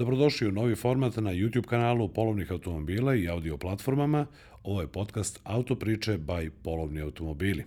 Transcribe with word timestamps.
Dobrodošli 0.00 0.48
u 0.48 0.52
novi 0.52 0.74
format 0.74 1.16
na 1.16 1.30
YouTube 1.30 1.66
kanalu 1.66 2.08
polovnih 2.08 2.52
automobila 2.52 3.14
i 3.14 3.28
audio 3.28 3.56
platformama. 3.56 4.26
Ovo 4.62 4.80
je 4.80 4.86
podcast 4.86 5.40
Autopriče 5.44 6.18
by 6.18 6.50
Polovni 6.62 7.00
automobili. 7.00 7.64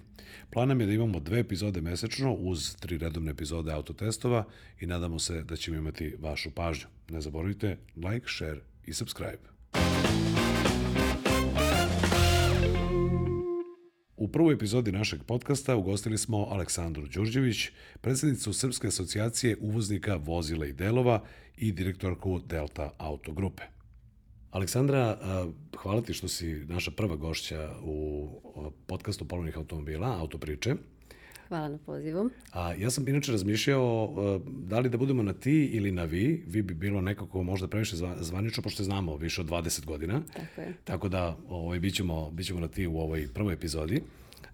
Plan 0.49 0.67
nam 0.67 0.81
je 0.81 0.87
da 0.87 0.93
imamo 0.93 1.19
dve 1.19 1.39
epizode 1.39 1.81
mesečno 1.81 2.33
uz 2.33 2.75
tri 2.75 2.97
redovne 2.97 3.31
epizode 3.31 3.71
autotestova 3.71 4.45
i 4.79 4.85
nadamo 4.85 5.19
se 5.19 5.43
da 5.43 5.55
ćemo 5.55 5.77
imati 5.77 6.15
vašu 6.19 6.51
pažnju. 6.51 6.87
Ne 7.09 7.21
zaboravite 7.21 7.77
like, 7.95 8.27
share 8.27 8.59
i 8.85 8.93
subscribe. 8.93 9.52
U 14.23 14.27
prvoj 14.27 14.53
epizodi 14.53 14.91
našeg 14.91 15.23
podcasta 15.23 15.75
ugostili 15.75 16.17
smo 16.17 16.47
Aleksandru 16.51 17.07
Đurđević, 17.07 17.69
predsednicu 18.01 18.53
Srpske 18.53 18.87
asocijacije 18.87 19.57
uvoznika 19.61 20.15
vozila 20.15 20.65
i 20.65 20.73
delova 20.73 21.23
i 21.57 21.71
direktorku 21.71 22.39
Delta 22.39 22.91
Auto 22.97 23.31
Grupe. 23.31 23.63
Aleksandra, 24.51 25.17
hvala 25.77 26.01
ti 26.01 26.13
što 26.13 26.27
si 26.27 26.53
naša 26.53 26.91
prva 26.91 27.15
gošća 27.15 27.75
u 27.81 28.29
podcastu 28.87 29.25
polovnih 29.25 29.57
automobila, 29.57 30.17
Autopriče. 30.19 30.75
Hvala 31.53 31.69
na 31.69 31.77
pozivu. 31.77 32.29
A 32.51 32.73
ja 32.73 32.89
sam 32.89 33.07
inače 33.07 33.31
razmišljao 33.31 34.13
da 34.47 34.79
li 34.79 34.89
da 34.89 34.97
budemo 34.97 35.23
na 35.23 35.33
ti 35.33 35.65
ili 35.65 35.91
na 35.91 36.03
vi. 36.03 36.43
Vi 36.47 36.61
bi 36.61 36.73
bilo 36.73 37.01
nekako 37.01 37.43
možda 37.43 37.67
previše 37.67 37.95
zvanično, 38.19 38.63
pošto 38.63 38.83
znamo 38.83 39.15
više 39.15 39.41
od 39.41 39.47
20 39.47 39.85
godina. 39.85 40.21
Tako 40.33 40.61
je. 40.61 40.73
Tako 40.83 41.09
da 41.09 41.37
ovaj, 41.49 41.79
bit, 41.79 41.95
ćemo, 41.95 42.31
bit 42.31 42.45
ćemo 42.45 42.59
na 42.59 42.67
ti 42.67 42.87
u 42.87 42.97
ovoj 42.97 43.27
prvoj 43.33 43.53
epizodi. 43.53 44.01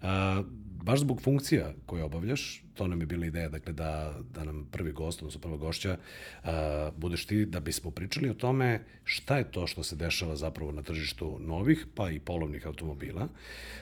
A, 0.02 0.42
baš 0.82 1.00
zbog 1.00 1.22
funkcija 1.22 1.72
koje 1.86 2.04
obavljaš, 2.04 2.64
to 2.74 2.86
nam 2.86 3.00
je 3.00 3.06
bila 3.06 3.26
ideja, 3.26 3.48
dakle, 3.48 3.72
da, 3.72 4.14
da 4.34 4.44
nam 4.44 4.68
prvi 4.70 4.92
gost, 4.92 5.22
odnosno 5.22 5.40
prva 5.40 5.56
gošća, 5.56 5.96
a, 6.44 6.90
budeš 6.96 7.26
ti 7.26 7.46
da 7.46 7.60
bismo 7.60 7.90
pričali 7.90 8.30
o 8.30 8.34
tome 8.34 8.84
šta 9.04 9.38
je 9.38 9.50
to 9.50 9.66
što 9.66 9.82
se 9.82 9.96
dešava 9.96 10.36
zapravo 10.36 10.72
na 10.72 10.82
tržištu 10.82 11.38
novih, 11.40 11.86
pa 11.94 12.10
i 12.10 12.20
polovnih 12.20 12.66
automobila, 12.66 13.28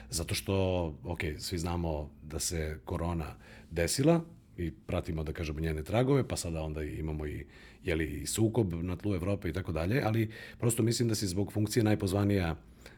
zato 0.09 0.35
što, 0.35 0.55
ok, 1.03 1.19
svi 1.37 1.57
znamo 1.57 2.09
da 2.23 2.39
se 2.39 2.79
korona 2.85 3.35
desila, 3.71 4.21
i 4.59 4.71
pratimo, 4.71 5.23
da 5.23 5.33
kažemo, 5.33 5.59
njene 5.59 5.83
tragove, 5.83 6.27
pa 6.27 6.35
sada 6.35 6.61
onda 6.61 6.83
imamo 6.83 7.25
i, 7.25 7.45
jeli, 7.83 8.25
sukob 8.25 8.73
na 8.73 8.95
tlu 8.95 9.15
Evrope 9.15 9.49
i 9.49 9.53
tako 9.53 9.71
dalje, 9.71 10.01
ali 10.05 10.31
prosto 10.59 10.83
mislim 10.83 11.07
da 11.07 11.15
si 11.15 11.27
zbog 11.27 11.53
funkcije 11.53 11.83
najpozvanija 11.83 12.55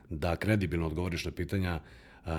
da 0.10 0.36
kredibilno 0.36 0.88
odgovoriš 0.88 1.26
na 1.26 1.32
pitanja 1.32 1.80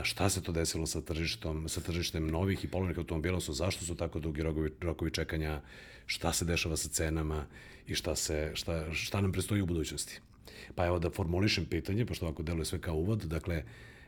šta 0.03 0.29
se 0.29 0.43
to 0.43 0.53
desilo 0.53 0.87
sa 0.87 1.01
tržištom, 1.01 1.69
sa 1.69 1.81
tržištem 1.81 2.27
novih 2.27 2.65
i 2.65 2.69
polovnih 2.69 2.99
automobila, 2.99 3.41
su 3.41 3.53
zašto 3.53 3.85
su 3.85 3.95
tako 3.95 4.21
dugi 4.21 4.43
rokovi, 4.43 4.71
rokovi 4.81 5.11
čekanja, 5.11 5.61
šta 6.07 6.33
se 6.33 6.45
dešava 6.45 6.77
sa 6.77 6.89
cenama 6.89 7.47
i 7.87 7.95
šta, 7.95 8.17
se, 8.17 8.51
šta, 8.55 8.93
šta 8.93 9.21
nam 9.21 9.33
prestoji 9.33 9.63
u 9.63 9.67
budućnosti. 9.67 10.21
Pa 10.75 10.87
evo 10.87 10.99
da 10.99 11.11
formulišem 11.11 11.65
pitanje, 11.65 12.07
pošto 12.07 12.27
ovako 12.27 12.43
deluje 12.43 12.65
sve 12.65 12.81
kao 12.81 12.95
uvod, 12.95 13.25
dakle, 13.25 13.65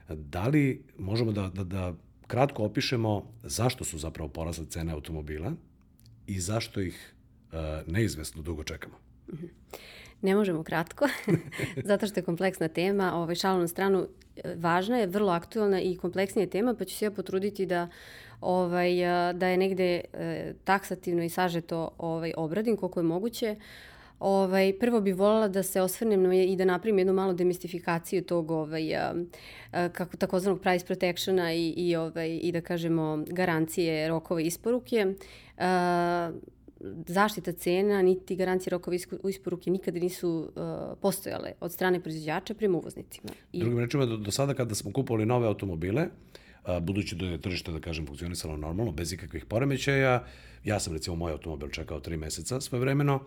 da 0.08 0.48
li 0.48 0.82
možemo 0.98 1.32
da, 1.32 1.48
da, 1.48 1.64
da 1.64 1.94
kratko 2.26 2.64
opišemo 2.64 3.32
zašto 3.42 3.84
su 3.84 3.98
zapravo 3.98 4.28
porasle 4.28 4.66
cene 4.66 4.92
automobila 4.92 5.52
i 6.26 6.40
zašto 6.40 6.80
ih 6.80 7.14
neizvesno 7.86 8.42
dugo 8.42 8.64
čekamo? 8.64 8.94
Ne 10.24 10.34
možemo 10.34 10.62
kratko, 10.62 11.08
zato 11.90 12.06
što 12.06 12.20
je 12.20 12.24
kompleksna 12.24 12.68
tema. 12.68 13.14
Ovaj, 13.14 13.34
šalom 13.34 13.60
na 13.60 13.68
stranu, 13.68 14.06
važna 14.56 14.98
je, 14.98 15.06
vrlo 15.06 15.32
aktualna 15.32 15.80
i 15.80 15.96
kompleksnija 15.96 16.46
tema, 16.46 16.74
pa 16.74 16.84
ću 16.84 16.94
se 16.94 17.04
ja 17.04 17.10
potruditi 17.10 17.66
da 17.66 17.88
ovaj, 18.40 18.90
da 19.34 19.46
je 19.46 19.56
negde 19.56 20.00
e, 20.12 20.52
taksativno 20.64 21.22
i 21.22 21.28
sažeto 21.28 21.90
ovaj, 21.98 22.32
obradim 22.36 22.76
koliko 22.76 23.00
je 23.00 23.04
moguće. 23.04 23.56
Ovaj, 24.20 24.72
prvo 24.80 25.00
bih 25.00 25.16
voljela 25.16 25.48
da 25.48 25.62
se 25.62 25.80
osvrnem 25.80 26.32
i 26.32 26.56
da 26.56 26.64
napravim 26.64 26.98
jednu 26.98 27.12
malu 27.12 27.32
demistifikaciju 27.32 28.24
tog 28.24 28.50
ovaj, 28.50 28.96
a, 28.96 29.14
kako, 29.92 30.16
takozvanog 30.16 30.60
price 30.60 30.86
protectiona 30.86 31.52
i, 31.52 31.68
i, 31.68 31.96
ovaj, 31.96 32.38
i 32.42 32.52
da 32.52 32.60
kažemo 32.60 33.24
garancije 33.26 34.08
rokove 34.08 34.44
isporuke. 34.44 35.14
A, 35.58 36.30
zaštita 37.06 37.52
cena 37.52 38.02
niti 38.02 38.36
garancije 38.36 38.70
rokova 38.70 38.96
isporuke 39.28 39.70
nikada 39.70 39.98
nisu 39.98 40.50
uh, 40.56 40.98
postojale 41.00 41.52
od 41.60 41.72
strane 41.72 42.00
proizvođača 42.00 42.54
prema 42.54 42.78
uvoznicima. 42.78 43.30
I... 43.52 43.60
Drugim 43.60 43.78
rečima, 43.78 44.06
do, 44.06 44.16
do 44.16 44.30
sada 44.30 44.54
kada 44.54 44.74
smo 44.74 44.92
kupovali 44.92 45.26
nove 45.26 45.46
automobile, 45.46 46.06
a, 46.64 46.80
budući 46.80 47.16
da 47.16 47.26
je 47.26 47.40
tržište, 47.40 47.72
da 47.72 47.80
kažem, 47.80 48.06
funkcionisalo 48.06 48.56
normalno, 48.56 48.92
bez 48.92 49.12
ikakvih 49.12 49.44
poremećaja, 49.44 50.24
ja 50.64 50.80
sam 50.80 50.92
recimo 50.92 51.16
moj 51.16 51.32
automobil 51.32 51.68
čekao 51.68 52.00
tri 52.00 52.16
meseca 52.16 52.60
svoje 52.60 52.80
vremeno 52.80 53.20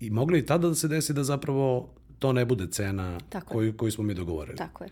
i 0.00 0.10
mogli 0.10 0.38
i 0.38 0.46
tada 0.46 0.68
da 0.68 0.74
se 0.74 0.88
desi 0.88 1.12
da 1.12 1.24
zapravo 1.24 1.88
to 2.18 2.32
ne 2.32 2.44
bude 2.44 2.66
cena 2.70 3.18
koju, 3.44 3.76
koju 3.76 3.92
smo 3.92 4.04
mi 4.04 4.14
dogovorili. 4.14 4.56
Tako 4.56 4.84
je. 4.84 4.90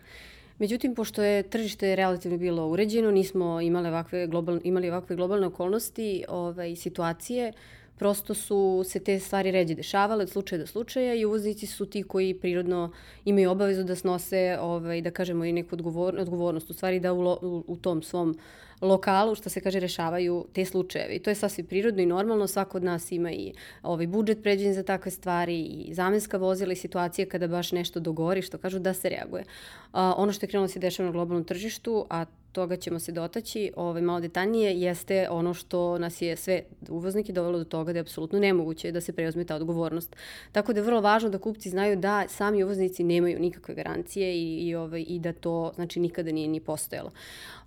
Međutim, 0.59 0.95
pošto 0.95 1.23
je 1.23 1.43
tržište 1.43 1.95
relativno 1.95 2.37
bilo 2.37 2.67
uređeno, 2.67 3.11
nismo 3.11 3.61
imali 3.61 3.87
ovakve, 3.87 4.27
global, 4.27 4.59
imali 4.63 4.89
ovakve 4.89 5.15
globalne 5.15 5.47
okolnosti 5.47 6.23
ovaj, 6.27 6.75
situacije, 6.75 7.53
prosto 7.97 8.33
su 8.33 8.83
se 8.85 8.99
te 8.99 9.19
stvari 9.19 9.51
ređe 9.51 9.75
dešavale 9.75 10.23
od 10.23 10.29
slučaja 10.29 10.59
do 10.59 10.67
slučaja 10.67 11.13
i 11.13 11.25
uvoznici 11.25 11.67
su 11.67 11.85
ti 11.85 12.03
koji 12.03 12.33
prirodno 12.33 12.91
imaju 13.25 13.51
obavezu 13.51 13.83
da 13.83 13.95
snose, 13.95 14.57
ovaj, 14.61 15.01
da 15.01 15.11
kažemo, 15.11 15.45
i 15.45 15.51
neku 15.51 15.75
odgovor, 15.75 16.15
odgovornost, 16.19 16.69
u 16.69 16.73
stvari 16.73 16.99
da 16.99 17.13
u, 17.13 17.21
u, 17.21 17.63
u 17.67 17.77
tom 17.77 18.01
svom 18.03 18.37
lokalu, 18.81 19.35
što 19.35 19.49
se 19.49 19.61
kaže, 19.61 19.79
rešavaju 19.79 20.45
te 20.53 20.65
slučajeve. 20.65 21.15
I 21.15 21.19
to 21.19 21.29
je 21.29 21.35
sasvim 21.35 21.65
prirodno 21.65 22.01
i 22.01 22.05
normalno, 22.05 22.47
svako 22.47 22.77
od 22.77 22.83
nas 22.83 23.11
ima 23.11 23.31
i 23.31 23.53
ovaj 23.83 24.07
budžet 24.07 24.43
pređen 24.43 24.73
za 24.73 24.83
takve 24.83 25.11
stvari 25.11 25.61
i 25.61 25.93
zamenska 25.93 26.37
vozila 26.37 26.73
i 26.73 26.75
situacije 26.75 27.25
kada 27.25 27.47
baš 27.47 27.71
nešto 27.71 27.99
dogori, 27.99 28.41
što 28.41 28.57
kažu 28.57 28.79
da 28.79 28.93
se 28.93 29.09
reaguje. 29.09 29.43
A, 29.91 30.13
ono 30.17 30.33
što 30.33 30.45
je 30.45 30.49
krenulo 30.49 30.67
da 30.67 30.73
se 30.73 30.79
dešava 30.79 31.07
na 31.07 31.11
globalnom 31.11 31.43
tržištu, 31.43 32.05
a 32.09 32.25
toga 32.53 32.75
ćemo 32.75 32.99
se 32.99 33.11
dotaći 33.11 33.71
ovaj, 33.75 34.01
malo 34.01 34.19
detaljnije, 34.19 34.81
jeste 34.81 35.27
ono 35.29 35.53
što 35.53 35.97
nas 35.97 36.21
je 36.21 36.35
sve 36.35 36.63
uvoznike 36.89 37.33
dovelo 37.33 37.57
do 37.57 37.63
toga 37.63 37.93
da 37.93 37.99
je 37.99 38.01
apsolutno 38.01 38.39
nemoguće 38.39 38.91
da 38.91 39.01
se 39.01 39.13
preuzme 39.13 39.45
ta 39.45 39.55
odgovornost. 39.55 40.15
Tako 40.51 40.73
da 40.73 40.79
je 40.79 40.85
vrlo 40.85 41.01
važno 41.01 41.29
da 41.29 41.37
kupci 41.37 41.69
znaju 41.69 41.97
da 41.97 42.25
sami 42.27 42.63
uvoznici 42.63 43.03
nemaju 43.03 43.39
nikakve 43.39 43.75
garancije 43.75 44.35
i, 44.35 44.67
i, 44.67 44.75
ovaj, 44.75 45.05
i 45.07 45.19
da 45.19 45.33
to 45.33 45.71
znači, 45.75 45.99
nikada 45.99 46.31
nije 46.31 46.47
ni 46.47 46.59
postojalo. 46.59 47.11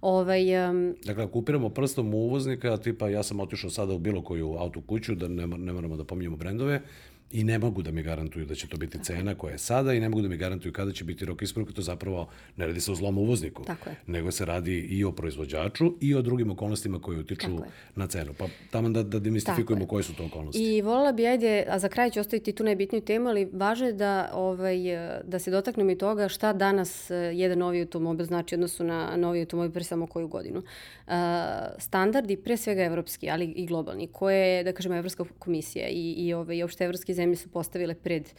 Ovaj, 0.00 0.68
um, 0.68 0.94
dakle, 1.04 1.24
ako 1.24 1.38
upiramo 1.38 1.68
prstom 1.68 2.14
u 2.14 2.18
uvoznika, 2.18 2.76
tipa 2.76 3.08
ja 3.08 3.22
sam 3.22 3.40
otišao 3.40 3.70
sada 3.70 3.92
u 3.92 3.98
bilo 3.98 4.22
koju 4.22 4.56
auto 4.58 4.80
kuću, 4.86 5.14
da 5.14 5.28
ne, 5.28 5.46
ne 5.46 5.72
moramo 5.72 5.96
da 5.96 6.04
pominjemo 6.04 6.36
brendove, 6.36 6.80
i 7.30 7.44
ne 7.44 7.58
mogu 7.58 7.82
da 7.82 7.90
mi 7.90 8.02
garantuju 8.02 8.46
da 8.46 8.54
će 8.54 8.68
to 8.68 8.76
biti 8.76 8.98
cena 9.04 9.34
koja 9.34 9.52
je 9.52 9.58
sada 9.58 9.94
i 9.94 10.00
ne 10.00 10.08
mogu 10.08 10.22
da 10.22 10.28
mi 10.28 10.36
garantuju 10.36 10.72
kada 10.72 10.92
će 10.92 11.04
biti 11.04 11.24
rok 11.24 11.42
isporuke, 11.42 11.72
to 11.72 11.82
zapravo 11.82 12.28
ne 12.56 12.66
radi 12.66 12.80
se 12.80 12.92
o 12.92 12.94
zlom 12.94 13.18
uvozniku, 13.18 13.64
Tako 13.64 13.90
je. 13.90 13.96
nego 14.06 14.30
se 14.30 14.44
radi 14.44 14.78
i 14.78 15.04
o 15.04 15.12
proizvođaču 15.12 15.94
i 16.00 16.14
o 16.14 16.22
drugim 16.22 16.50
okolnostima 16.50 17.00
koje 17.00 17.18
utiču 17.18 17.48
na 17.94 18.06
cenu. 18.06 18.34
Pa 18.38 18.46
tamo 18.70 18.88
da, 18.88 19.02
da 19.02 19.18
demistifikujemo 19.18 19.86
koje 19.86 20.02
su 20.02 20.14
to 20.14 20.24
okolnosti. 20.24 20.76
I 20.76 20.82
volila 20.82 21.12
bi, 21.12 21.26
ajde, 21.26 21.64
a 21.68 21.78
za 21.78 21.88
kraj 21.88 22.10
ću 22.10 22.20
ostaviti 22.20 22.52
tu 22.52 22.64
najbitniju 22.64 23.02
temu, 23.02 23.28
ali 23.28 23.48
važno 23.52 23.86
je 23.86 23.92
da, 23.92 24.30
ovaj, 24.34 24.78
da 25.24 25.38
se 25.38 25.50
dotaknemo 25.50 25.90
i 25.90 25.98
toga 25.98 26.28
šta 26.28 26.52
danas 26.52 27.10
eh, 27.10 27.14
jedan 27.14 27.58
novi 27.58 27.80
automobil 27.80 28.26
znači 28.26 28.54
odnosu 28.54 28.84
na 28.84 29.16
novi 29.16 29.40
automobil 29.40 29.72
pre 29.72 29.84
samo 29.84 30.06
koju 30.06 30.28
godinu. 30.28 30.58
Uh, 30.58 31.12
standardi, 31.78 32.36
pre 32.36 32.56
svega 32.56 32.82
evropski, 32.82 33.30
ali 33.30 33.44
i 33.44 33.66
globalni, 33.66 34.06
koje, 34.06 34.64
da 34.64 34.72
kažemo, 34.72 34.96
Evropska 34.96 35.24
komisija 35.38 35.88
i, 35.88 36.12
i, 36.12 36.34
ovaj, 36.34 36.56
i 36.56 36.62
opšte 36.62 36.84
evropski 36.84 37.14
zemlje 37.16 37.36
su 37.36 37.48
postavile 37.48 37.94
pred, 37.94 38.30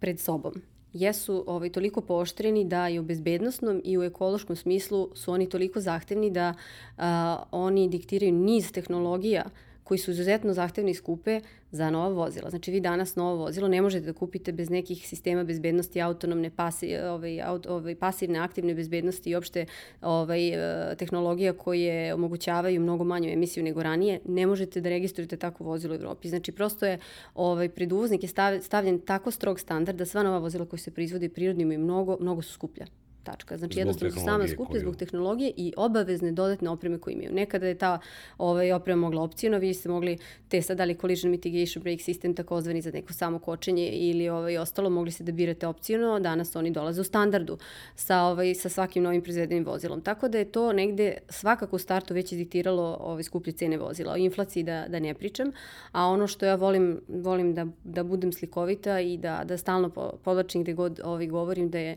pred 0.00 0.20
sobom. 0.20 0.62
Jesu 0.92 1.44
ovaj, 1.46 1.70
toliko 1.72 2.00
pooštreni 2.00 2.64
da 2.64 2.88
i 2.88 2.98
u 2.98 3.02
bezbednostnom 3.02 3.82
i 3.84 3.98
u 3.98 4.02
ekološkom 4.02 4.56
smislu 4.56 5.10
su 5.14 5.32
oni 5.32 5.48
toliko 5.48 5.80
zahtevni 5.80 6.30
da 6.30 6.54
a, 6.98 7.42
oni 7.50 7.88
diktiraju 7.88 8.32
niz 8.32 8.72
tehnologija 8.72 9.44
koji 9.86 9.98
su 9.98 10.10
izuzetno 10.10 10.54
zahtevni 10.54 10.90
i 10.90 10.94
skupe 10.94 11.40
za 11.70 11.90
nova 11.90 12.08
vozila. 12.08 12.50
Znači 12.50 12.70
vi 12.70 12.80
danas 12.80 13.16
novo 13.16 13.36
vozilo 13.36 13.68
ne 13.68 13.82
možete 13.82 14.06
da 14.06 14.12
kupite 14.12 14.52
bez 14.52 14.70
nekih 14.70 15.08
sistema 15.08 15.44
bezbednosti, 15.44 16.00
autonomne, 16.02 16.50
pasi, 16.50 16.96
ovaj, 16.96 17.42
aut, 17.42 17.66
ovaj, 17.66 17.94
pasivne, 17.94 18.38
aktivne 18.38 18.74
bezbednosti 18.74 19.30
i 19.30 19.34
opšte 19.34 19.66
ovaj, 20.02 20.48
e, 20.48 20.96
tehnologija 20.96 21.52
koje 21.52 22.14
omogućavaju 22.14 22.80
mnogo 22.80 23.04
manju 23.04 23.30
emisiju 23.30 23.64
nego 23.64 23.82
ranije. 23.82 24.20
Ne 24.24 24.46
možete 24.46 24.80
da 24.80 24.88
registrujete 24.88 25.36
takvo 25.36 25.66
vozilo 25.66 25.94
u 25.94 25.98
Evropi. 25.98 26.28
Znači 26.28 26.52
prosto 26.52 26.86
je 26.86 26.98
ovaj, 27.34 27.68
pred 27.68 27.92
uvoznike 27.92 28.28
stavljen 28.62 29.00
tako 29.00 29.30
strog 29.30 29.60
standard 29.60 29.98
da 29.98 30.06
sva 30.06 30.22
nova 30.22 30.38
vozila 30.38 30.66
koja 30.66 30.78
se 30.78 30.90
proizvode 30.90 31.28
prirodnim 31.28 31.72
i 31.72 31.78
mnogo, 31.78 32.16
mnogo 32.20 32.42
su 32.42 32.52
skuplja. 32.52 32.86
Tačka. 33.26 33.56
Znači 33.56 33.72
Zbog 33.72 33.78
jednostavno 33.78 34.10
su 34.10 34.20
sama 34.20 34.26
tehnologije 34.26 34.54
skuplje 34.54 34.72
koju- 34.72 34.80
zbog 34.80 34.96
tehnologije 34.96 35.52
i 35.56 35.72
obavezne 35.76 36.32
dodatne 36.32 36.70
opreme 36.70 36.98
koje 36.98 37.12
imaju. 37.14 37.32
Nekada 37.32 37.66
je 37.66 37.74
ta 37.74 37.98
ovaj, 38.38 38.72
oprema 38.72 39.00
mogla 39.00 39.22
opcijno, 39.22 39.58
vi 39.58 39.74
ste 39.74 39.88
mogli 39.88 40.18
te 40.48 40.62
sad 40.62 40.76
da 40.76 40.84
li 40.84 40.94
collision 40.94 41.30
mitigation 41.30 41.82
brake 41.82 42.02
system 42.02 42.36
takozvani 42.36 42.80
za 42.80 42.90
neko 42.90 43.12
samo 43.12 43.38
kočenje 43.38 43.88
ili 43.88 44.28
ovaj, 44.28 44.58
ostalo 44.58 44.90
mogli 44.90 45.10
ste 45.10 45.24
da 45.24 45.32
birate 45.32 45.66
opcijno, 45.66 46.20
danas 46.20 46.56
oni 46.56 46.70
dolaze 46.70 47.00
u 47.00 47.04
standardu 47.04 47.58
sa, 47.96 48.20
ovaj, 48.22 48.54
sa 48.54 48.68
svakim 48.68 49.02
novim 49.02 49.22
proizvedenim 49.22 49.64
vozilom. 49.64 50.00
Tako 50.00 50.28
da 50.28 50.38
je 50.38 50.44
to 50.46 50.72
negde 50.72 51.06
svakako 51.28 51.76
u 51.76 51.78
startu 51.78 52.14
već 52.14 52.32
izdiktiralo 52.32 52.96
ovaj, 53.00 53.22
skuplje 53.22 53.52
cene 53.52 53.78
vozila. 53.78 54.12
O 54.12 54.16
inflaciji 54.18 54.62
da, 54.62 54.86
da 54.88 55.00
ne 55.00 55.14
pričam, 55.14 55.52
a 55.92 56.06
ono 56.06 56.26
što 56.26 56.46
ja 56.46 56.54
volim, 56.54 57.00
volim 57.08 57.54
da, 57.54 57.66
da 57.84 58.02
budem 58.04 58.32
slikovita 58.32 59.00
i 59.00 59.16
da, 59.16 59.42
da 59.44 59.56
stalno 59.56 59.90
po- 59.90 60.12
podlačim 60.24 60.62
gde 60.62 60.72
god 60.74 61.00
ovaj, 61.04 61.26
govorim 61.26 61.70
da 61.70 61.78
je 61.78 61.96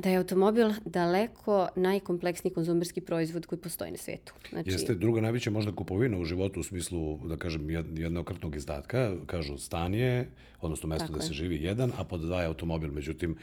da 0.00 0.10
je 0.10 0.16
automobil 0.16 0.70
daleko 0.84 1.68
najkompleksniji 1.76 2.52
konzumerski 2.54 3.00
proizvod 3.00 3.46
koji 3.46 3.58
postoji 3.58 3.90
na 3.90 3.96
svetu. 3.96 4.32
Znači, 4.50 4.70
Jeste 4.70 4.94
druga 4.94 5.20
najveća 5.20 5.50
možda 5.50 5.72
kupovina 5.72 6.18
u 6.18 6.24
životu 6.24 6.60
u 6.60 6.62
smislu, 6.62 7.18
da 7.18 7.36
kažem, 7.36 7.62
jed- 7.62 7.98
jednokratnog 8.00 8.56
izdatka, 8.56 9.14
kažu 9.26 9.58
stan 9.58 9.94
je, 9.94 10.28
odnosno 10.60 10.88
mesto 10.88 11.06
Tako 11.06 11.18
da 11.18 11.24
je. 11.24 11.28
se 11.28 11.34
živi 11.34 11.62
jedan, 11.62 11.92
a 11.98 12.04
pod 12.04 12.20
dva 12.20 12.40
je 12.40 12.46
automobil, 12.46 12.90
međutim, 12.90 13.36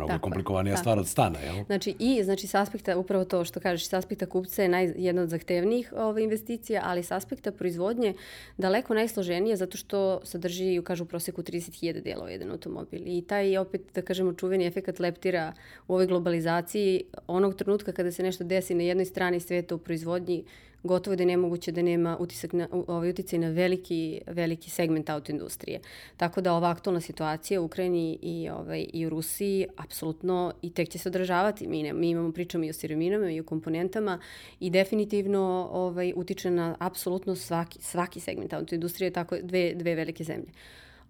mnogo 0.00 0.12
Tako 0.12 0.22
komplikovanija 0.22 0.74
tako 0.74 0.82
stvar 0.82 0.98
od 0.98 1.08
stana, 1.08 1.38
jel? 1.38 1.64
Znači 1.64 1.94
i 1.98 2.24
znači 2.24 2.46
s 2.46 2.54
aspekta 2.54 2.98
upravo 2.98 3.24
to 3.24 3.44
što 3.44 3.60
kažeš 3.60 3.88
s 3.88 3.92
aspekta 3.92 4.26
kupca 4.26 4.62
je 4.62 4.68
naj, 4.68 4.92
jedna 4.96 5.22
od 5.22 5.28
zahtevnijih 5.28 5.92
ove 5.96 6.22
investicija, 6.22 6.82
ali 6.84 7.02
s 7.02 7.12
aspekta 7.12 7.52
proizvodnje 7.52 8.14
daleko 8.58 8.94
najsloženije 8.94 9.56
zato 9.56 9.76
što 9.76 10.20
sadrži 10.24 10.82
kažu 10.84 11.04
u 11.04 11.06
proseku 11.06 11.42
30.000 11.42 12.02
delova 12.02 12.30
jedan 12.30 12.50
automobil. 12.50 13.02
I 13.06 13.22
taj 13.22 13.58
opet 13.58 13.82
da 13.94 14.02
kažemo 14.02 14.32
čuveni 14.32 14.66
efekat 14.66 14.98
leptira 14.98 15.52
u 15.88 15.92
ovoj 15.92 16.06
globalizaciji 16.06 17.04
onog 17.26 17.54
trenutka 17.54 17.92
kada 17.92 18.12
se 18.12 18.22
nešto 18.22 18.44
desi 18.44 18.74
na 18.74 18.82
jednoj 18.82 19.04
strani 19.04 19.40
sveta 19.40 19.74
u 19.74 19.78
proizvodnji 19.78 20.44
gotovo 20.82 21.16
da 21.16 21.22
je 21.22 21.26
nemoguće 21.26 21.72
da 21.72 21.82
nema 21.82 22.16
utisak 22.20 22.52
na, 22.52 22.68
ovaj 22.70 23.10
uticaj 23.10 23.38
na 23.38 23.48
veliki, 23.48 24.20
veliki 24.26 24.70
segment 24.70 25.10
autoindustrije. 25.10 25.80
Tako 26.16 26.40
da 26.40 26.54
ova 26.54 26.70
aktualna 26.70 27.00
situacija 27.00 27.60
u 27.60 27.64
Ukrajini 27.64 28.18
i, 28.22 28.48
ovaj, 28.48 28.86
i 28.92 29.06
u 29.06 29.10
Rusiji 29.10 29.66
apsolutno 29.76 30.52
i 30.62 30.70
tek 30.70 30.88
će 30.88 30.98
se 30.98 31.08
održavati. 31.08 31.66
Mi, 31.66 31.82
ne, 31.82 31.92
mi 31.92 32.10
imamo 32.10 32.32
pričamo 32.32 32.64
i 32.64 32.70
o 32.70 32.72
sirovinama 32.72 33.30
i 33.30 33.40
o 33.40 33.44
komponentama 33.44 34.18
i 34.60 34.70
definitivno 34.70 35.68
ovaj, 35.72 36.12
utiče 36.16 36.50
na 36.50 36.76
apsolutno 36.78 37.36
svaki, 37.36 37.82
svaki 37.82 38.20
segment 38.20 38.52
autoindustrije, 38.52 39.10
tako 39.10 39.36
dve, 39.42 39.74
dve 39.74 39.94
velike 39.94 40.24
zemlje. 40.24 40.48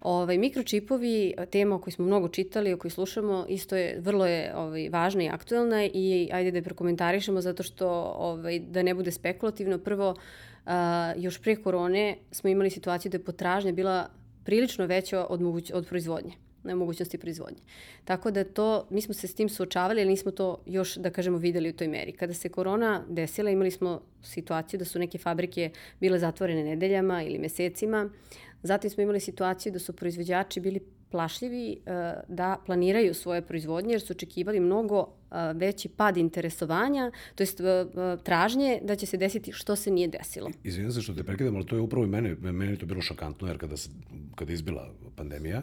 Ovaj, 0.01 0.39
mikročipovi, 0.39 1.35
tema 1.51 1.75
o 1.75 1.79
kojoj 1.79 1.93
smo 1.93 2.05
mnogo 2.05 2.29
čitali, 2.29 2.73
o 2.73 2.79
kojoj 2.79 2.91
slušamo, 2.91 3.47
isto 3.49 3.77
je, 3.77 4.01
vrlo 4.01 4.27
je 4.27 4.57
ovaj, 4.57 4.89
važna 4.89 5.23
i 5.23 5.29
aktuelna 5.29 5.85
i 5.85 6.29
ajde 6.33 6.51
da 6.51 6.59
je 6.59 6.63
prokomentarišemo 6.63 7.41
zato 7.41 7.63
što, 7.63 7.89
ovaj, 8.19 8.59
da 8.59 8.83
ne 8.83 8.95
bude 8.95 9.11
spekulativno, 9.11 9.79
prvo, 9.79 10.15
a, 10.67 11.13
još 11.17 11.43
pre 11.43 11.57
korone 11.57 12.17
smo 12.31 12.51
imali 12.51 12.71
situaciju 12.71 13.11
da 13.11 13.17
je 13.17 13.25
potražnja 13.25 13.73
bila 13.73 14.09
prilično 14.45 14.87
veća 14.87 15.27
od, 15.31 15.41
moguć, 15.41 15.71
od 15.75 15.87
proizvodnje 15.87 16.33
na 16.63 16.75
mogućnosti 16.75 17.19
proizvodnje. 17.19 17.59
Tako 18.05 18.31
da 18.31 18.45
to, 18.45 18.87
mi 18.91 19.03
smo 19.03 19.15
se 19.15 19.27
s 19.27 19.35
tim 19.35 19.49
suočavali, 19.49 20.01
ali 20.01 20.11
nismo 20.11 20.31
to 20.31 20.63
još, 20.67 20.97
da 20.97 21.11
kažemo, 21.11 21.39
videli 21.39 21.71
u 21.71 21.73
toj 21.73 21.89
meri. 21.89 22.13
Kada 22.13 22.35
se 22.35 22.49
korona 22.49 23.05
desila, 23.09 23.51
imali 23.51 23.71
smo 23.71 24.01
situaciju 24.23 24.79
da 24.79 24.85
su 24.85 24.99
neke 24.99 25.19
fabrike 25.19 25.71
bile 26.01 26.19
zatvorene 26.19 26.65
nedeljama 26.65 27.23
ili 27.23 27.39
mesecima. 27.39 28.11
Zatim 28.63 28.91
smo 28.91 29.03
imali 29.03 29.21
situaciju 29.21 29.73
da 29.73 29.79
su 29.79 29.93
proizvođači 29.93 30.61
bili 30.61 30.81
plašljivi 31.11 31.77
uh, 31.79 31.93
da 32.29 32.57
planiraju 32.67 33.15
svoje 33.15 33.43
proizvodnje 33.43 33.95
jer 33.95 34.01
su 34.01 34.13
očekivali 34.13 34.61
mnogo 34.61 35.20
veći 35.55 35.89
pad 35.89 36.17
interesovanja, 36.17 37.11
to 37.35 37.43
jest 37.43 37.61
uh, 37.61 37.67
uh, 37.67 38.23
tražnje 38.23 38.81
da 38.83 38.97
će 38.97 39.07
se 39.07 39.17
desiti 39.17 39.53
što 39.53 39.77
se 39.77 39.91
nije 39.91 40.09
desilo. 40.09 40.51
Izvinjam 40.65 40.93
se 40.93 41.03
što 41.03 41.15
te 41.15 41.23
prekidam, 41.23 41.57
ali 41.57 41.67
to 41.67 41.77
je 41.77 41.83
upravo 41.83 42.05
i 42.05 42.09
mene, 42.09 42.35
meni 42.35 42.73
je 42.73 42.79
to 42.79 42.87
bilo 42.87 43.03
šokantno, 43.03 43.49
jer 43.49 43.59
kada, 43.59 43.77
se, 43.77 43.91
kada 44.35 44.53
je 44.53 44.55
izbila 44.55 44.91
pandemija, 45.17 45.63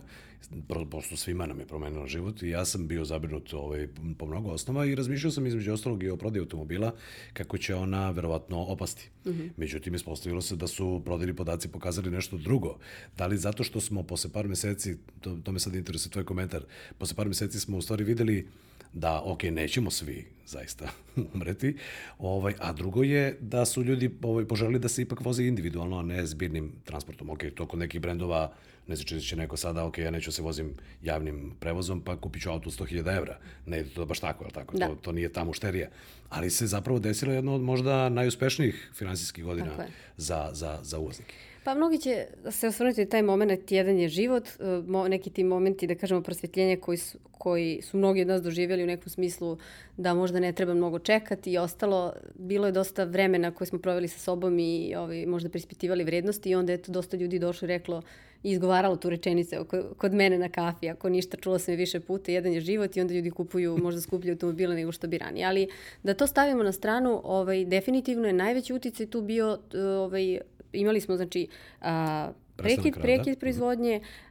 pro- 0.67 0.85
prosto 0.85 1.17
svima 1.17 1.45
nam 1.45 1.59
je 1.59 1.65
promenila 1.65 2.07
život 2.07 2.43
i 2.43 2.49
ja 2.49 2.65
sam 2.65 2.87
bio 2.87 3.05
zabrinut 3.05 3.53
ovaj, 3.53 3.87
po 4.17 4.25
mnogo 4.25 4.49
osnova 4.49 4.85
i 4.85 4.95
razmišljao 4.95 5.31
sam 5.31 5.47
između 5.47 5.73
ostalog 5.73 6.03
i 6.03 6.09
o 6.09 6.17
prodaji 6.17 6.39
automobila 6.39 6.93
kako 7.33 7.57
će 7.57 7.75
ona 7.75 8.11
verovatno 8.11 8.59
opasti. 8.59 9.09
Mm 9.25 9.29
-hmm. 9.29 9.49
Međutim, 9.57 9.95
ispostavilo 9.95 10.41
se 10.41 10.55
da 10.55 10.67
su 10.67 11.01
prodajni 11.05 11.35
podaci 11.35 11.67
pokazali 11.67 12.11
nešto 12.11 12.37
drugo. 12.37 12.77
Da 13.17 13.27
li 13.27 13.37
zato 13.37 13.63
što 13.63 13.81
smo 13.81 14.03
posle 14.03 14.31
par 14.31 14.47
meseci, 14.47 14.97
to, 15.21 15.37
to 15.43 15.51
me 15.51 15.59
sad 15.59 15.75
interesuje 15.75 16.11
tvoj 16.11 16.25
komentar, 16.25 16.63
posle 16.97 17.15
par 17.15 17.27
meseci 17.27 17.59
smo 17.59 17.77
u 17.77 17.81
stvari 17.81 18.03
videli 18.03 18.47
da, 18.93 19.21
ok, 19.25 19.43
nećemo 19.43 19.91
svi 19.91 20.25
zaista 20.45 20.89
umreti, 21.33 21.75
ovaj, 22.19 22.53
a 22.59 22.73
drugo 22.73 23.03
je 23.03 23.37
da 23.41 23.65
su 23.65 23.83
ljudi 23.83 24.11
ovaj, 24.21 24.45
poželili 24.45 24.79
da 24.79 24.87
se 24.89 25.01
ipak 25.01 25.21
voze 25.21 25.43
individualno, 25.43 25.99
a 25.99 26.01
ne 26.01 26.25
zbirnim 26.25 26.71
transportom. 26.85 27.29
Ok, 27.29 27.43
to 27.55 27.65
kod 27.65 27.79
nekih 27.79 28.01
brendova, 28.01 28.53
ne 28.87 28.95
znači 28.95 29.15
da 29.15 29.21
će 29.21 29.35
neko 29.35 29.57
sada, 29.57 29.85
ok, 29.85 29.97
ja 29.97 30.11
neću 30.11 30.27
da 30.27 30.31
se 30.31 30.41
vozim 30.41 30.73
javnim 31.03 31.53
prevozom, 31.59 32.01
pa 32.01 32.17
kupit 32.17 32.41
ću 32.41 32.49
auto 32.49 32.69
od 32.69 32.79
100.000 32.79 33.17
evra. 33.17 33.39
Ne 33.65 33.79
ide 33.79 33.89
to 33.89 34.05
baš 34.05 34.19
tako, 34.19 34.45
je 34.45 34.51
tako? 34.51 34.77
Da. 34.77 34.87
To, 34.87 34.95
to 34.95 35.11
nije 35.11 35.33
ta 35.33 35.43
mušterija. 35.43 35.89
Ali 36.29 36.49
se 36.49 36.67
zapravo 36.67 36.99
desilo 36.99 37.33
jedno 37.33 37.55
od 37.55 37.61
možda 37.61 38.09
najuspešnijih 38.09 38.91
finansijskih 38.95 39.43
godina 39.43 39.71
za, 40.17 40.49
za, 40.53 40.79
za 40.81 40.99
uvoznike. 40.99 41.35
Pa 41.67 41.73
mnogi 41.73 41.97
će 41.97 42.25
se 42.51 42.67
osvrnuti 42.67 43.05
taj 43.05 43.21
moment, 43.21 43.71
jedan 43.71 43.97
je 43.97 44.09
život, 44.09 44.47
e, 44.47 45.09
neki 45.09 45.29
ti 45.29 45.43
momenti, 45.43 45.87
da 45.87 45.95
kažemo, 45.95 46.21
prosvetljenja 46.21 46.77
koji 46.81 46.97
su, 46.97 47.17
koji 47.31 47.81
su 47.81 47.97
mnogi 47.97 48.21
od 48.21 48.27
nas 48.27 48.41
doživjeli 48.41 48.83
u 48.83 48.87
nekom 48.87 49.09
smislu 49.09 49.57
da 49.97 50.13
možda 50.13 50.39
ne 50.39 50.53
treba 50.53 50.73
mnogo 50.73 50.99
čekati 50.99 51.51
i 51.51 51.57
ostalo. 51.57 52.13
Bilo 52.35 52.65
je 52.65 52.71
dosta 52.71 53.03
vremena 53.03 53.51
koje 53.51 53.67
smo 53.67 53.79
proveli 53.79 54.07
sa 54.07 54.19
sobom 54.19 54.59
i 54.59 54.95
ovaj, 54.95 55.25
možda 55.25 55.49
prispitivali 55.49 56.03
vrednosti 56.03 56.49
i 56.49 56.55
onda 56.55 56.71
je 56.71 56.81
to 56.81 56.91
dosta 56.91 57.17
ljudi 57.17 57.39
došlo 57.39 57.65
i 57.65 57.69
reklo 57.69 58.01
i 58.43 58.51
izgovaralo 58.51 58.95
tu 58.95 59.09
rečenicu 59.09 59.55
kod 59.97 60.13
mene 60.13 60.37
na 60.37 60.49
kafi, 60.49 60.89
ako 60.89 61.09
ništa, 61.09 61.37
čula 61.37 61.59
sam 61.59 61.71
je 61.71 61.77
više 61.77 61.99
puta, 61.99 62.31
jedan 62.31 62.53
je 62.53 62.61
život 62.61 62.97
i 62.97 63.01
onda 63.01 63.13
ljudi 63.13 63.31
kupuju 63.31 63.77
možda 63.77 64.01
skuplje 64.01 64.31
automobile 64.31 64.75
nego 64.75 64.91
što 64.91 65.07
bi 65.07 65.17
ranije. 65.17 65.45
Ali 65.45 65.67
da 66.03 66.13
to 66.13 66.27
stavimo 66.27 66.63
na 66.63 66.71
stranu, 66.71 67.21
ovaj, 67.23 67.65
definitivno 67.65 68.27
je 68.27 68.33
najveći 68.33 68.73
uticaj 68.73 69.05
tu 69.05 69.21
bio 69.21 69.59
ovaj, 69.73 70.39
imali 70.77 71.01
smo 71.01 71.15
znači 71.15 71.47
a, 71.81 72.31
prekid, 72.55 72.95
prekid 73.01 73.39
proizvodnje, 73.39 73.99
a, 73.99 74.01
spla- 74.01 74.26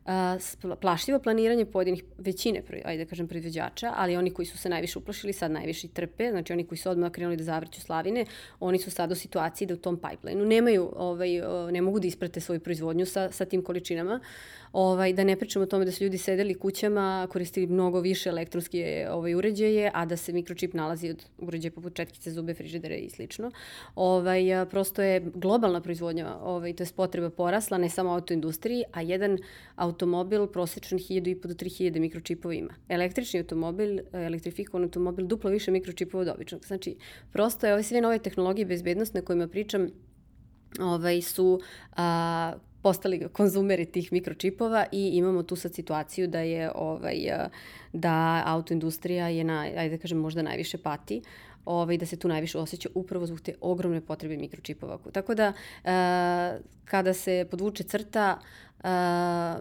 plašljivo 0.81 1.19
planiranje 1.19 1.65
pojedinih 1.65 2.05
većine, 2.19 2.63
ajde 2.85 3.05
da 3.05 3.09
kažem, 3.09 3.29
proizvođača, 3.29 3.93
ali 3.97 4.17
oni 4.17 4.31
koji 4.31 4.47
su 4.47 4.59
se 4.59 4.69
najviše 4.69 4.99
uplašili 4.99 5.33
sad 5.33 5.51
najviše 5.51 5.89
trpe, 5.89 6.31
znači 6.31 6.53
oni 6.53 6.65
koji 6.65 6.79
su 6.79 6.91
odmah 6.91 7.11
krenuli 7.11 7.37
da 7.37 7.45
zavrću 7.45 7.81
slavine, 7.81 8.25
oni 8.61 8.79
su 8.79 8.91
sad 8.91 9.13
u 9.13 9.15
situaciji 9.15 9.67
da 9.67 9.75
u 9.75 9.77
tom 9.77 10.01
pipeline 10.11 10.45
nemaju, 10.45 10.93
ovaj, 10.97 11.31
ne 11.73 11.83
mogu 11.83 12.01
da 12.01 12.07
isprate 12.07 12.41
svoju 12.41 12.61
proizvodnju 12.61 13.07
sa, 13.07 13.33
sa 13.33 13.45
tim 13.45 13.63
količinama. 13.63 14.21
Ovaj, 14.73 15.13
da 15.13 15.25
ne 15.25 15.37
pričamo 15.37 15.63
o 15.63 15.67
tome 15.67 15.85
da 15.85 15.93
su 15.93 16.05
ljudi 16.05 16.19
sedeli 16.19 16.55
kućama, 16.55 17.27
koristili 17.33 17.67
mnogo 17.67 18.01
više 18.01 18.29
elektronske 18.29 19.07
ovaj, 19.11 19.35
uređaje, 19.35 19.91
a 19.95 20.05
da 20.07 20.17
se 20.17 20.33
mikročip 20.33 20.75
nalazi 20.75 21.11
od 21.11 21.25
uređaja 21.39 21.73
poput 21.73 21.95
četkice, 21.95 22.31
zube, 22.31 22.55
frižidere 22.55 22.97
i 22.97 23.11
slično. 23.11 23.51
Ovaj, 23.95 24.67
prosto 24.71 25.03
je 25.03 25.21
globalna 25.35 25.81
proizvodnja, 25.81 26.37
ovaj, 26.43 26.73
to 26.73 26.83
je 26.83 26.89
potreba 26.97 27.31
porasla, 27.31 27.79
ne 27.79 27.89
samo 27.89 28.11
autoindustriji, 28.11 28.83
a 28.93 29.03
jedan 29.03 29.39
automobil 29.97 30.47
prosječno 30.47 30.99
1500 30.99 31.47
do 31.47 31.55
3000 31.55 32.01
mikročipova 32.01 32.55
ima. 32.55 32.75
Električni 32.89 33.41
automobil, 33.41 33.99
elektrifikovan 34.13 34.83
automobil, 34.83 35.27
duplo 35.27 35.51
više 35.51 35.71
mikročipova 35.71 36.23
od 36.23 36.29
običnog. 36.29 36.65
Znači, 36.67 36.97
prosto 37.33 37.67
je 37.67 37.73
ove 37.73 37.83
sve 37.83 38.01
nove 38.01 38.19
tehnologije 38.19 38.67
bezbednostne 38.67 39.23
kojima 39.23 39.49
pričam, 39.49 39.89
ovaj, 40.81 41.23
su 41.23 41.61
a, 41.97 42.53
postali 42.83 43.29
konzumeri 43.33 43.85
tih 43.85 44.13
mikročipova 44.13 44.87
i 44.93 45.09
imamo 45.09 45.43
tu 45.43 45.57
sad 45.57 45.75
situaciju 45.75 46.29
da 46.29 46.41
je 46.41 46.71
ovaj, 46.75 47.17
da 47.93 48.43
autoindustrija 48.47 49.29
je 49.29 49.45
na, 49.45 49.61
ajde 49.61 49.97
da 49.97 50.03
kažem, 50.03 50.19
možda 50.19 50.43
najviše 50.43 50.79
pati 50.79 51.23
ovaj, 51.65 51.97
da 51.97 52.07
se 52.07 52.17
tu 52.17 52.29
najviše 52.29 52.59
osjeća 52.59 52.89
upravo 52.95 53.27
zbog 53.27 53.41
te 53.41 53.55
ogromne 53.61 54.01
potrebe 54.01 54.37
mikročipova. 54.37 54.99
Tako 55.13 55.35
da, 55.35 55.53
a, 55.85 56.59
kada 56.85 57.15
se 57.15 57.47
podvuče 57.51 57.85
crta, 57.85 58.39
a, 58.83 59.59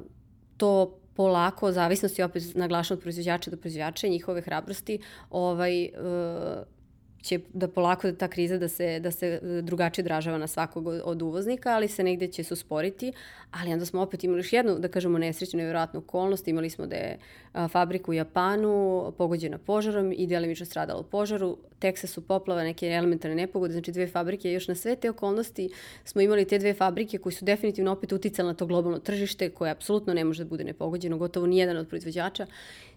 to 0.58 1.00
polako, 1.16 1.72
zavisnosti 1.72 2.24
opet 2.24 2.44
naglašeno 2.56 2.98
od 2.98 3.02
proizvođača 3.02 3.52
do 3.52 3.58
proizvođača 3.58 4.08
i 4.08 4.10
njihove 4.10 4.42
hrabrosti, 4.42 5.00
ovaj, 5.30 5.84
uh, 5.84 6.76
će 7.26 7.40
da 7.54 7.68
polako 7.68 8.12
ta 8.12 8.28
kriza 8.28 8.58
da 8.58 8.68
se, 8.68 9.00
da 9.00 9.12
se 9.12 9.28
e, 9.28 9.62
drugačije 9.62 10.04
odražava 10.04 10.38
na 10.38 10.48
svakog 10.48 10.88
od 10.88 11.22
uvoznika, 11.22 11.70
ali 11.70 11.88
se 11.88 12.04
negde 12.04 12.28
će 12.28 12.44
se 12.44 12.54
usporiti. 12.54 13.14
Ali 13.52 13.74
onda 13.74 13.86
smo 13.86 14.02
opet 14.02 14.24
imali 14.24 14.40
još 14.40 14.54
jednu, 14.54 14.80
da 14.80 14.88
kažemo, 14.88 15.18
nesrećnu 15.18 15.58
nevjerojatnu 15.58 16.00
okolnost. 16.00 16.48
Imali 16.48 16.70
smo 16.70 16.86
da 16.86 16.96
je 16.96 17.18
a, 17.56 17.68
fabrika 17.68 18.12
u 18.12 18.14
Japanu 18.14 19.14
pogođena 19.18 19.58
požarom 19.58 20.12
i 20.12 20.28
delimično 20.28 20.66
stradala 20.66 21.00
u 21.00 21.04
požaru. 21.04 21.58
Teksasu 21.80 22.22
poplava, 22.22 22.64
neke 22.64 22.88
elementarne 22.88 23.36
nepogode, 23.36 23.74
znači 23.74 23.92
dve 23.92 24.08
fabrike. 24.08 24.52
Još 24.52 24.68
na 24.68 24.76
sve 24.76 24.96
te 24.96 25.10
okolnosti 25.10 25.70
smo 26.06 26.22
imali 26.22 26.46
te 26.46 26.60
dve 26.60 26.74
fabrike 26.74 27.18
koji 27.18 27.34
su 27.34 27.46
definitivno 27.46 27.92
opet 27.92 28.12
uticali 28.12 28.48
na 28.48 28.54
to 28.54 28.66
globalno 28.66 29.00
tržište 29.00 29.50
koje 29.50 29.72
apsolutno 29.72 30.14
ne 30.14 30.24
može 30.24 30.44
da 30.44 30.50
bude 30.50 30.64
nepogođeno, 30.64 31.18
gotovo 31.18 31.48
nijedan 31.48 31.78
od 31.78 31.88
proizvođača. 31.88 32.46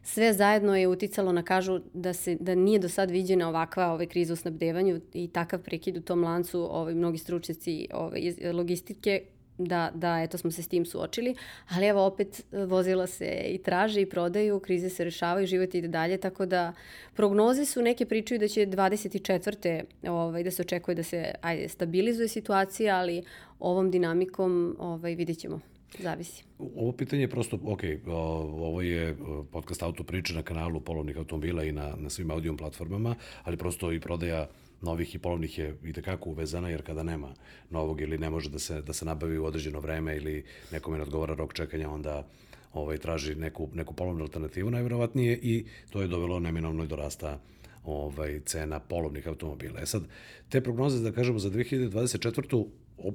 Sve 0.02 0.32
zajedno 0.32 0.76
je 0.76 0.88
uticalo 0.88 1.32
na 1.32 1.42
kažu 1.42 1.80
da 1.94 2.12
se 2.12 2.36
da 2.40 2.54
nije 2.54 2.78
do 2.78 2.88
sad 2.88 3.10
viđena 3.10 3.48
ovakva 3.48 3.92
ovaj 3.92 4.06
kriza 4.06 4.32
u 4.32 4.36
snabdevanju 4.36 5.00
i 5.14 5.28
takav 5.28 5.62
prekid 5.62 5.96
u 5.96 6.00
tom 6.00 6.24
lancu, 6.24 6.60
ovaj 6.60 6.94
mnogi 6.94 7.18
stručnjaci 7.18 7.88
ovaj 7.92 8.34
logistike 8.52 9.22
da, 9.58 9.90
da 9.94 10.22
eto 10.22 10.38
smo 10.38 10.50
se 10.50 10.62
s 10.62 10.68
tim 10.68 10.86
suočili, 10.86 11.34
ali 11.68 11.86
evo 11.86 12.06
opet 12.06 12.44
vozila 12.52 13.06
se 13.06 13.42
i 13.46 13.58
traže 13.58 14.00
i 14.00 14.06
prodaju, 14.06 14.60
krize 14.60 14.90
se 14.90 15.04
rešavaju, 15.04 15.46
život 15.46 15.74
ide 15.74 15.88
dalje, 15.88 16.18
tako 16.18 16.46
da 16.46 16.72
prognoze 17.14 17.64
su 17.64 17.82
neke 17.82 18.06
pričaju 18.06 18.38
da 18.38 18.48
će 18.48 18.66
24. 18.66 19.82
Ovaj, 20.08 20.42
da 20.42 20.50
se 20.50 20.62
očekuje 20.62 20.94
da 20.94 21.02
se 21.02 21.34
ajde, 21.40 21.68
stabilizuje 21.68 22.28
situacija, 22.28 22.96
ali 22.96 23.24
ovom 23.58 23.90
dinamikom 23.90 24.76
ovaj, 24.78 25.14
vidjet 25.14 25.38
ćemo. 25.38 25.60
Zavisi. 25.98 26.44
Ovo 26.76 26.92
pitanje 26.92 27.22
je 27.22 27.28
prosto, 27.28 27.58
ok, 27.64 27.80
ovo 28.06 28.82
je 28.82 29.16
podcast 29.52 29.82
Auto 29.82 30.04
priče 30.04 30.34
na 30.34 30.42
kanalu 30.42 30.80
polovnih 30.80 31.16
automobila 31.16 31.64
i 31.64 31.72
na, 31.72 31.94
na 31.96 32.10
svim 32.10 32.30
audio 32.30 32.56
platformama, 32.56 33.14
ali 33.44 33.56
prosto 33.56 33.92
i 33.92 34.00
prodaja 34.00 34.48
novih 34.80 35.14
i 35.14 35.18
polovnih 35.18 35.58
je 35.58 35.76
i 35.84 35.92
tekako 35.92 36.30
uvezana, 36.30 36.68
jer 36.68 36.82
kada 36.82 37.02
nema 37.02 37.34
novog 37.70 38.00
ili 38.00 38.18
ne 38.18 38.30
može 38.30 38.50
da 38.50 38.58
se, 38.58 38.82
da 38.82 38.92
se 38.92 39.04
nabavi 39.04 39.38
u 39.38 39.44
određeno 39.44 39.80
vreme 39.80 40.16
ili 40.16 40.44
nekome 40.72 40.96
ne 40.96 41.02
odgovara 41.02 41.34
rok 41.34 41.54
čekanja, 41.54 41.90
onda 41.90 42.26
ovaj, 42.72 42.98
traži 42.98 43.34
neku, 43.34 43.68
neku 43.74 43.94
polovnu 43.94 44.22
alternativu 44.24 44.70
najverovatnije 44.70 45.38
i 45.42 45.66
to 45.90 46.02
je 46.02 46.08
dovelo 46.08 46.40
neminovno 46.40 46.86
do 46.86 46.96
rasta 46.96 47.40
ovaj, 47.84 48.40
cena 48.46 48.80
polovnih 48.80 49.28
automobila. 49.28 49.80
E 49.80 49.86
sad, 49.86 50.02
te 50.48 50.60
prognoze, 50.60 51.02
da 51.02 51.12
kažemo, 51.12 51.38
za 51.38 51.50
2024 51.50 52.66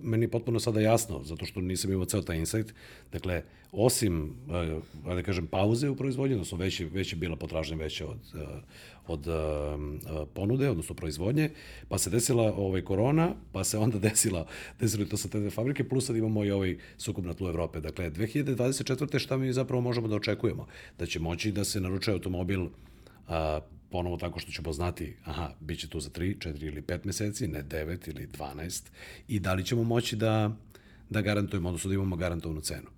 meni 0.03 0.23
je 0.23 0.31
potpuno 0.31 0.59
sada 0.59 0.81
jasno, 0.81 1.23
zato 1.23 1.45
što 1.45 1.61
nisam 1.61 1.91
imao 1.91 2.05
ceo 2.05 2.21
taj 2.21 2.37
insight. 2.37 2.73
Dakle, 3.11 3.43
osim, 3.71 4.35
eh, 5.05 5.15
da 5.15 5.23
kažem, 5.23 5.47
pauze 5.47 5.89
u 5.89 5.95
proizvodnji, 5.95 6.35
odnosno 6.35 6.57
već 6.57 6.79
već 6.79 7.13
je 7.13 7.17
bila 7.17 7.35
potražnja 7.35 7.77
veća 7.77 8.07
od, 8.07 8.19
eh, 8.35 8.47
od 9.07 9.27
uh, 9.27 10.27
ponude, 10.33 10.69
odnosno 10.69 10.95
proizvodnje, 10.95 11.49
pa 11.87 11.97
se 11.97 12.09
desila 12.09 12.53
ovaj 12.53 12.81
korona, 12.81 13.33
pa 13.51 13.63
se 13.63 13.77
onda 13.77 13.99
desila, 14.09 14.45
desilo 14.79 15.05
to 15.05 15.17
sa 15.17 15.27
te 15.27 15.49
fabrike, 15.49 15.89
plus 15.89 16.07
sad 16.07 16.15
imamo 16.15 16.45
i 16.45 16.51
ovaj 16.51 16.77
sukup 16.97 17.25
na 17.25 17.33
tlu 17.33 17.47
Evrope. 17.47 17.79
Dakle, 17.79 18.11
2024. 18.11 19.19
šta 19.19 19.37
mi 19.37 19.53
zapravo 19.53 19.81
možemo 19.81 20.07
da 20.07 20.15
očekujemo? 20.15 20.67
Da 20.99 21.05
će 21.05 21.19
moći 21.19 21.51
da 21.51 21.63
se 21.63 21.81
naručuje 21.81 22.13
automobil 22.13 22.67
a, 23.27 23.59
ponovo 23.93 24.17
tako 24.17 24.39
što 24.39 24.51
ćemo 24.51 24.73
znati, 24.73 25.15
aha, 25.25 25.49
bit 25.59 25.79
će 25.79 25.89
tu 25.89 25.99
za 25.99 26.09
3, 26.09 26.37
4 26.37 26.67
ili 26.67 26.81
5 26.81 27.05
meseci, 27.05 27.47
ne 27.47 27.63
9 27.63 28.09
ili 28.09 28.27
12, 28.27 28.89
i 29.27 29.39
da 29.39 29.53
li 29.53 29.65
ćemo 29.65 29.83
moći 29.83 30.15
da, 30.15 30.51
da 31.09 31.21
garantujemo, 31.21 31.69
odnosno 31.69 31.89
da 31.89 31.95
imamo 31.95 32.15
garantovanu 32.15 32.61
cenu. 32.61 32.89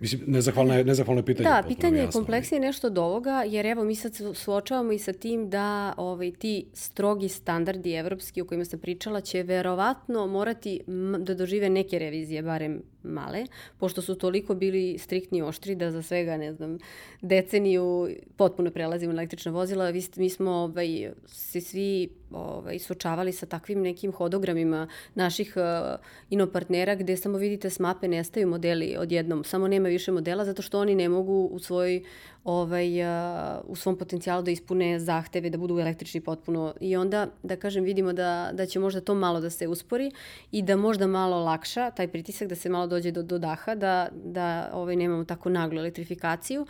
Mislim, 0.00 0.22
nezahvalno 0.26 0.74
je, 0.74 0.84
nezahvalno 0.84 1.20
je 1.20 1.26
pitanje. 1.26 1.48
Da, 1.48 1.62
pitanje 1.68 2.00
je 2.00 2.10
kompleksnije 2.10 2.60
nešto 2.60 2.86
od 2.86 2.98
ovoga, 2.98 3.44
jer 3.46 3.66
evo 3.66 3.84
mi 3.84 3.94
sad 3.94 4.12
suočavamo 4.34 4.92
i 4.92 4.98
sa 4.98 5.12
tim 5.12 5.50
da 5.50 5.94
ovaj, 5.96 6.32
ti 6.32 6.66
strogi 6.72 7.28
standardi 7.28 7.92
evropski 7.92 8.42
o 8.42 8.44
kojima 8.44 8.64
sam 8.64 8.80
pričala 8.80 9.20
će 9.20 9.42
verovatno 9.42 10.26
morati 10.26 10.80
da 11.18 11.34
dožive 11.34 11.70
neke 11.70 11.98
revizije, 11.98 12.42
barem 12.42 12.82
male, 13.04 13.46
pošto 13.78 14.02
su 14.02 14.14
toliko 14.14 14.54
bili 14.54 14.98
striktni 14.98 15.38
i 15.38 15.42
oštri 15.42 15.74
da 15.74 15.90
za 15.90 16.02
svega, 16.02 16.36
ne 16.36 16.52
znam, 16.52 16.78
deceniju 17.20 18.08
potpuno 18.36 18.70
prelazimo 18.70 19.12
na 19.12 19.22
električna 19.22 19.52
vozila. 19.52 19.90
Vi, 19.90 20.02
mi 20.16 20.30
smo 20.30 20.50
ovaj, 20.50 21.12
se 21.26 21.60
svi 21.60 22.08
ovaj, 22.30 22.78
suočavali 22.78 23.32
sa 23.32 23.46
takvim 23.46 23.82
nekim 23.82 24.12
hodogramima 24.12 24.88
naših 25.14 25.56
uh, 25.56 26.00
inopartnera 26.30 26.94
gde 26.94 27.16
samo 27.16 27.38
vidite 27.38 27.70
s 27.70 27.78
mape 27.78 28.08
nestaju 28.08 28.48
modeli 28.48 28.96
odjednom, 28.98 29.44
samo 29.44 29.68
nema 29.68 29.88
više 29.88 30.12
modela 30.12 30.44
zato 30.44 30.62
što 30.62 30.80
oni 30.80 30.94
ne 30.94 31.08
mogu 31.08 31.48
u 31.52 31.58
svojoj 31.58 32.02
ovaj, 32.44 33.02
uh, 33.02 33.64
u 33.66 33.76
svom 33.76 33.98
potencijalu 33.98 34.42
da 34.42 34.50
ispune 34.50 35.00
zahteve, 35.00 35.50
da 35.50 35.58
budu 35.58 35.78
električni 35.78 36.20
potpuno. 36.20 36.74
I 36.80 36.96
onda, 36.96 37.26
da 37.42 37.56
kažem, 37.56 37.84
vidimo 37.84 38.12
da, 38.12 38.50
da 38.52 38.66
će 38.66 38.78
možda 38.80 39.00
to 39.00 39.14
malo 39.14 39.40
da 39.40 39.50
se 39.50 39.68
uspori 39.68 40.10
i 40.52 40.62
da 40.62 40.76
možda 40.76 41.06
malo 41.06 41.40
lakša 41.44 41.90
taj 41.90 42.08
pritisak, 42.08 42.48
da 42.48 42.54
se 42.54 42.68
malo 42.68 42.86
dođe 42.94 43.10
do, 43.10 43.22
do 43.22 43.38
daha, 43.38 43.74
da, 43.74 44.08
da 44.12 44.70
ovaj, 44.72 44.96
nemamo 44.96 45.24
tako 45.24 45.48
naglu 45.50 45.78
elektrifikaciju. 45.78 46.66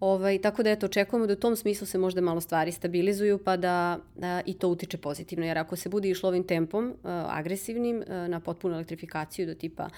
Ovaj, 0.00 0.38
tako 0.38 0.62
da 0.62 0.70
eto, 0.70 0.86
očekujemo 0.86 1.26
da 1.26 1.32
u 1.32 1.36
tom 1.36 1.56
smislu 1.56 1.86
se 1.86 1.98
možda 1.98 2.20
malo 2.20 2.40
stvari 2.40 2.72
stabilizuju 2.72 3.38
pa 3.44 3.56
da, 3.56 3.98
da 4.16 4.40
i 4.46 4.54
to 4.54 4.68
utiče 4.68 4.98
pozitivno. 4.98 5.46
Jer 5.46 5.58
ako 5.58 5.76
se 5.76 5.88
bude 5.88 6.10
išlo 6.10 6.28
ovim 6.28 6.44
tempom 6.44 6.88
uh, 6.88 6.94
agresivnim 7.28 7.98
uh, 7.98 8.28
na 8.28 8.40
potpunu 8.40 8.74
elektrifikaciju 8.74 9.46
do 9.46 9.54
tipa 9.54 9.88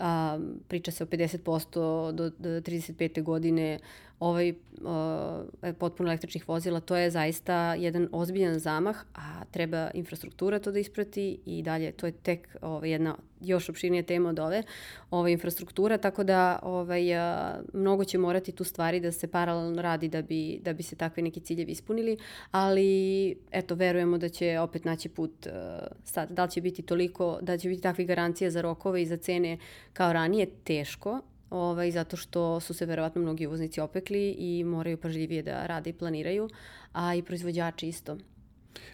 uh, 0.00 0.42
priča 0.68 0.90
se 0.90 1.04
o 1.04 1.06
50% 1.06 2.12
do, 2.12 2.30
do 2.30 2.48
35. 2.48 3.22
godine 3.22 3.78
ovaj 4.20 4.50
uh, 4.50 5.74
potpuno 5.78 6.08
električnih 6.08 6.48
vozila, 6.48 6.80
to 6.80 6.96
je 6.96 7.10
zaista 7.10 7.74
jedan 7.74 8.08
ozbiljan 8.12 8.58
zamah, 8.58 8.96
a 9.14 9.44
treba 9.50 9.90
infrastruktura 9.94 10.58
to 10.58 10.72
da 10.72 10.78
isprati 10.78 11.38
i 11.46 11.62
dalje 11.62 11.92
to 11.92 12.06
je 12.06 12.12
tek 12.12 12.56
ovaj, 12.62 12.90
jedna 12.90 13.16
još 13.40 13.68
opširnija 13.68 14.02
tema 14.02 14.28
od 14.28 14.38
ove, 14.38 14.62
ova 15.10 15.28
infrastruktura, 15.28 15.98
tako 15.98 16.24
da 16.24 16.58
ovaj, 16.62 17.14
a, 17.18 17.60
mnogo 17.72 18.04
će 18.04 18.18
morati 18.18 18.52
tu 18.52 18.64
stvari 18.64 19.00
da 19.00 19.12
se 19.12 19.26
paralelno 19.26 19.82
radi 19.82 20.08
da 20.08 20.22
bi, 20.22 20.60
da 20.62 20.72
bi 20.72 20.82
se 20.82 20.96
takve 20.96 21.22
neki 21.22 21.40
ciljevi 21.40 21.72
ispunili, 21.72 22.16
ali 22.50 23.36
eto, 23.50 23.74
verujemo 23.74 24.18
da 24.18 24.28
će 24.28 24.58
opet 24.60 24.84
naći 24.84 25.08
put 25.08 25.46
a, 25.46 25.86
sad, 26.04 26.30
da 26.30 26.44
li 26.44 26.50
će 26.50 26.60
biti 26.60 26.82
toliko, 26.82 27.38
da 27.42 27.58
će 27.58 27.68
biti 27.68 27.82
takvi 27.82 28.04
garancija 28.04 28.50
za 28.50 28.60
rokove 28.60 29.02
i 29.02 29.06
za 29.06 29.16
cene 29.16 29.58
kao 29.98 30.12
ranije, 30.12 30.46
teško, 30.64 31.20
ovaj, 31.50 31.90
zato 31.90 32.16
što 32.16 32.60
su 32.60 32.74
se 32.74 32.86
verovatno 32.86 33.22
mnogi 33.22 33.46
uvoznici 33.46 33.80
opekli 33.80 34.30
i 34.38 34.64
moraju 34.64 34.96
pažljivije 34.96 35.42
da 35.42 35.66
rade 35.66 35.90
i 35.90 35.92
planiraju, 35.92 36.48
a 36.92 37.14
i 37.14 37.22
proizvođači 37.22 37.88
isto. 37.88 38.16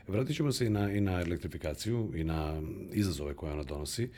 Vratit 0.08 0.36
ćemo 0.36 0.52
se 0.52 0.66
i 0.66 0.70
na, 0.70 0.92
i 0.92 1.00
na 1.00 1.20
elektrifikaciju 1.20 2.12
i 2.14 2.24
na 2.24 2.62
izazove 2.92 3.34
koje 3.34 3.52
ona 3.52 3.62
donosi. 3.62 4.08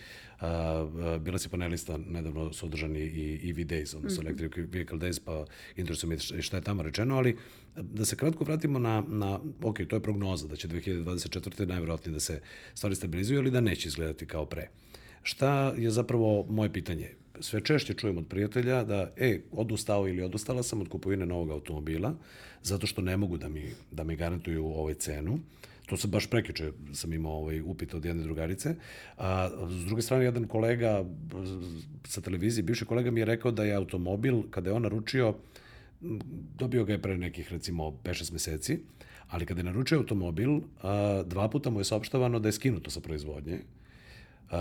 A, 0.40 0.48
a, 0.48 1.18
bila 1.18 1.38
si 1.38 1.48
panelista, 1.48 1.96
nedavno 1.96 2.52
su 2.52 2.66
održani 2.66 3.00
i 3.00 3.50
EV 3.50 3.56
Days, 3.56 3.96
odnosno 3.96 4.22
mm 4.22 4.26
-hmm. 4.26 4.28
Electric 4.28 4.52
Vehicle 4.74 4.98
Days, 4.98 5.20
pa 5.24 5.44
interesuje 5.76 6.08
me 6.10 6.42
šta 6.42 6.56
je 6.56 6.62
tamo 6.62 6.82
rečeno, 6.82 7.16
ali 7.16 7.36
da 7.76 8.04
se 8.04 8.16
kratko 8.16 8.44
vratimo 8.44 8.78
na, 8.78 9.04
na 9.08 9.40
ok, 9.62 9.78
to 9.88 9.96
je 9.96 10.02
prognoza 10.02 10.48
da 10.48 10.56
će 10.56 10.68
2024. 10.68 11.66
najverovatnije 11.66 12.12
da 12.12 12.20
se 12.20 12.40
stvari 12.74 12.94
stabilizuju, 12.94 13.40
ali 13.40 13.50
da 13.50 13.60
neće 13.60 13.88
izgledati 13.88 14.26
kao 14.26 14.46
pre. 14.46 14.68
Šta 15.26 15.74
je 15.78 15.90
zapravo 15.90 16.46
moje 16.48 16.72
pitanje? 16.72 17.08
sve 17.40 17.60
češće 17.60 17.94
čujem 17.94 18.18
od 18.18 18.26
prijatelja 18.26 18.84
da, 18.84 19.10
e, 19.16 19.40
odustao 19.52 20.08
ili 20.08 20.22
odustala 20.22 20.62
sam 20.62 20.80
od 20.80 20.88
kupovine 20.88 21.26
novog 21.26 21.50
automobila, 21.50 22.14
zato 22.62 22.86
što 22.86 23.02
ne 23.02 23.16
mogu 23.16 23.36
da 23.36 23.48
mi, 23.48 23.64
da 23.90 24.04
mi 24.04 24.16
garantuju 24.16 24.66
ovaj 24.66 24.94
cenu. 24.94 25.38
To 25.86 25.96
se 25.96 26.08
baš 26.08 26.26
prekiče 26.26 26.72
sam 26.92 27.12
imao 27.12 27.32
ovaj 27.32 27.60
upit 27.60 27.94
od 27.94 28.04
jedne 28.04 28.22
drugarice. 28.22 28.74
A 29.18 29.50
s 29.68 29.84
druge 29.84 30.02
strane, 30.02 30.24
jedan 30.24 30.46
kolega 30.46 31.04
sa 32.04 32.20
televizije, 32.20 32.62
bivši 32.62 32.84
kolega 32.84 33.10
mi 33.10 33.20
je 33.20 33.24
rekao 33.26 33.50
da 33.50 33.64
je 33.64 33.74
automobil, 33.74 34.42
kada 34.50 34.70
je 34.70 34.74
on 34.74 34.82
naručio, 34.82 35.34
dobio 36.58 36.84
ga 36.84 36.92
je 36.92 37.02
pre 37.02 37.18
nekih, 37.18 37.52
recimo, 37.52 37.90
5-6 38.04 38.32
meseci, 38.32 38.78
ali 39.28 39.46
kada 39.46 39.60
je 39.60 39.64
naručio 39.64 39.98
automobil, 39.98 40.60
a, 40.82 41.22
dva 41.26 41.48
puta 41.48 41.70
mu 41.70 41.80
je 41.80 41.84
saopštavano 41.84 42.38
da 42.38 42.48
je 42.48 42.52
skinuto 42.52 42.90
sa 42.90 43.00
proizvodnje, 43.00 43.58
Uh, 44.50 44.56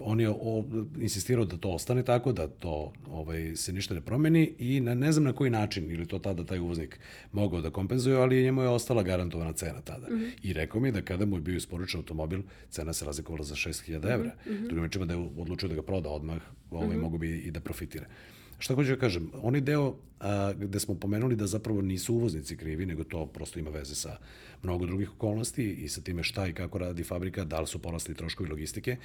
on 0.00 0.20
je 0.20 0.28
o, 0.28 0.64
insistirao 1.00 1.44
da 1.44 1.56
to 1.56 1.70
ostane 1.70 2.02
tako, 2.02 2.32
da 2.32 2.48
to 2.48 2.92
ovaj, 3.10 3.56
se 3.56 3.72
ništa 3.72 3.94
ne 3.94 4.00
promeni 4.00 4.54
i 4.58 4.80
na, 4.80 4.94
ne 4.94 5.12
znam 5.12 5.24
na 5.24 5.32
koji 5.32 5.50
način, 5.50 5.90
ili 5.90 6.06
to 6.06 6.18
tada 6.18 6.44
taj 6.44 6.58
uvoznik 6.58 7.00
mogao 7.32 7.60
da 7.60 7.70
kompenzuje, 7.70 8.16
ali 8.16 8.42
njemu 8.42 8.62
je 8.62 8.68
ostala 8.68 9.02
garantovana 9.02 9.52
cena 9.52 9.80
tada. 9.80 10.06
Mm 10.10 10.18
-hmm. 10.18 10.30
I 10.42 10.52
rekao 10.52 10.80
mi 10.80 10.92
da 10.92 11.02
kada 11.02 11.26
mu 11.26 11.36
je 11.36 11.40
bio 11.40 11.56
isporučen 11.56 11.98
automobil, 11.98 12.40
cena 12.70 12.92
se 12.92 13.04
razlikovala 13.04 13.44
za 13.44 13.54
6000 13.54 14.12
evra. 14.12 14.32
Mm 14.46 14.50
-hmm. 14.50 14.68
Drugim 14.68 15.08
da 15.08 15.14
je 15.14 15.28
odlučio 15.38 15.68
da 15.68 15.74
ga 15.74 15.82
proda 15.82 16.08
odmah, 16.08 16.40
ovaj, 16.70 16.88
mm 16.88 16.92
-hmm. 16.92 17.00
mogu 17.00 17.18
bi 17.18 17.38
i 17.38 17.50
da 17.50 17.60
profitira. 17.60 18.06
Uh, 18.06 18.39
Šta 18.60 18.74
hoću 18.74 18.90
da 18.90 18.96
kažem, 18.96 19.30
oni 19.42 19.60
deo 19.60 19.94
a, 20.20 20.52
gde 20.52 20.80
smo 20.80 20.94
pomenuli 20.94 21.36
da 21.36 21.46
zapravo 21.46 21.82
nisu 21.82 22.14
uvoznici 22.14 22.56
krivi, 22.56 22.86
nego 22.86 23.04
to 23.04 23.26
prosto 23.26 23.58
ima 23.58 23.70
veze 23.70 23.94
sa 23.94 24.16
mnogo 24.62 24.86
drugih 24.86 25.12
okolnosti 25.12 25.70
i 25.72 25.88
sa 25.88 26.00
time 26.00 26.22
šta 26.22 26.46
i 26.46 26.52
kako 26.52 26.78
radi 26.78 27.04
fabrika, 27.04 27.44
da 27.44 27.60
li 27.60 27.66
su 27.66 27.78
porasli 27.78 28.14
troškovi 28.14 28.50
logistike, 28.50 28.96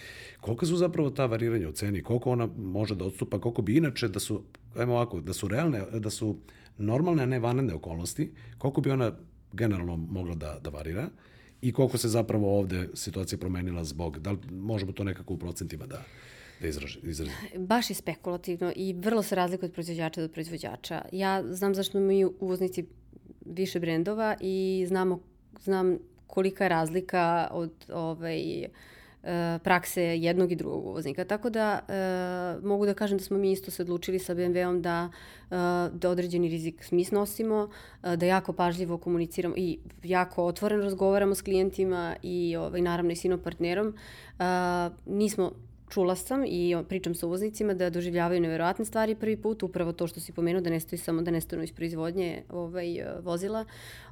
koliko 0.42 0.66
su 0.66 0.78
zapravo 0.78 1.10
ta 1.10 1.26
variranja 1.26 1.70
u 1.70 1.72
ceni, 1.72 2.04
koliko 2.04 2.32
ona 2.32 2.50
može 2.58 2.96
da 2.96 3.06
odstupa, 3.06 3.40
koliko 3.40 3.62
bi 3.62 3.78
inače 3.78 4.08
da 4.08 4.20
su, 4.20 4.44
ajmo 4.78 4.94
ovako, 4.94 5.22
da 5.22 5.34
su 5.34 5.48
realne, 5.48 5.84
da 6.00 6.10
su 6.10 6.38
normalne, 6.78 7.24
a 7.24 7.26
ne 7.26 7.40
vanredne 7.40 7.74
okolnosti, 7.74 8.32
koliko 8.58 8.82
bi 8.82 8.92
ona 8.92 9.12
generalno 9.54 9.96
mogla 9.96 10.36
da, 10.36 10.60
da 10.64 10.70
varira 10.70 11.10
i 11.62 11.72
koliko 11.72 11.98
se 11.98 12.10
zapravo 12.10 12.60
ovde 12.60 12.90
situacija 12.94 13.40
promenila 13.40 13.84
zbog, 13.84 14.20
da 14.20 14.32
li 14.32 14.38
možemo 14.52 14.92
to 14.92 15.04
nekako 15.04 15.34
u 15.34 15.38
procentima 15.38 15.86
da, 15.86 16.04
da 16.66 17.10
izrazimo? 17.10 17.36
Baš 17.58 17.90
je 17.90 17.94
spekulativno 17.94 18.74
i 18.76 18.94
vrlo 18.94 19.24
se 19.24 19.36
razlikuje 19.36 19.68
od 19.68 19.74
proizvođača 19.74 20.22
do 20.22 20.28
proizvođača. 20.28 21.02
Ja 21.12 21.44
znam 21.54 21.76
zašto 21.76 22.00
mi 22.00 22.26
uvoznici 22.26 22.86
više 23.46 23.80
brendova 23.80 24.36
i 24.42 24.86
znamo, 24.88 25.20
znam 25.60 25.98
kolika 26.28 26.64
je 26.64 26.70
razlika 26.70 27.48
od 27.52 27.72
ovaj, 27.94 28.68
E, 29.26 29.60
prakse 29.64 30.02
jednog 30.02 30.52
i 30.52 30.56
drugog 30.56 30.86
uvoznika. 30.86 31.26
Tako 31.26 31.50
da 31.50 31.80
e, 31.88 32.66
mogu 32.68 32.86
da 32.86 32.94
kažem 32.94 33.18
da 33.18 33.24
smo 33.24 33.38
mi 33.38 33.52
isto 33.52 33.72
se 33.72 33.82
odlučili 33.82 34.20
sa 34.20 34.36
BMW-om 34.36 34.82
da, 34.82 35.10
e, 35.52 35.56
da 35.94 36.10
određeni 36.10 36.50
rizik 36.50 36.92
mi 36.92 37.04
snosimo, 37.04 37.70
da 38.16 38.26
jako 38.26 38.54
pažljivo 38.54 38.98
komuniciramo 38.98 39.56
i 39.58 39.80
jako 40.04 40.46
otvoreno 40.46 40.84
razgovaramo 40.84 41.36
s 41.36 41.42
klijentima 41.42 42.16
i 42.24 42.56
ovaj, 42.56 42.82
naravno 42.82 43.12
i 43.12 43.16
sino 43.16 43.38
partnerom. 43.38 43.96
Nismo 45.06 45.52
čula 45.90 46.16
sam 46.16 46.44
i 46.48 46.76
pričam 46.90 47.16
sa 47.16 47.28
uvoznicima 47.28 47.74
da 47.74 47.90
doživljavaju 47.90 48.42
neverovatne 48.42 48.86
stvari 48.86 49.16
prvi 49.16 49.38
put, 49.38 49.64
upravo 49.64 49.92
to 49.94 50.08
što 50.08 50.20
si 50.20 50.32
pomenuo 50.32 50.62
da 50.62 50.70
nestaju 50.70 51.00
samo 51.00 51.22
da 51.22 51.32
nestanu 51.32 51.64
iz 51.64 51.72
proizvodnje 51.72 52.44
ovaj, 52.50 53.06
vozila. 53.22 53.66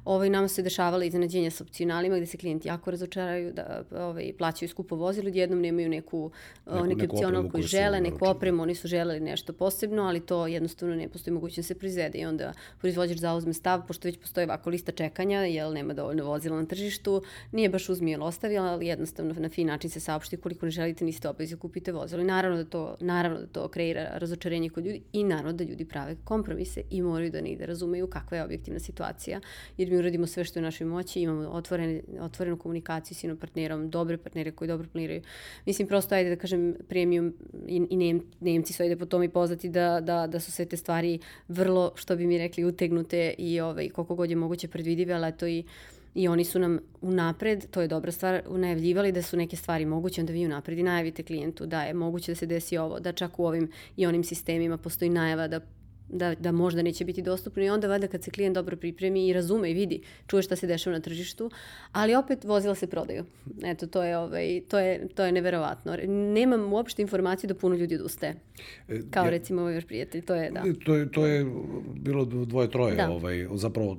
Ovaj, 0.04 0.30
nama 0.30 0.48
se 0.48 0.62
dešavala 0.62 1.04
iznenađenja 1.04 1.50
sa 1.50 1.64
opcionalima 1.64 2.16
gde 2.16 2.26
se 2.26 2.36
klijenti 2.36 2.68
jako 2.68 2.90
razočaraju 2.90 3.52
da 3.52 3.84
ovaj, 3.90 4.32
plaćaju 4.38 4.68
skupo 4.68 4.96
vozilo, 4.96 5.30
jednom 5.34 5.60
nemaju 5.60 5.88
neku, 5.88 6.30
neku 6.66 6.86
neki 6.86 7.06
opcional 7.06 7.48
koji 7.50 7.62
žele, 7.62 8.00
neku 8.00 8.26
opremu, 8.26 8.62
oni 8.62 8.74
su 8.74 8.88
želeli 8.88 9.20
nešto 9.20 9.52
posebno, 9.52 10.02
ali 10.02 10.20
to 10.20 10.46
jednostavno 10.46 10.94
ne 10.94 11.08
postoji 11.08 11.34
mogućnost 11.34 11.68
da 11.68 11.74
se 11.74 11.78
proizvede 11.78 12.18
i 12.18 12.24
onda 12.24 12.52
proizvođač 12.80 13.18
zauzme 13.18 13.52
stav, 13.52 13.86
pošto 13.86 14.08
već 14.08 14.18
postoji 14.18 14.44
ovako 14.44 14.70
lista 14.70 14.92
čekanja, 14.92 15.40
jer 15.40 15.72
nema 15.72 15.94
dovoljno 15.94 16.24
vozila 16.24 16.60
na 16.60 16.66
tržištu, 16.66 17.22
nije 17.52 17.68
baš 17.68 17.88
uzmi 17.88 18.10
ili 18.12 18.22
ostavi, 18.22 18.58
ali 18.58 18.86
jednostavno 18.86 19.34
na 19.38 19.48
fin 19.48 19.66
način 19.66 19.90
se 19.90 20.00
saopšti 20.00 20.36
koliko 20.36 20.66
ne 20.66 20.70
želite, 20.70 21.04
niste 21.04 21.28
obavezi 21.28 21.54
da 21.54 21.60
kupite 21.60 21.92
vozilo. 21.92 22.22
I 22.22 22.24
naravno 22.24 22.56
da 22.56 22.64
to, 22.64 22.96
naravno 23.00 23.40
da 23.40 23.46
to 23.46 23.68
kreira 23.68 24.10
razočarenje 24.14 24.70
kod 24.70 24.84
ljudi 24.84 25.02
i 25.12 25.24
naravno 25.24 25.52
da 25.52 25.64
ljudi 25.64 25.84
prave 25.84 26.16
kompromise 26.24 26.82
i 26.90 27.02
moraju 27.02 27.30
da 27.30 27.40
negde 27.40 27.66
razumeju 27.66 28.06
kakva 28.06 28.36
je 28.36 28.44
objektivna 28.44 28.80
situacija, 28.80 29.40
jer 29.76 29.93
mi 29.94 29.98
uradimo 29.98 30.26
sve 30.26 30.44
što 30.44 30.58
je 30.58 30.62
u 30.62 30.64
našoj 30.64 30.86
moći, 30.86 31.20
imamo 31.20 31.48
otvorene, 31.48 32.02
otvorenu 32.20 32.58
komunikaciju 32.58 33.16
s 33.16 33.24
jednom 33.24 33.38
partnerom, 33.38 33.90
dobre 33.90 34.16
partnere 34.16 34.50
koji 34.50 34.68
dobro 34.68 34.88
planiraju. 34.92 35.22
Mislim, 35.66 35.88
prosto, 35.88 36.14
ajde 36.14 36.30
da 36.30 36.36
kažem, 36.36 36.74
premium 36.88 37.34
i, 37.68 37.86
i 37.90 37.96
Nem, 37.96 38.22
Nemci 38.40 38.72
su 38.72 38.82
ajde 38.82 38.96
po 38.96 39.06
tome 39.06 39.24
i 39.24 39.28
poznati 39.28 39.68
da, 39.68 40.00
da, 40.00 40.26
da 40.26 40.40
su 40.40 40.52
sve 40.52 40.64
te 40.64 40.76
stvari 40.76 41.18
vrlo, 41.48 41.92
što 41.94 42.16
bi 42.16 42.26
mi 42.26 42.38
rekli, 42.38 42.64
utegnute 42.64 43.34
i 43.38 43.60
ovaj, 43.60 43.88
koliko 43.88 44.14
god 44.14 44.30
je 44.30 44.36
moguće 44.36 44.68
predvidive, 44.68 45.14
ali 45.14 45.32
to 45.32 45.46
i 45.46 45.64
i 46.14 46.28
oni 46.28 46.44
su 46.44 46.58
nam 46.58 46.78
unapred, 47.00 47.66
to 47.70 47.80
je 47.80 47.88
dobra 47.88 48.12
stvar, 48.12 48.42
najavljivali 48.50 49.12
da 49.12 49.22
su 49.22 49.36
neke 49.36 49.56
stvari 49.56 49.86
moguće, 49.86 50.20
onda 50.20 50.32
vi 50.32 50.46
unapred 50.46 50.78
i 50.78 50.82
najavite 50.82 51.22
klijentu 51.22 51.66
da 51.66 51.82
je 51.82 51.94
moguće 51.94 52.32
da 52.32 52.36
se 52.36 52.46
desi 52.46 52.78
ovo, 52.78 53.00
da 53.00 53.12
čak 53.12 53.38
u 53.38 53.46
ovim 53.46 53.70
i 53.96 54.06
onim 54.06 54.24
sistemima 54.24 54.76
postoji 54.76 55.10
najava 55.10 55.48
da 55.48 55.60
da, 56.14 56.34
da 56.34 56.52
možda 56.52 56.82
neće 56.82 57.04
biti 57.04 57.22
dostupno 57.22 57.62
i 57.62 57.68
onda 57.68 57.88
valjda 57.88 58.06
kad 58.06 58.24
se 58.24 58.30
klijent 58.30 58.54
dobro 58.54 58.76
pripremi 58.76 59.26
i 59.26 59.32
razume 59.32 59.70
i 59.70 59.74
vidi, 59.74 60.00
čuje 60.26 60.42
šta 60.42 60.56
se 60.56 60.66
dešava 60.66 60.96
na 60.96 61.00
tržištu, 61.00 61.50
ali 61.92 62.14
opet 62.14 62.44
vozila 62.44 62.74
se 62.74 62.86
prodaju. 62.86 63.24
Eto, 63.64 63.86
to 63.86 64.02
je, 64.02 64.18
ovaj, 64.18 64.60
to 64.68 64.78
je, 64.78 65.08
to 65.08 65.24
je 65.24 65.32
neverovatno. 65.32 65.96
Nemam 66.08 66.72
uopšte 66.72 67.02
informaciju 67.02 67.48
da 67.48 67.54
puno 67.54 67.76
ljudi 67.76 67.94
odustaje. 67.94 68.34
E, 68.88 69.00
Kao 69.10 69.24
ja, 69.24 69.30
recimo 69.30 69.60
ovaj 69.60 69.80
prijatelj, 69.80 70.22
to 70.22 70.34
je, 70.34 70.50
da. 70.50 70.62
To 70.84 70.94
je, 70.94 71.12
to 71.12 71.26
je 71.26 71.46
bilo 71.94 72.24
dvoje, 72.24 72.70
troje, 72.70 72.96
da. 72.96 73.10
ovaj, 73.10 73.46
zapravo 73.54 73.96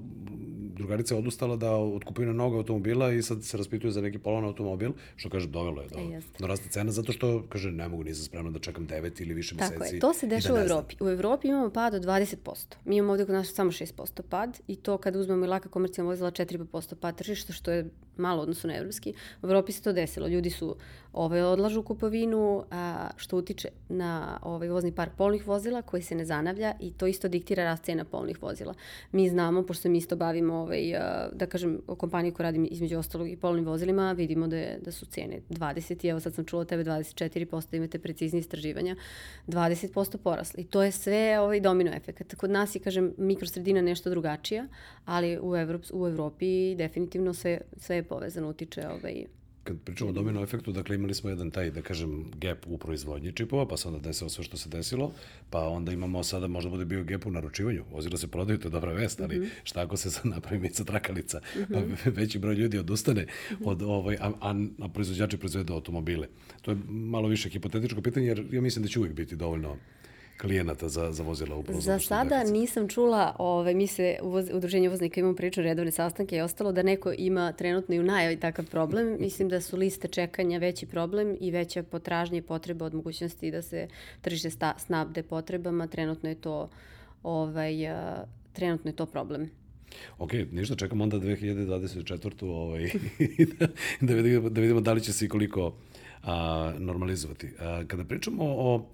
drugarica 0.75 1.15
je 1.15 1.19
odustala 1.19 1.55
da 1.55 1.71
od 1.71 2.03
kupovine 2.03 2.33
novog 2.33 2.55
automobila 2.55 3.11
i 3.11 3.21
sad 3.21 3.43
se 3.43 3.57
raspituje 3.57 3.91
za 3.91 4.01
neki 4.01 4.17
polovan 4.19 4.45
automobil, 4.45 4.91
što 5.15 5.29
kaže 5.29 5.47
dovelo 5.47 5.81
je 5.81 5.87
do, 5.87 5.99
e, 5.99 6.21
do 6.39 6.47
rasta 6.47 6.69
cena, 6.69 6.91
zato 6.91 7.11
što, 7.11 7.43
kaže, 7.49 7.71
ne 7.71 7.87
mogu, 7.87 8.03
nisam 8.03 8.25
spremna 8.25 8.51
da 8.51 8.59
čekam 8.59 8.87
9 8.87 9.21
ili 9.21 9.33
više 9.33 9.55
meseci. 9.55 9.73
Tako 9.73 9.95
je, 9.95 9.99
to 9.99 10.13
se 10.13 10.27
da 10.27 10.35
dešava 10.35 10.59
da 10.59 10.63
u 10.63 10.67
Evropi. 10.67 10.95
U 10.99 11.09
Evropi 11.09 11.47
imamo 11.47 11.69
pad 11.69 11.93
od 11.93 12.03
20%. 12.03 12.75
Mi 12.85 12.97
imamo 12.97 13.13
ovde 13.13 13.25
kod 13.25 13.35
nas 13.35 13.53
samo 13.53 13.71
6% 13.71 14.21
pad 14.29 14.59
i 14.67 14.75
to 14.75 14.97
kada 14.97 15.19
uzmemo 15.19 15.45
i 15.45 15.47
laka 15.47 15.69
komercijalna 15.69 16.11
vozila 16.11 16.31
4% 16.31 16.95
pad 16.95 17.17
tržišta, 17.17 17.53
što 17.53 17.71
je 17.71 17.89
malo 18.17 18.41
odnosno 18.41 18.67
na 18.67 18.77
evropski. 18.77 19.13
U 19.41 19.45
Evropi 19.45 19.71
se 19.71 19.81
to 19.81 19.93
desilo. 19.93 20.27
Ljudi 20.27 20.49
su 20.49 20.75
ovaj, 21.15 21.41
odlažu 21.41 21.83
kupovinu, 21.83 22.63
a, 22.71 23.09
što 23.15 23.37
utiče 23.37 23.69
na 23.89 24.39
ovaj, 24.41 24.69
vozni 24.69 24.91
park 24.91 25.11
polnih 25.17 25.47
vozila 25.47 25.81
koji 25.81 26.03
se 26.03 26.15
ne 26.15 26.25
zanavlja 26.25 26.73
i 26.79 26.91
to 26.91 27.07
isto 27.07 27.27
diktira 27.27 27.63
rast 27.63 27.83
cena 27.83 28.05
polnih 28.05 28.41
vozila. 28.41 28.73
Mi 29.11 29.29
znamo, 29.29 29.63
pošto 29.63 29.89
mi 29.89 29.97
isto 29.97 30.15
bavimo, 30.15 30.53
ovaj, 30.53 30.95
a, 30.95 31.29
da 31.33 31.45
kažem, 31.45 31.81
o 31.87 31.95
kompaniji 31.95 32.31
koja 32.31 32.43
radi 32.43 32.67
između 32.71 32.97
ostalog 32.99 33.29
i 33.29 33.37
polnim 33.37 33.65
vozilima, 33.65 34.11
vidimo 34.11 34.47
da, 34.47 34.57
je, 34.57 34.79
da 34.81 34.91
su 34.91 35.05
cene 35.05 35.39
20 35.49 36.05
i 36.05 36.07
evo 36.09 36.19
sad 36.19 36.33
sam 36.33 36.45
čula 36.45 36.65
tebe 36.65 36.83
24%, 36.83 37.71
da 37.71 37.77
imate 37.77 37.99
precizni 37.99 38.39
istraživanja, 38.39 38.95
20% 39.47 40.17
porasli. 40.17 40.63
I 40.63 40.67
to 40.67 40.83
je 40.83 40.91
sve 40.91 41.39
ovaj 41.39 41.59
domino 41.59 41.91
efekt. 41.93 42.35
Kod 42.35 42.51
nas 42.51 42.75
je, 42.75 42.79
kažem, 42.79 43.13
mikrosredina 43.17 43.81
nešto 43.81 44.09
drugačija, 44.09 44.67
ali 45.05 45.39
u, 45.41 45.55
Evrop, 45.55 45.81
u 45.93 46.07
Evropi 46.07 46.75
definitivno 46.75 47.33
sve, 47.33 47.61
sve 47.77 47.95
je 47.95 48.03
povezano, 48.03 48.49
utiče 48.49 48.87
ovaj, 48.87 49.25
kad 49.65 49.77
pričamo 49.83 50.09
o 50.09 50.13
domino 50.13 50.43
efektu, 50.43 50.71
dakle 50.71 50.95
imali 50.95 51.13
smo 51.13 51.29
jedan 51.29 51.51
taj, 51.51 51.71
da 51.71 51.81
kažem, 51.81 52.25
gap 52.37 52.67
u 52.67 52.77
proizvodnji 52.77 53.31
čipova, 53.31 53.67
pa 53.67 53.77
se 53.77 53.87
onda 53.87 53.99
desilo 53.99 54.29
sve 54.29 54.43
što 54.43 54.57
se 54.57 54.69
desilo, 54.69 55.11
pa 55.49 55.67
onda 55.67 55.91
imamo 55.91 56.23
sada, 56.23 56.47
možda 56.47 56.69
bude 56.69 56.85
bio 56.85 57.03
gap 57.03 57.25
u 57.25 57.31
naručivanju, 57.31 57.83
vozila 57.91 58.17
se 58.17 58.27
prodaju, 58.27 58.59
to 58.59 58.67
je 58.67 58.71
dobra 58.71 58.93
vest, 58.93 59.21
ali 59.21 59.39
mm 59.39 59.41
-hmm. 59.41 59.49
šta 59.63 59.81
ako 59.81 59.97
se 59.97 60.11
sad 60.11 60.25
napravi 60.25 60.59
mica 60.59 60.83
trakalica, 60.83 61.37
mm 61.39 61.59
-hmm. 61.59 61.73
pa 61.73 61.79
mhm. 61.79 62.09
veći 62.19 62.39
broj 62.39 62.55
ljudi 62.55 62.77
odustane, 62.77 63.25
-hmm. 63.25 63.55
od, 63.65 63.81
ovaj, 63.81 64.17
a, 64.21 64.31
a, 64.41 64.55
a 64.81 64.87
proizvođači 64.87 65.37
proizvedu 65.37 65.73
automobile. 65.73 66.27
To 66.61 66.71
je 66.71 66.77
malo 66.89 67.27
više 67.27 67.49
hipotetičko 67.49 68.01
pitanje, 68.01 68.27
jer 68.27 68.45
ja 68.51 68.61
mislim 68.61 68.83
da 68.83 68.89
će 68.89 68.99
uvijek 68.99 69.15
biti 69.15 69.35
dovoljno 69.35 69.77
klijenata 70.41 70.89
za, 70.89 71.11
za 71.11 71.23
vozila 71.23 71.55
upravo 71.55 71.81
za 71.81 71.99
sada 71.99 72.43
nisam 72.43 72.87
čula, 72.87 73.35
ove, 73.39 73.73
mi 73.73 73.87
se 73.87 74.17
u 74.21 74.29
voz, 74.29 74.49
udruženju 74.53 74.89
voznika 74.89 75.19
imamo 75.19 75.35
priču 75.35 75.61
redovne 75.61 75.91
sastanke 75.91 76.37
i 76.37 76.41
ostalo 76.41 76.71
da 76.71 76.83
neko 76.83 77.13
ima 77.17 77.51
trenutno 77.51 77.95
i 77.95 77.99
u 77.99 78.03
najavi 78.03 78.39
takav 78.39 78.65
problem. 78.65 79.17
Mislim 79.19 79.49
da 79.49 79.61
su 79.61 79.77
liste 79.77 80.07
čekanja 80.07 80.57
veći 80.57 80.85
problem 80.85 81.37
i 81.39 81.51
veća 81.51 81.83
potražnja 81.83 82.37
i 82.37 82.41
potreba 82.41 82.85
od 82.85 82.93
mogućnosti 82.93 83.51
da 83.51 83.61
se 83.61 83.87
tržište 84.21 84.49
sta, 84.49 84.73
snabde 84.77 85.23
potrebama. 85.23 85.87
Trenutno 85.87 86.29
je 86.29 86.35
to 86.35 86.69
ovaj, 87.23 87.73
trenutno 88.53 88.89
je 88.89 88.95
to 88.95 89.05
problem. 89.05 89.49
Ok, 90.17 90.31
ništa, 90.51 90.75
čekamo 90.75 91.03
onda 91.03 91.17
2024. 91.17 92.45
Ovaj, 92.49 92.91
da, 93.59 93.67
da, 94.07 94.13
vidimo, 94.13 94.49
da 94.49 94.61
vidimo 94.61 94.81
da 94.81 94.93
li 94.93 95.01
će 95.01 95.13
se 95.13 95.25
i 95.25 95.29
koliko 95.29 95.75
a, 96.23 96.73
normalizovati. 96.79 97.49
A, 97.59 97.83
kada 97.87 98.03
pričamo 98.03 98.43
o 98.43 98.85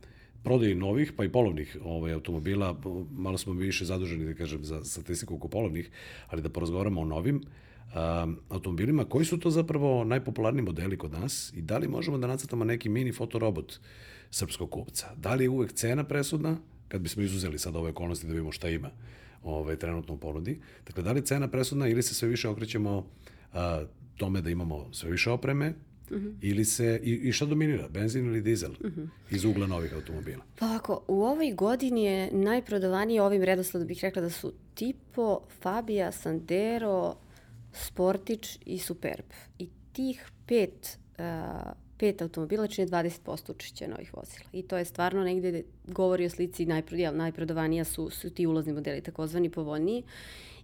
prodaji 0.44 0.76
novih, 0.76 1.14
pa 1.18 1.26
i 1.26 1.30
polovnih 1.30 1.78
ovaj, 1.84 2.14
automobila, 2.14 2.76
malo 3.12 3.38
smo 3.38 3.54
više 3.54 3.86
zaduženi, 3.86 4.26
da 4.26 4.34
kažem, 4.34 4.64
za 4.64 4.84
statistiku 4.84 5.36
oko 5.36 5.48
polovnih, 5.48 5.90
ali 6.28 6.42
da 6.42 6.50
porazgovaramo 6.50 7.02
o 7.02 7.06
novim 7.06 7.36
um, 7.36 8.38
automobilima, 8.50 9.06
koji 9.06 9.26
su 9.26 9.40
to 9.40 9.50
zapravo 9.50 10.04
najpopularniji 10.04 10.64
modeli 10.64 10.98
kod 10.98 11.12
nas 11.12 11.54
i 11.56 11.62
da 11.62 11.78
li 11.78 11.88
možemo 11.88 12.18
da 12.18 12.28
nacrtamo 12.28 12.64
neki 12.64 12.90
mini 12.90 13.12
fotorobot 13.12 13.80
srpskog 14.32 14.70
kupca? 14.70 15.16
Da 15.16 15.36
li 15.36 15.44
je 15.44 15.50
uvek 15.50 15.74
cena 15.74 16.04
presudna, 16.04 16.58
kad 16.88 17.02
bismo 17.02 17.24
izuzeli 17.24 17.60
sad 17.60 17.76
ove 17.76 17.90
okolnosti 17.90 18.28
da 18.28 18.34
vidimo 18.34 18.52
šta 18.52 18.70
ima 18.70 18.90
ovaj, 19.44 19.76
trenutno 19.76 20.14
u 20.14 20.18
ponudi. 20.18 20.60
Dakle, 20.88 21.04
da 21.04 21.12
li 21.12 21.20
je 21.20 21.26
cena 21.26 21.48
presudna 21.48 21.88
ili 21.88 22.04
se 22.04 22.14
sve 22.14 22.28
više 22.28 22.50
okrećemo 22.50 23.06
a, 23.54 23.84
tome 24.18 24.42
da 24.42 24.50
imamo 24.50 24.94
sve 24.94 25.12
više 25.12 25.32
opreme, 25.32 25.74
-huh. 26.12 26.18
Mhm. 26.18 26.38
Ili 26.42 26.66
se, 26.66 27.00
i, 27.04 27.12
i 27.12 27.32
šta 27.32 27.46
dominira, 27.46 27.88
benzin 27.88 28.26
ili 28.26 28.42
dizel 28.42 28.72
uh 28.72 28.86
mhm. 28.86 29.02
-huh. 29.02 29.08
iz 29.32 29.46
ugla 29.46 29.68
novih 29.68 29.94
automobila? 29.94 30.44
Pa 30.60 30.76
ako, 30.76 31.04
u 31.08 31.24
ovoj 31.24 31.52
godini 31.52 32.04
je 32.04 32.32
najprodovanije 32.32 33.22
ovim 33.22 33.44
redosledom 33.44 33.88
bih 33.88 34.00
rekla 34.02 34.22
da 34.22 34.30
su 34.30 34.54
Tipo, 34.74 35.42
Fabia, 35.62 36.12
Sandero, 36.12 37.16
Sportić 37.74 38.60
i 38.66 38.78
Superb. 38.78 39.26
I 39.60 39.70
tih 39.94 40.32
pet 40.48 40.98
uh, 41.18 41.72
pet 42.02 42.22
automobila 42.22 42.68
čine 42.68 42.88
20% 42.88 43.52
učešća 43.52 43.88
novih 43.88 44.14
vozila. 44.14 44.46
I 44.54 44.62
to 44.62 44.78
je 44.78 44.86
stvarno 44.86 45.24
negde 45.24 45.64
govori 45.88 46.26
o 46.26 46.30
slici 46.30 46.66
najpro, 46.66 46.98
ja, 46.98 47.12
najprodovanija 47.12 47.84
su, 47.84 48.10
su 48.10 48.30
ti 48.30 48.48
ulazni 48.48 48.74
modeli, 48.74 49.02
takozvani 49.02 49.50
povoljniji. 49.50 50.04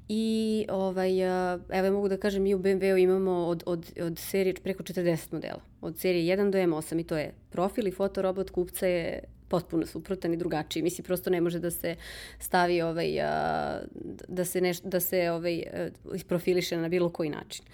I 0.10 0.66
ovaj, 0.70 1.22
evo 1.70 1.86
ja 1.86 1.92
mogu 1.92 2.08
da 2.08 2.18
kažem, 2.18 2.44
mi 2.44 2.56
u 2.56 2.60
BMW-u 2.60 2.98
imamo 2.98 3.32
od, 3.32 3.64
od, 3.66 3.92
od 4.02 4.20
serije 4.20 4.54
preko 4.64 4.84
40 4.84 5.34
modela. 5.34 5.60
Od 5.82 5.98
serije 5.98 6.38
1 6.38 6.52
do 6.52 6.58
M8 6.58 7.00
i 7.00 7.04
to 7.04 7.18
je 7.18 7.34
profil 7.50 7.88
i 7.88 7.92
fotorobot 7.92 8.50
kupca 8.50 8.88
je 8.88 9.24
potpuno 9.48 9.86
suprotan 9.86 10.34
i 10.34 10.38
drugačiji. 10.38 10.84
Mislim, 10.84 11.06
prosto 11.06 11.30
ne 11.30 11.42
može 11.42 11.60
da 11.60 11.72
se 11.72 11.96
stavi, 12.40 12.82
ovaj, 12.82 13.22
a, 13.22 13.80
da 14.28 14.46
se, 14.46 14.62
neš, 14.62 14.82
da 14.82 15.00
se 15.00 15.32
ovaj, 15.32 15.64
isprofiliše 16.16 16.78
na 16.78 16.90
bilo 16.90 17.10
koji 17.10 17.30
način. 17.30 17.66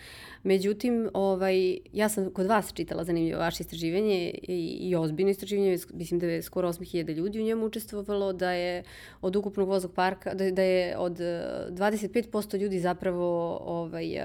Međutim, 0.43 1.09
ovaj, 1.13 1.77
ja 1.93 2.09
sam 2.09 2.29
kod 2.29 2.45
vas 2.45 2.73
čitala 2.73 3.03
zanimljivo 3.03 3.39
vaše 3.39 3.63
istraživanje 3.63 4.31
i, 4.43 4.77
i 4.81 4.95
ozbiljno 4.95 5.31
istraživanje, 5.31 5.77
mislim 5.93 6.19
da 6.19 6.25
je 6.25 6.41
skoro 6.41 6.67
8000 6.67 7.15
ljudi 7.15 7.39
u 7.39 7.43
njemu 7.43 7.65
učestvovalo, 7.65 8.33
da 8.33 8.51
je 8.51 8.83
od 9.21 9.35
ukupnog 9.35 9.67
vozog 9.67 9.93
parka, 9.93 10.33
da, 10.33 10.51
da 10.51 10.61
je 10.61 10.97
od 10.97 11.17
25% 11.17 12.57
ljudi 12.57 12.79
zapravo 12.79 13.57
ovaj, 13.65 14.21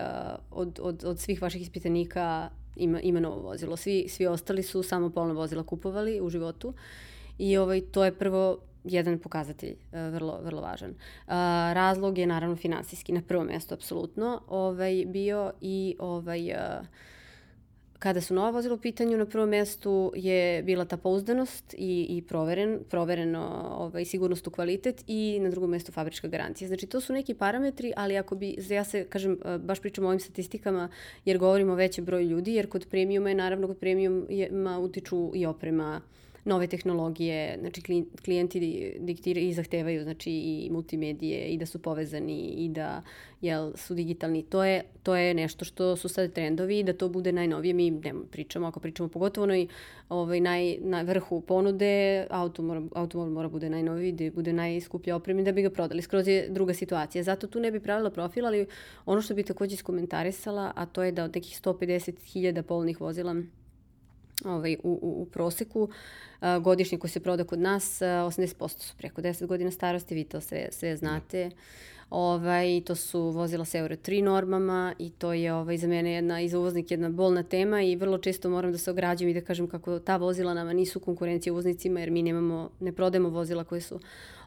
od, 0.51 0.81
od, 0.83 1.05
od 1.05 1.21
svih 1.21 1.43
vaših 1.43 1.63
ispitanika 1.63 2.51
ima, 2.77 3.01
ima 3.01 3.21
novo 3.21 3.41
vozilo. 3.41 3.77
Svi, 3.77 4.07
svi 4.09 4.27
ostali 4.27 4.63
su 4.63 4.83
samo 4.83 5.11
polno 5.11 5.35
vozila 5.35 5.63
kupovali 5.63 6.21
u 6.21 6.31
životu 6.31 6.75
i 7.39 7.57
ovaj, 7.57 7.81
to 7.81 8.05
je 8.05 8.15
prvo 8.15 8.59
jedan 8.85 9.19
pokazatelj 9.19 9.73
uh, 9.73 10.15
vrlo, 10.15 10.41
vrlo 10.43 10.61
važan. 10.61 10.91
Uh, 10.91 11.33
razlog 11.73 12.19
je 12.19 12.27
naravno 12.27 12.57
finansijski, 12.57 13.13
na 13.13 13.23
prvo 13.23 13.45
mesto 13.45 13.75
apsolutno 13.75 14.43
ovaj, 14.49 15.05
bio 15.07 15.53
i 15.61 15.97
ovaj, 15.99 16.53
uh, 16.53 16.87
kada 17.99 18.21
su 18.21 18.35
nova 18.35 18.51
vozila 18.51 18.75
u 18.75 18.79
pitanju, 18.79 19.19
na 19.19 19.27
prvom 19.27 19.49
mestu 19.49 20.13
je 20.17 20.63
bila 20.63 20.85
ta 20.85 20.97
pouzdanost 20.97 21.75
i, 21.75 22.07
i 22.11 22.23
proveren, 22.23 22.79
provereno 22.91 23.75
ovaj, 23.79 24.05
sigurnost 24.05 24.47
u 24.47 24.51
kvalitet 24.51 25.05
i 25.07 25.39
na 25.43 25.51
drugom 25.51 25.71
mestu 25.71 25.93
fabrička 25.93 26.29
garancija. 26.29 26.69
Znači, 26.69 26.87
to 26.87 27.01
su 27.01 27.13
neki 27.13 27.35
parametri, 27.35 27.93
ali 27.97 28.17
ako 28.19 28.35
bi, 28.35 28.57
ja 28.69 28.85
se, 28.85 29.05
kažem, 29.05 29.39
baš 29.59 29.81
pričam 29.81 30.05
o 30.05 30.09
ovim 30.09 30.21
statistikama 30.21 30.89
jer 31.25 31.39
govorimo 31.39 31.73
o 31.73 31.77
većem 31.77 32.05
broju 32.05 32.29
ljudi, 32.29 32.55
jer 32.55 32.69
kod 32.69 32.87
premiuma 32.91 33.29
je, 33.29 33.35
naravno, 33.35 33.67
kod 33.67 33.79
premiuma 33.79 34.79
utiču 34.79 35.33
i 35.35 35.47
oprema, 35.47 36.01
nove 36.49 36.67
tehnologije, 36.67 37.59
znači 37.61 37.83
klijenti 38.25 38.97
diktiraju 39.01 39.49
i 39.49 39.53
zahtevaju 39.53 40.03
znači 40.03 40.31
i 40.31 40.69
multimedije 40.73 41.47
i 41.47 41.59
da 41.59 41.67
su 41.67 41.83
povezani 41.83 42.39
i 42.39 42.69
da 42.69 43.03
jel, 43.41 43.73
su 43.77 43.95
digitalni. 43.95 44.43
To 44.43 44.65
je, 44.65 44.83
to 45.03 45.17
je 45.17 45.35
nešto 45.35 45.65
što 45.65 45.97
su 45.97 46.09
sad 46.09 46.33
trendovi 46.33 46.79
i 46.79 46.85
da 46.85 46.93
to 46.93 47.09
bude 47.09 47.33
najnovije. 47.33 47.75
Mi 47.75 47.91
ne 47.91 48.15
pričamo, 48.31 48.67
ako 48.67 48.81
pričamo 48.81 49.09
pogotovo 49.09 49.45
onoj 49.45 49.67
ovaj, 50.09 50.41
naj, 50.41 50.77
na 50.81 51.03
vrhu 51.03 51.41
ponude, 51.41 52.27
auto 52.31 52.63
mora, 52.63 52.83
automobil 52.95 53.35
mora 53.35 53.49
bude 53.49 53.71
najnoviji, 53.71 54.13
da 54.13 54.31
bude 54.31 54.53
najskuplja 54.53 55.17
oprema 55.17 55.43
da 55.43 55.53
bi 55.53 55.63
ga 55.63 55.71
prodali. 55.71 56.03
Skroz 56.03 56.29
je 56.29 56.49
druga 56.49 56.75
situacija. 56.75 57.23
Zato 57.23 57.47
tu 57.47 57.61
ne 57.61 57.71
bi 57.71 57.81
pravila 57.81 58.11
profil, 58.11 58.47
ali 58.47 58.67
ono 59.07 59.23
što 59.23 59.35
bi 59.35 59.43
takođe 59.43 59.75
iskomentarisala, 59.75 60.73
a 60.77 60.87
to 60.87 61.03
je 61.03 61.13
da 61.13 61.25
od 61.25 61.35
nekih 61.35 61.61
150.000 61.63 62.63
polnih 62.63 63.01
vozila 63.01 63.35
ovaj, 64.45 64.77
u, 64.83 64.99
u, 65.03 65.23
u 65.23 65.27
proseku 65.27 65.89
a, 66.41 66.59
godišnje 66.59 66.99
koji 66.99 67.11
se 67.11 67.21
proda 67.21 67.45
kod 67.45 67.59
nas, 67.59 68.03
a, 68.03 68.05
80% 68.05 68.69
su 68.69 68.97
preko 68.97 69.23
10 69.23 69.47
godina 69.47 69.71
starosti, 69.71 70.15
vi 70.15 70.25
to 70.25 70.41
sve, 70.41 70.69
sve 70.71 70.97
znate. 70.97 71.51
Ovaj, 72.11 72.83
to 72.87 72.95
su 72.95 73.21
vozila 73.21 73.65
sa 73.65 73.79
Euro 73.79 73.97
3 73.97 74.23
normama 74.23 74.95
i 74.99 75.11
to 75.11 75.33
je 75.33 75.55
ovaj, 75.55 75.77
za 75.77 75.89
mene 75.89 76.13
jedna, 76.13 76.41
i 76.41 76.49
za 76.49 76.59
uvoznik 76.59 76.91
jedna 76.91 77.09
bolna 77.09 77.43
tema 77.43 77.83
i 77.83 77.97
vrlo 77.97 78.19
često 78.19 78.51
moram 78.51 78.73
da 78.73 78.79
se 78.79 78.91
ograđujem 78.91 79.31
i 79.31 79.41
da 79.41 79.47
kažem 79.47 79.67
kako 79.67 79.99
ta 79.99 80.17
vozila 80.17 80.55
nama 80.55 80.73
nisu 80.73 81.01
konkurencija 81.01 81.53
uvoznicima 81.53 82.01
jer 82.01 82.11
mi 82.11 82.23
nemamo, 82.23 82.71
ne 82.81 82.93
prodajemo 82.93 83.29
vozila 83.29 83.65
koje 83.65 83.81
su 83.81 84.01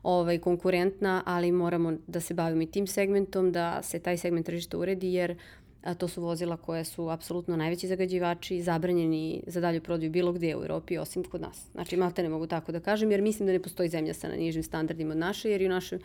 ovaj, 0.03 0.39
konkurentna, 0.39 1.23
ali 1.25 1.51
moramo 1.51 1.93
da 2.07 2.19
se 2.19 2.33
bavimo 2.33 2.61
i 2.61 2.71
tim 2.71 2.87
segmentom, 2.87 3.51
da 3.51 3.81
se 3.83 3.99
taj 3.99 4.17
segment 4.17 4.45
tržišta 4.45 4.77
uredi 4.77 5.13
jer 5.13 5.35
a 5.83 5.93
to 5.93 6.07
su 6.07 6.21
vozila 6.21 6.57
koje 6.57 6.85
su 6.85 7.09
apsolutno 7.09 7.55
najveći 7.55 7.87
zagađivači, 7.87 8.61
zabranjeni 8.61 9.43
za 9.47 9.61
dalju 9.61 9.81
prodaju 9.81 10.11
bilo 10.11 10.31
gde 10.31 10.55
u 10.55 10.61
Europi, 10.61 10.97
osim 10.97 11.23
kod 11.23 11.41
nas. 11.41 11.67
Znači, 11.71 11.97
malte 11.97 12.23
ne 12.23 12.29
mogu 12.29 12.47
tako 12.47 12.71
da 12.71 12.79
kažem, 12.79 13.11
jer 13.11 13.21
mislim 13.21 13.47
da 13.47 13.53
ne 13.53 13.61
postoji 13.61 13.89
zemlja 13.89 14.13
sa 14.13 14.27
nižim 14.27 14.63
standardima 14.63 15.11
od 15.11 15.17
naše, 15.17 15.49
jer 15.49 15.61
i 15.61 15.65
u 15.65 15.69
našem, 15.69 15.99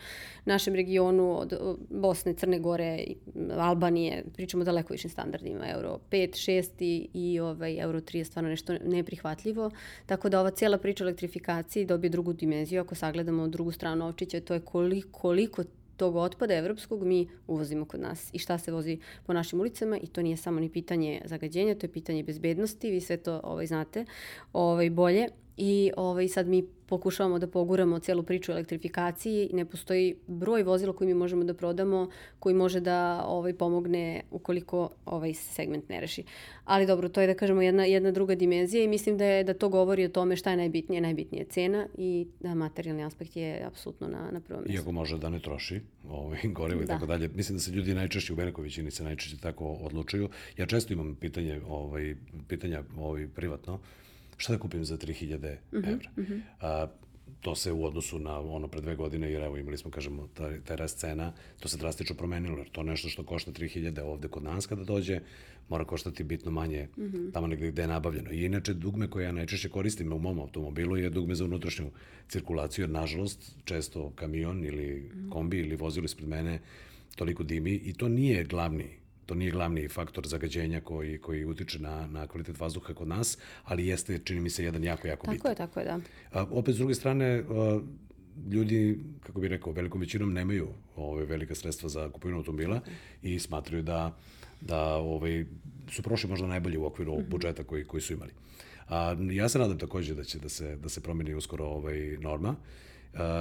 našem 0.45 0.75
regionu 0.75 1.39
od 1.39 1.77
Bosne, 1.89 2.33
Crne 2.33 2.59
Gore, 2.59 3.03
Albanije, 3.57 4.23
pričamo 4.33 4.63
daleko 4.63 4.93
višim 4.93 5.09
standardima, 5.09 5.69
Euro 5.69 5.99
5, 6.11 6.29
6 6.29 6.69
i, 6.79 7.09
i 7.13 7.39
ovaj, 7.39 7.79
Euro 7.79 7.99
3 7.99 8.17
je 8.17 8.25
stvarno 8.25 8.49
nešto 8.49 8.77
neprihvatljivo. 8.85 9.71
Tako 10.05 10.29
da 10.29 10.39
ova 10.39 10.51
cijela 10.51 10.77
priča 10.77 11.03
o 11.03 11.07
elektrifikaciji 11.07 11.85
dobije 11.85 12.09
drugu 12.09 12.33
dimenziju, 12.33 12.81
ako 12.81 12.95
sagledamo 12.95 13.47
drugu 13.47 13.71
stranu 13.71 14.05
ovčića, 14.05 14.39
to 14.39 14.53
je 14.53 14.59
koliko, 14.59 15.09
koliko 15.11 15.63
tog 15.97 16.15
otpada 16.15 16.55
evropskog 16.55 17.03
mi 17.03 17.27
uvozimo 17.47 17.85
kod 17.85 17.99
nas. 17.99 18.29
I 18.33 18.39
šta 18.39 18.57
se 18.57 18.71
vozi 18.71 18.99
po 19.25 19.33
našim 19.33 19.59
ulicama 19.59 19.97
i 19.97 20.07
to 20.07 20.21
nije 20.21 20.37
samo 20.37 20.59
ni 20.59 20.69
pitanje 20.69 21.21
zagađenja, 21.25 21.75
to 21.75 21.85
je 21.85 21.91
pitanje 21.91 22.23
bezbednosti, 22.23 22.91
vi 22.91 23.01
sve 23.01 23.17
to 23.17 23.41
ovaj, 23.43 23.67
znate. 23.67 24.05
Ovaj, 24.53 24.89
bolje 24.89 25.27
i 25.57 25.91
ovaj, 25.97 26.27
sad 26.27 26.47
mi 26.47 26.63
pokušavamo 26.87 27.39
da 27.39 27.47
poguramo 27.47 27.99
celu 27.99 28.23
priču 28.23 28.51
o 28.51 28.55
elektrifikaciji 28.55 29.47
i 29.51 29.55
ne 29.55 29.65
postoji 29.65 30.15
broj 30.27 30.63
vozila 30.63 30.93
koji 30.93 31.07
mi 31.07 31.13
možemo 31.13 31.43
da 31.43 31.53
prodamo 31.53 32.09
koji 32.39 32.55
može 32.55 32.79
da 32.79 33.23
ovaj, 33.27 33.53
pomogne 33.53 34.21
ukoliko 34.31 34.89
ovaj 35.05 35.33
segment 35.33 35.89
ne 35.89 35.99
reši. 36.01 36.23
Ali 36.65 36.85
dobro, 36.85 37.09
to 37.09 37.21
je 37.21 37.27
da 37.27 37.33
kažemo 37.33 37.61
jedna, 37.61 37.85
jedna 37.85 38.11
druga 38.11 38.35
dimenzija 38.35 38.83
i 38.83 38.87
mislim 38.87 39.17
da, 39.17 39.25
je, 39.25 39.43
da 39.43 39.53
to 39.53 39.69
govori 39.69 40.05
o 40.05 40.09
tome 40.09 40.35
šta 40.35 40.51
je 40.51 40.57
najbitnije. 40.57 41.01
Najbitnije 41.01 41.41
je 41.41 41.45
cena 41.45 41.87
i 41.97 42.27
da 42.39 42.55
materijalni 42.55 43.03
aspekt 43.03 43.35
je 43.35 43.63
apsolutno 43.65 44.07
na, 44.07 44.31
na 44.31 44.39
prvom 44.39 44.63
mjestu. 44.63 44.81
Iako 44.81 44.91
može 44.91 45.17
da 45.17 45.29
ne 45.29 45.39
troši 45.39 45.81
ovaj, 46.09 46.39
gorivo 46.43 46.81
i 46.81 46.85
da. 46.85 46.93
tako 46.93 47.05
dalje. 47.05 47.27
Mislim 47.27 47.57
da 47.57 47.61
se 47.61 47.71
ljudi 47.71 47.93
najčešće 47.93 48.33
u 48.33 48.35
velikoj 48.35 48.63
većini 48.63 48.91
se 48.91 49.03
najčešće 49.03 49.37
tako 49.37 49.65
odlučuju. 49.65 50.29
Ja 50.57 50.65
često 50.65 50.93
imam 50.93 51.15
pitanje, 51.15 51.61
ovaj, 51.67 52.15
pitanja 52.47 52.83
ovaj, 52.97 53.27
privatno 53.27 53.79
šta 54.37 54.53
da 54.53 54.59
kupim 54.59 54.85
za 54.85 54.97
3000 54.97 55.37
mm 55.37 55.77
-hmm, 55.77 55.93
evra? 55.93 56.09
Mm 56.17 56.21
-hmm. 56.21 56.41
A, 56.61 56.87
to 57.41 57.55
se 57.55 57.71
u 57.71 57.85
odnosu 57.85 58.19
na 58.19 58.39
ono 58.39 58.67
pre 58.67 58.81
dve 58.81 58.95
godine, 58.95 59.31
jer 59.31 59.43
evo 59.43 59.57
imali 59.57 59.77
smo, 59.77 59.91
kažemo, 59.91 60.27
taj, 60.27 60.59
taj 60.61 60.77
rast 60.77 60.99
cena, 60.99 61.33
to 61.59 61.67
se 61.67 61.77
drastično 61.77 62.15
promenilo, 62.15 62.57
jer 62.57 62.69
to 62.69 62.83
nešto 62.83 63.09
što 63.09 63.23
košta 63.23 63.51
3000 63.51 64.01
ovde 64.01 64.27
kod 64.27 64.43
nas 64.43 64.67
kada 64.67 64.83
dođe, 64.83 65.19
mora 65.69 65.85
koštati 65.85 66.23
bitno 66.23 66.51
manje 66.51 66.87
mm 66.97 67.01
-hmm. 67.01 67.33
tamo 67.33 67.47
negde 67.47 67.71
gde 67.71 67.81
je 67.81 67.87
nabavljeno. 67.87 68.31
I 68.31 68.45
inače, 68.45 68.73
dugme 68.73 69.09
koje 69.09 69.25
ja 69.25 69.31
najčešće 69.31 69.69
koristim 69.69 70.13
u 70.13 70.19
mom 70.19 70.39
automobilu 70.39 70.97
je 70.97 71.09
dugme 71.09 71.35
za 71.35 71.45
unutrašnju 71.45 71.91
cirkulaciju, 72.27 72.83
jer 72.83 72.89
nažalost, 72.89 73.55
često 73.65 74.11
kamion 74.15 74.65
ili 74.65 75.11
-hmm. 75.13 75.29
kombi 75.29 75.59
ili 75.59 75.75
vozilo 75.75 76.05
ispred 76.05 76.29
mene 76.29 76.59
toliko 77.15 77.43
dimi 77.43 77.71
i 77.71 77.93
to 77.93 78.07
nije 78.09 78.43
glavni 78.43 78.89
to 79.27 79.35
nije 79.35 79.51
glavni 79.51 79.87
faktor 79.87 80.27
zagađenja 80.27 80.81
koji, 80.81 81.17
koji 81.17 81.45
utiče 81.45 81.79
na, 81.79 82.07
na 82.07 82.27
kvalitet 82.27 82.59
vazduha 82.59 82.93
kod 82.93 83.07
nas, 83.07 83.37
ali 83.63 83.87
jeste, 83.87 84.19
čini 84.23 84.39
mi 84.39 84.49
se, 84.49 84.63
jedan 84.63 84.83
jako, 84.83 85.07
jako 85.07 85.25
tako 85.25 85.33
bitan. 85.33 85.55
Tako 85.55 85.63
je, 85.63 85.67
tako 85.67 85.79
je, 85.79 85.85
da. 85.85 86.39
A, 86.39 86.45
opet, 86.51 86.75
s 86.75 86.77
druge 86.77 86.95
strane, 86.95 87.43
a, 87.49 87.79
ljudi, 88.51 88.99
kako 89.23 89.39
bih 89.39 89.49
rekao, 89.49 89.73
velikom 89.73 90.01
većinom 90.01 90.33
nemaju 90.33 90.67
ove 90.95 91.25
velika 91.25 91.55
sredstva 91.55 91.89
za 91.89 92.09
kupovinu 92.09 92.37
automobila 92.37 92.79
i 93.21 93.39
smatraju 93.39 93.83
da, 93.83 94.17
da 94.61 94.95
ovaj, 94.95 95.45
su 95.91 96.03
prošli 96.03 96.29
možda 96.29 96.47
najbolje 96.47 96.77
u 96.77 96.85
okviru 96.85 97.11
ovog 97.11 97.21
mhm. 97.21 97.31
budžeta 97.31 97.63
koji, 97.63 97.85
koji 97.85 98.01
su 98.01 98.13
imali. 98.13 98.31
A, 98.89 99.15
ja 99.31 99.49
se 99.49 99.59
nadam 99.59 99.77
takođe 99.77 100.15
da 100.15 100.23
će 100.23 100.39
da 100.39 100.49
se, 100.49 100.75
da 100.75 100.89
se 100.89 101.03
promeni 101.03 101.35
uskoro 101.35 101.65
ovaj 101.65 102.17
norma. 102.19 102.55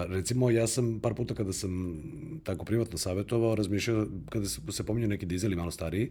Recimo, 0.09 0.51
ja 0.51 0.67
sam 0.67 1.01
par 1.01 1.15
puta 1.15 1.35
kada 1.35 1.53
sam 1.53 2.03
tako 2.45 2.65
privatno 2.65 2.99
savjetovao, 2.99 3.55
razmišljao, 3.55 4.07
kada 4.29 4.47
se, 4.47 4.61
se 4.71 4.87
pominju 4.87 5.09
neki 5.09 5.27
dizeli 5.27 5.57
malo 5.57 5.71
stariji, 5.71 6.11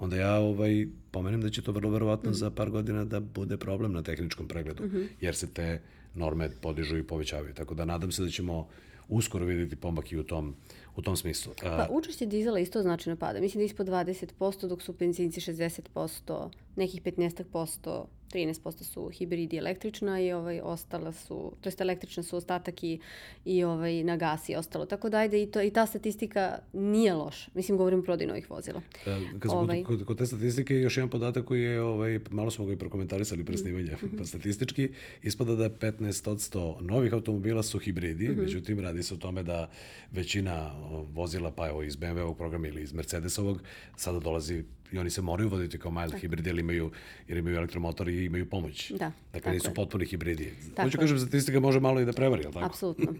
onda 0.00 0.16
ja 0.16 0.34
ovaj, 0.34 0.86
pomenem 1.10 1.40
da 1.40 1.50
će 1.50 1.62
to 1.62 1.72
vrlo 1.72 1.90
verovatno 1.90 2.30
mm. 2.30 2.34
za 2.34 2.50
par 2.50 2.70
godina 2.70 3.04
da 3.04 3.20
bude 3.20 3.56
problem 3.56 3.92
na 3.92 4.02
tehničkom 4.02 4.48
pregledu, 4.48 4.84
mm 4.84 4.90
-hmm. 4.90 5.06
jer 5.20 5.34
se 5.34 5.46
te 5.46 5.80
norme 6.14 6.50
podižu 6.60 6.96
i 6.96 7.02
povećavaju. 7.02 7.54
Tako 7.54 7.74
da 7.74 7.84
nadam 7.84 8.12
se 8.12 8.22
da 8.22 8.30
ćemo 8.30 8.68
uskoro 9.08 9.44
videti 9.44 9.76
pomak 9.76 10.12
i 10.12 10.18
u 10.18 10.24
tom, 10.24 10.54
u 10.96 11.02
tom 11.02 11.16
smislu. 11.16 11.52
Pa 11.62 11.88
učešće 11.90 12.26
dizela 12.26 12.58
isto 12.58 12.82
značajno 12.82 13.16
pada. 13.16 13.40
Mislim 13.40 13.60
da 13.60 13.64
ispod 13.64 13.86
20%, 13.86 14.68
dok 14.68 14.82
su 14.82 14.92
benzinci 14.92 15.40
60%, 15.40 16.50
nekih 16.76 17.02
15%, 17.02 18.04
13% 18.32 18.82
su 18.82 19.08
hibridi 19.08 19.56
električna 19.56 20.20
i 20.20 20.32
ovaj, 20.32 20.60
ostala 20.60 21.12
su, 21.12 21.52
to 21.60 21.68
jest 21.68 21.80
električna 21.80 22.22
su 22.22 22.36
ostatak 22.36 22.84
i, 22.84 22.98
i 23.44 23.64
ovaj, 23.64 24.04
na 24.04 24.16
gas 24.16 24.48
i 24.48 24.56
ostalo. 24.56 24.86
Tako 24.86 25.08
da 25.08 25.18
ajde 25.18 25.42
i, 25.42 25.46
to, 25.46 25.62
i 25.62 25.70
ta 25.70 25.86
statistika 25.86 26.58
nije 26.72 27.14
loša. 27.14 27.50
Mislim, 27.54 27.78
govorim 27.78 28.00
o 28.00 28.02
prodaju 28.02 28.28
novih 28.28 28.50
vozila. 28.50 28.80
E, 29.06 29.38
kad 29.38 29.50
smo 29.50 29.60
ovaj... 29.60 29.84
kod, 29.84 30.04
kod 30.04 30.18
te 30.18 30.26
statistike, 30.26 30.74
još 30.74 30.96
jedan 30.96 31.10
podatak 31.10 31.44
koji 31.44 31.62
je, 31.62 31.82
ovaj, 31.82 32.20
malo 32.30 32.50
smo 32.50 32.66
ga 32.66 32.72
i 32.72 32.76
prokomentarisali 32.76 33.44
pre 33.44 33.56
snimanja, 33.56 33.92
mm 33.92 34.06
-hmm. 34.06 34.18
pa 34.18 34.24
statistički 34.24 34.88
ispada 35.22 35.54
da 35.54 35.70
15% 35.70 36.80
novih 36.80 37.12
automobila 37.12 37.62
su 37.62 37.78
hibridi, 37.78 38.28
mm 38.28 38.32
-hmm. 38.32 38.42
međutim 38.42 38.80
radi 38.80 39.02
se 39.02 39.14
o 39.14 39.16
tome 39.16 39.42
da 39.42 39.70
većina 40.12 40.72
vozila, 41.12 41.50
pa 41.50 41.68
evo 41.68 41.82
iz 41.82 41.96
BMW-ovog 41.96 42.36
programa 42.36 42.68
ili 42.68 42.82
iz 42.82 42.92
Mercedesovog, 42.92 43.62
sada 43.96 44.18
dolazi 44.18 44.64
i 44.92 44.98
oni 44.98 45.10
se 45.10 45.22
moraju 45.22 45.48
voditi 45.48 45.78
kao 45.78 45.90
mild 45.90 46.14
hibridi, 46.14 46.48
jer 46.48 46.58
imaju, 46.58 46.90
jer 47.28 47.38
imaju 47.38 47.56
elektromotor 47.56 48.08
i 48.08 48.24
imaju 48.24 48.50
pomoć. 48.50 48.92
Da. 48.92 49.12
Dakle, 49.32 49.52
nisu 49.52 49.70
je. 49.70 49.74
potpuni 49.74 50.06
hibridi. 50.06 50.52
Tako 50.74 50.86
Hoću 50.86 50.98
kažem, 50.98 51.18
statistika 51.18 51.60
može 51.60 51.80
malo 51.80 52.00
i 52.00 52.04
da 52.04 52.12
prevari, 52.12 52.42
ali 52.44 52.54
tako? 52.54 52.66
Apsolutno. 52.66 53.14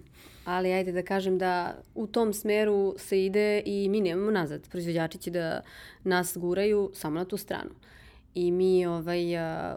Ali 0.45 0.73
ajde 0.73 0.93
da 0.93 1.03
kažem 1.03 1.39
da 1.39 1.83
u 1.95 2.07
tom 2.07 2.33
smeru 2.33 2.95
se 2.99 3.25
ide 3.25 3.63
i 3.65 3.89
mi 3.89 4.01
nemamo 4.01 4.31
nazad. 4.31 4.69
Proizvođači 4.69 5.19
će 5.19 5.31
da 5.31 5.61
nas 6.05 6.37
guraju 6.37 6.91
samo 6.95 7.19
na 7.19 7.25
tu 7.25 7.37
stranu. 7.37 7.71
I 8.35 8.53
mi, 8.53 8.87
ovaj, 8.87 9.21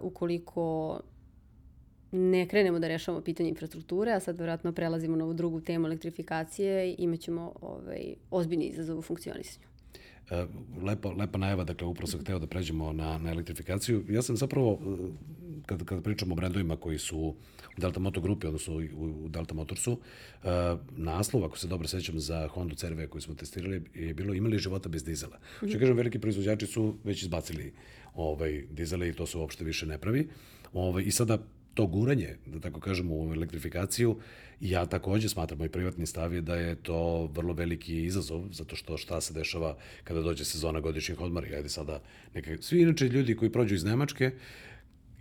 ukoliko 0.02 1.00
ne 2.12 2.48
krenemo 2.48 2.80
da 2.80 2.88
rešavamo 2.88 3.24
pitanje 3.24 3.50
infrastrukture, 3.50 4.12
a 4.12 4.20
sad 4.20 4.38
vjerojatno 4.38 4.72
prelazimo 4.72 5.18
na 5.18 5.24
ovu 5.24 5.34
drugu 5.34 5.62
temu 5.62 5.88
elektrifikacije, 5.88 6.96
imaćemo 6.98 7.54
ovaj, 7.62 8.14
ozbiljni 8.32 8.66
izazov 8.66 9.00
u 9.00 9.02
funkcionisanju. 9.02 9.69
E, 10.32 10.46
lepa, 10.82 11.10
lepa 11.10 11.38
najava, 11.38 11.64
dakle, 11.64 11.88
upravo 11.88 12.08
sam 12.08 12.20
hteo 12.20 12.40
da 12.40 12.48
pređemo 12.48 12.94
na, 12.94 13.18
na 13.18 13.32
elektrifikaciju. 13.32 14.04
Ja 14.10 14.22
sam 14.22 14.38
zapravo, 14.38 14.80
e, 14.82 15.40
kad, 15.66 15.86
kad 15.86 16.04
pričamo 16.04 16.34
o 16.34 16.36
brendovima 16.36 16.76
koji 16.76 16.98
su 16.98 17.18
u 17.20 17.36
Delta 17.78 18.00
Motor 18.00 18.24
grupi, 18.24 18.48
odnosno 18.48 18.74
u, 18.76 19.26
u 19.26 19.30
Delta 19.30 19.54
Motorsu, 19.54 19.92
uh, 19.92 20.50
naslov, 20.92 21.46
ako 21.46 21.58
se 21.58 21.68
dobro 21.68 21.88
sećam, 21.88 22.20
za 22.20 22.48
Honda 22.48 22.76
CRV 22.76 23.08
koji 23.10 23.22
smo 23.22 23.36
testirali, 23.36 23.84
je 23.94 24.14
bilo 24.14 24.34
imali 24.34 24.60
života 24.60 24.90
bez 24.90 25.04
dizela. 25.04 25.38
Mm. 25.38 25.70
Što 25.70 25.80
kažem, 25.80 25.98
veliki 25.98 26.20
proizvođači 26.20 26.68
su 26.68 26.96
već 27.04 27.22
izbacili 27.22 27.74
ovaj, 28.16 28.64
dizele 28.72 29.10
i 29.10 29.14
to 29.14 29.26
se 29.26 29.38
uopšte 29.38 29.64
više 29.64 29.86
ne 29.86 29.98
pravi. 29.98 30.30
Ovaj, 30.74 31.04
I 31.04 31.12
sada 31.12 31.38
to 31.80 31.86
guranje, 31.88 32.36
da 32.46 32.60
tako 32.60 32.80
kažemo, 32.80 33.16
u 33.16 33.34
elektrifikaciju, 33.34 34.18
ja 34.60 34.86
takođe 34.86 35.30
smatram, 35.30 35.60
moj 35.60 35.70
privatni 35.70 36.06
stav 36.06 36.34
je 36.34 36.42
da 36.42 36.56
je 36.56 36.76
to 36.76 37.30
vrlo 37.34 37.54
veliki 37.54 38.04
izazov, 38.04 38.50
zato 38.52 38.76
što 38.76 38.98
šta 38.98 39.22
se 39.22 39.34
dešava 39.34 39.78
kada 40.04 40.22
dođe 40.22 40.46
sezona 40.46 40.80
godišnjih 40.80 41.22
odmora. 41.22 41.48
Ajde 41.56 41.70
sada, 41.70 42.02
neka, 42.34 42.58
svi 42.62 42.82
inače 42.82 43.08
ljudi 43.08 43.36
koji 43.36 43.52
prođu 43.52 43.76
iz 43.76 43.84
Nemačke, 43.84 44.32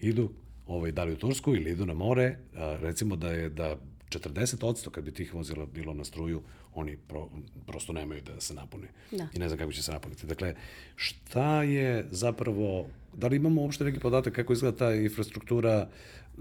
idu 0.01 0.31
ovaj, 0.67 0.93
da 0.93 1.05
li 1.05 1.13
u 1.13 1.17
Tursku 1.17 1.55
ili 1.55 1.71
idu 1.71 1.87
na 1.87 1.95
more, 1.95 2.37
a, 2.57 2.77
recimo 2.83 3.17
da 3.17 3.31
je 3.31 3.49
da 3.49 3.77
40% 4.11 4.91
kad 4.91 5.05
bi 5.05 5.13
tih 5.13 5.35
vozila 5.35 5.67
bilo 5.67 5.95
na 5.95 6.05
struju, 6.05 6.43
oni 6.75 6.97
pro, 6.97 7.29
prosto 7.67 7.93
nemaju 7.93 8.23
da 8.23 8.41
se 8.41 8.55
napune. 8.55 8.89
Da. 9.11 9.29
I 9.35 9.39
ne 9.39 9.49
znam 9.49 9.59
kako 9.59 9.73
će 9.73 9.83
se 9.83 9.93
napuniti. 9.93 10.27
Dakle, 10.27 10.55
šta 10.97 11.63
je 11.63 12.07
zapravo, 12.11 12.89
da 13.15 13.29
li 13.29 13.37
imamo 13.37 13.63
uopšte 13.63 13.85
neki 13.85 14.01
podatak 14.01 14.35
kako 14.35 14.53
izgleda 14.53 14.77
ta 14.77 14.95
infrastruktura 14.95 15.89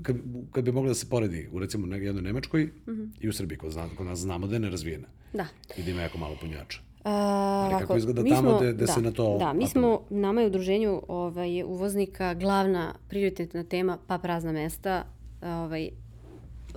kad, 0.01 0.15
kad 0.51 0.63
bi 0.63 0.71
mogla 0.71 0.87
da 0.87 0.95
se 0.95 1.09
poredi 1.09 1.49
u 1.51 1.59
recimo 1.59 1.95
jednoj 1.95 2.21
Nemačkoj 2.21 2.63
mm 2.63 2.91
-hmm. 2.91 3.09
i 3.19 3.29
u 3.29 3.33
Srbiji, 3.33 3.57
kod, 3.57 3.71
zna, 3.71 3.89
kod 3.97 4.05
nas 4.05 4.19
znamo 4.19 4.47
da 4.47 4.55
je 4.55 4.59
nerazvijena. 4.59 5.07
Da. 5.33 5.45
I 5.77 5.83
da 5.83 5.91
ima 5.91 6.01
jako 6.01 6.17
malo 6.17 6.35
punjača. 6.41 6.79
A, 7.03 7.11
Ali 7.11 7.71
kako 7.71 7.83
ovako, 7.83 7.97
izgleda 7.97 8.23
tamo 8.35 8.57
gde, 8.57 8.73
gde 8.73 8.85
da, 8.85 8.93
se 8.93 9.01
na 9.01 9.11
to... 9.11 9.37
Da, 9.37 9.53
mi 9.53 9.67
smo, 9.67 10.01
nama 10.09 10.41
je 10.41 10.47
u 10.47 10.49
udruženju 10.49 11.01
ovaj, 11.07 11.63
uvoznika 11.63 12.33
glavna 12.33 12.93
prioritetna 13.09 13.63
tema 13.63 13.97
pa 14.07 14.17
prazna 14.17 14.51
mesta, 14.51 15.05
ovaj, 15.41 15.89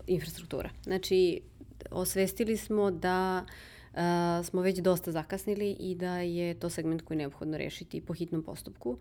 infrastruktura. 0.07 0.71
Znači, 0.83 1.41
osvestili 1.91 2.57
smo 2.57 2.91
da 2.91 3.45
uh, 3.93 4.01
smo 4.45 4.61
već 4.61 4.79
dosta 4.79 5.13
zakasnili 5.13 5.77
i 5.81 5.95
da 5.95 6.19
je 6.19 6.55
to 6.55 6.71
segment 6.71 7.03
koji 7.03 7.17
je 7.17 7.19
neophodno 7.19 7.59
rešiti 7.59 8.01
po 8.01 8.13
hitnom 8.15 8.43
postupku 8.43 8.99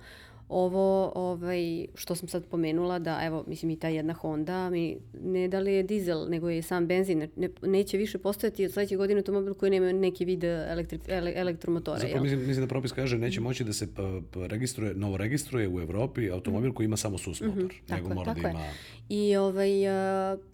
ovo 0.50 1.12
ovaj, 1.16 1.86
što 1.96 2.16
sam 2.16 2.28
sad 2.28 2.46
pomenula 2.46 3.00
da 3.00 3.20
evo 3.24 3.44
mislim 3.48 3.72
i 3.72 3.80
ta 3.80 3.88
jedna 3.88 4.14
Honda 4.14 4.70
mi 4.70 4.98
ne 5.24 5.48
da 5.48 5.60
li 5.60 5.74
je 5.74 5.84
dizel 5.84 6.30
nego 6.30 6.50
je 6.50 6.62
sam 6.62 6.88
benzin 6.88 7.28
ne, 7.36 7.50
neće 7.62 7.98
više 7.98 8.18
postojati 8.18 8.66
od 8.66 8.72
sledeće 8.72 8.96
godine 8.96 9.20
automobil 9.20 9.54
koji 9.54 9.72
nema 9.72 9.92
neki 9.92 10.26
vid 10.26 10.44
elektri, 10.44 11.00
ele, 11.08 11.34
elektromotora. 11.36 12.00
Zapravo 12.00 12.24
mislim, 12.24 12.40
mislim 12.40 12.66
da 12.66 12.68
propis 12.68 12.92
kaže 12.92 13.18
neće 13.18 13.42
moći 13.42 13.64
da 13.64 13.74
se 13.74 13.88
registruje, 14.36 14.94
novo 14.94 15.18
registruje 15.18 15.68
u 15.68 15.80
Evropi 15.80 16.30
automobil 16.32 16.70
mm. 16.70 16.74
koji 16.74 16.86
ima 16.86 16.98
samo 16.98 17.18
sus 17.18 17.42
motor, 17.42 17.64
mm 17.64 17.68
-hmm, 17.68 17.96
nego 17.96 18.14
mora 18.14 18.34
da 18.34 18.50
ima... 18.50 18.64
I 19.10 19.36
ovaj, 19.36 19.70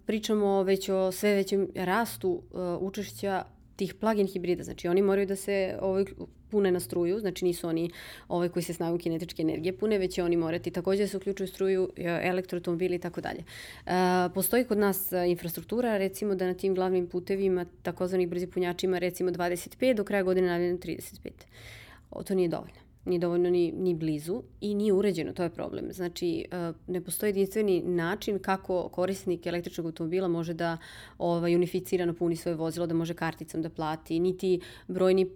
pričamo 0.06 0.62
već 0.62 0.88
o 0.88 1.12
sve 1.12 1.34
većem 1.34 1.68
rastu 1.74 2.42
učešća 2.80 3.44
tih 3.76 3.94
plug-in 3.94 4.26
hibrida, 4.26 4.64
znači 4.64 4.88
oni 4.88 5.02
moraju 5.02 5.26
da 5.26 5.36
se 5.36 5.78
ovaj, 5.80 6.04
pune 6.50 6.72
na 6.72 6.80
struju, 6.80 7.20
znači 7.20 7.44
nisu 7.44 7.68
oni 7.68 7.90
ovaj 8.28 8.48
koji 8.48 8.62
se 8.62 8.74
snagu 8.74 8.98
kinetičke 8.98 9.42
energije 9.42 9.78
pune, 9.78 9.98
već 9.98 10.14
će 10.14 10.22
oni 10.22 10.36
morati 10.36 10.70
takođe 10.70 11.02
da 11.02 11.08
se 11.08 11.16
uključuju 11.16 11.46
struju, 11.46 11.90
e, 11.96 12.20
elektroautomobili 12.22 12.96
i 12.96 12.98
tako 12.98 13.20
dalje. 13.20 13.44
E, 13.86 13.90
postoji 14.34 14.64
kod 14.64 14.78
nas 14.78 15.12
e, 15.12 15.28
infrastruktura, 15.28 15.96
recimo 15.98 16.34
da 16.34 16.46
na 16.46 16.54
tim 16.54 16.74
glavnim 16.74 17.06
putevima 17.06 17.66
takozvanih 17.82 18.28
brzi 18.28 18.46
punjačima 18.46 18.98
recimo 18.98 19.30
25, 19.30 19.94
do 19.94 20.04
kraja 20.04 20.22
godine 20.22 20.46
navljeno 20.46 20.78
35. 20.78 21.30
O, 22.10 22.22
to 22.22 22.34
nije 22.34 22.48
dovoljno 22.48 22.85
nije 23.06 23.18
dovoljno 23.18 23.50
ni, 23.50 23.72
ni 23.72 23.94
blizu 23.94 24.42
i 24.60 24.74
nije 24.74 24.92
uređeno, 24.92 25.32
to 25.32 25.42
je 25.42 25.50
problem. 25.50 25.92
Znači, 25.92 26.46
e, 26.50 26.72
ne 26.86 27.00
postoji 27.00 27.30
jedinstveni 27.30 27.82
način 27.82 28.38
kako 28.38 28.88
korisnik 28.88 29.46
električnog 29.46 29.86
automobila 29.86 30.28
može 30.28 30.54
da 30.54 30.76
ovaj, 31.18 31.56
unificirano 31.56 32.14
puni 32.14 32.36
svoje 32.36 32.54
vozilo, 32.54 32.86
da 32.86 32.94
može 32.94 33.14
karticom 33.14 33.62
da 33.62 33.70
plati, 33.70 34.20
niti 34.20 34.60
brojni, 34.88 35.30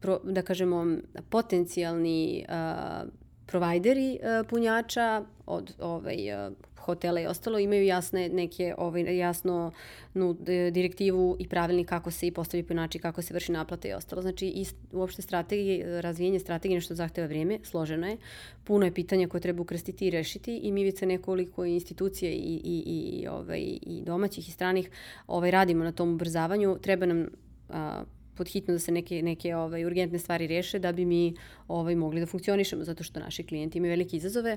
pro, 0.00 0.20
da 0.24 0.42
kažemo, 0.42 0.96
potencijalni 1.30 2.44
uh, 2.48 3.25
provajderi 3.46 4.18
uh, 4.22 4.48
punjača 4.48 5.22
od 5.46 5.74
ovaj, 5.78 6.46
uh, 6.46 6.52
hotela 6.86 7.20
i 7.20 7.26
ostalo 7.26 7.58
imaju 7.58 7.84
jasne 7.84 8.28
neke 8.28 8.74
ovaj, 8.78 9.16
jasno 9.18 9.72
nu, 10.14 10.36
direktivu 10.72 11.36
i 11.38 11.48
pravilnik 11.48 11.88
kako 11.88 12.10
se 12.10 12.26
i 12.26 12.30
postavi 12.32 12.62
punjači, 12.62 12.98
kako 12.98 13.22
se 13.22 13.34
vrši 13.34 13.52
naplata 13.52 13.88
i 13.88 13.92
ostalo. 13.92 14.22
Znači 14.22 14.46
i 14.46 14.64
uopšte 14.92 15.22
strategije, 15.22 16.00
razvijenje 16.00 16.38
strategije 16.38 16.76
nešto 16.76 16.94
zahteva 16.94 17.26
vreme, 17.26 17.58
složeno 17.62 18.06
je. 18.06 18.16
Puno 18.64 18.86
je 18.86 18.94
pitanja 18.94 19.28
koje 19.28 19.40
treba 19.40 19.62
ukrstiti 19.62 20.06
i 20.06 20.10
rešiti 20.10 20.56
i 20.56 20.72
mi 20.72 20.84
već 20.84 21.00
nekoliko 21.00 21.64
institucije 21.64 22.32
i, 22.32 22.60
i, 22.64 22.82
i, 22.86 23.28
ovaj, 23.28 23.60
i 23.82 24.02
domaćih 24.06 24.48
i 24.48 24.52
stranih 24.52 24.90
ovaj, 25.26 25.50
radimo 25.50 25.84
na 25.84 25.92
tom 25.92 26.14
ubrzavanju. 26.14 26.78
Treba 26.82 27.06
nam 27.06 27.26
a, 27.68 28.04
podhitno 28.36 28.74
da 28.74 28.78
se 28.78 28.92
neke, 28.92 29.22
neke 29.22 29.56
ovaj, 29.56 29.84
urgentne 29.84 30.18
stvari 30.18 30.46
reše 30.46 30.78
da 30.78 30.92
bi 30.92 31.04
mi 31.04 31.34
ovaj, 31.68 31.94
mogli 31.96 32.20
da 32.20 32.26
funkcionišemo, 32.26 32.84
zato 32.84 33.04
što 33.04 33.20
naši 33.20 33.42
klijenti 33.42 33.78
imaju 33.78 33.90
velike 33.90 34.16
izazove. 34.16 34.56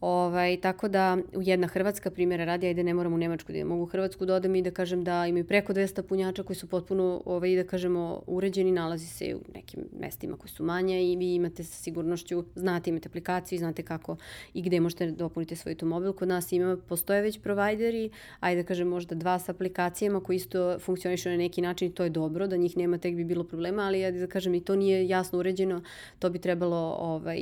Ovaj, 0.00 0.60
tako 0.60 0.88
da 0.88 1.18
u 1.36 1.42
jedna 1.42 1.66
Hrvatska 1.66 2.10
primjera 2.10 2.44
radi, 2.44 2.66
ajde 2.66 2.84
ne 2.84 2.94
moram 2.94 3.12
u 3.12 3.18
Nemačku 3.18 3.52
da 3.52 3.58
idem, 3.58 3.68
mogu 3.68 3.82
u 3.82 3.86
Hrvatsku 3.86 4.26
da 4.26 4.34
odem 4.34 4.54
i 4.54 4.62
da 4.62 4.70
kažem 4.70 5.04
da 5.04 5.26
imaju 5.26 5.46
preko 5.46 5.72
200 5.72 6.02
punjača 6.02 6.42
koji 6.42 6.56
su 6.56 6.66
potpuno, 6.66 7.22
ovaj, 7.24 7.56
da 7.56 7.64
kažemo, 7.64 8.22
uređeni, 8.26 8.72
nalazi 8.72 9.06
se 9.06 9.34
u 9.34 9.40
nekim 9.54 9.84
mestima 10.00 10.36
koji 10.36 10.50
su 10.50 10.64
manje 10.64 11.12
i 11.12 11.16
vi 11.16 11.34
imate 11.34 11.64
sa 11.64 11.82
sigurnošću, 11.82 12.44
znate, 12.54 12.90
imate 12.90 13.08
aplikaciju, 13.08 13.58
znate 13.58 13.82
kako 13.82 14.16
i 14.54 14.62
gde 14.62 14.80
možete 14.80 15.10
dopunite 15.10 15.56
svoj 15.56 15.72
automobil. 15.72 16.12
Kod 16.12 16.28
nas 16.28 16.52
ima, 16.52 16.76
postoje 16.88 17.22
već 17.22 17.40
provajderi, 17.40 18.10
ajde 18.40 18.62
da 18.62 18.66
kažem 18.66 18.88
možda 18.88 19.14
dva 19.14 19.38
sa 19.38 19.52
aplikacijama 19.52 20.20
koji 20.20 20.36
isto 20.36 20.78
funkcionišu 20.78 21.28
na 21.28 21.36
neki 21.36 21.62
način 21.62 21.88
i 21.88 21.94
to 21.94 22.04
je 22.04 22.10
dobro, 22.10 22.46
da 22.46 22.56
njih 22.56 22.76
nema 22.76 22.98
tek 22.98 23.14
bi 23.14 23.24
bilo 23.24 23.44
problema, 23.44 23.82
ali 23.82 24.04
ajde 24.04 24.20
da 24.20 24.26
kažem 24.26 24.54
i 24.54 24.64
to 24.64 24.76
nije 24.76 25.08
jasno 25.08 25.38
uređeno, 25.38 25.82
to 26.18 26.30
bi 26.30 26.38
trebalo 26.38 26.96
ovaj, 26.98 27.40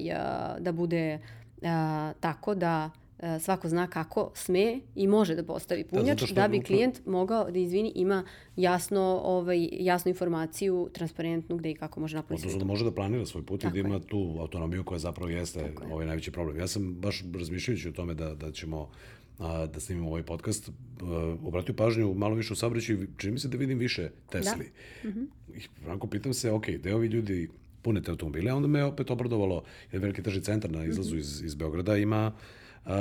da 0.59 0.73
bude 0.73 1.19
tako 2.21 2.55
da 2.55 2.91
a, 3.19 3.39
svako 3.39 3.69
zna 3.69 3.87
kako 3.87 4.31
sme 4.35 4.81
i 4.95 5.07
može 5.07 5.35
da 5.35 5.43
postavi 5.45 5.83
da, 5.83 5.99
punjač 5.99 6.21
da, 6.21 6.43
da 6.43 6.49
bi 6.49 6.63
klijent 6.63 7.07
mogao 7.07 7.51
da 7.51 7.59
izvini 7.59 7.93
ima 7.95 8.25
jasno 8.57 9.21
ovaj 9.25 9.69
jasnu 9.73 10.09
informaciju 10.09 10.89
transparentnu 10.93 11.57
gde 11.57 11.71
i 11.71 11.75
kako 11.75 12.01
može 12.01 12.17
napuniti. 12.17 12.43
Odnosno 12.43 12.59
da 12.59 12.65
može 12.65 12.85
da 12.85 12.91
planira 12.91 13.27
svoj 13.27 13.47
put 13.47 13.61
tako 13.61 13.77
i 13.77 13.83
da 13.83 13.89
ima 13.89 13.95
je. 13.97 14.07
tu 14.07 14.37
autonomiju 14.41 14.85
koja 14.85 14.99
zapravo 14.99 15.31
jeste 15.31 15.61
tako 15.61 15.85
ovaj 15.93 16.07
najveći 16.07 16.31
problem. 16.31 16.59
Ja 16.59 16.67
sam 16.67 16.95
baš 16.95 17.25
razmišljajući 17.39 17.89
o 17.89 17.93
tome 17.93 18.15
da 18.15 18.35
da 18.35 18.53
ćemo 18.53 18.91
a, 19.39 19.67
da 19.67 19.81
snimimo 19.81 20.09
ovaj 20.09 20.23
podcast, 20.23 20.69
a, 20.69 21.37
obratio 21.45 21.75
pažnju 21.75 22.15
malo 22.15 22.35
više 22.35 22.53
u 22.53 22.57
saobraćaju, 22.57 23.07
čini 23.17 23.33
mi 23.33 23.39
se 23.39 23.49
da 23.49 23.57
vidim 23.57 23.79
više 23.79 24.11
Tesli. 24.31 24.71
Da. 25.03 25.09
Mm 25.09 25.13
-hmm. 25.13 25.27
I 25.57 25.61
franko 25.85 26.07
pitam 26.07 26.35
se, 26.35 26.51
ok, 26.51 26.67
gde 26.67 26.95
ovi 26.95 27.07
ljudi 27.07 27.49
pune 27.89 28.03
te 28.03 28.11
automobile, 28.11 28.53
onda 28.53 28.69
me 28.69 28.85
opet 28.85 29.11
obradovalo, 29.11 29.63
jer 29.93 30.03
veliki 30.03 30.23
tržni 30.23 30.43
centar 30.45 30.71
na 30.71 30.85
izlazu 30.85 31.17
-hmm. 31.17 31.21
iz, 31.21 31.43
iz 31.45 31.55
Beograda 31.55 31.97
ima 31.97 32.33
Uh, 32.85 32.95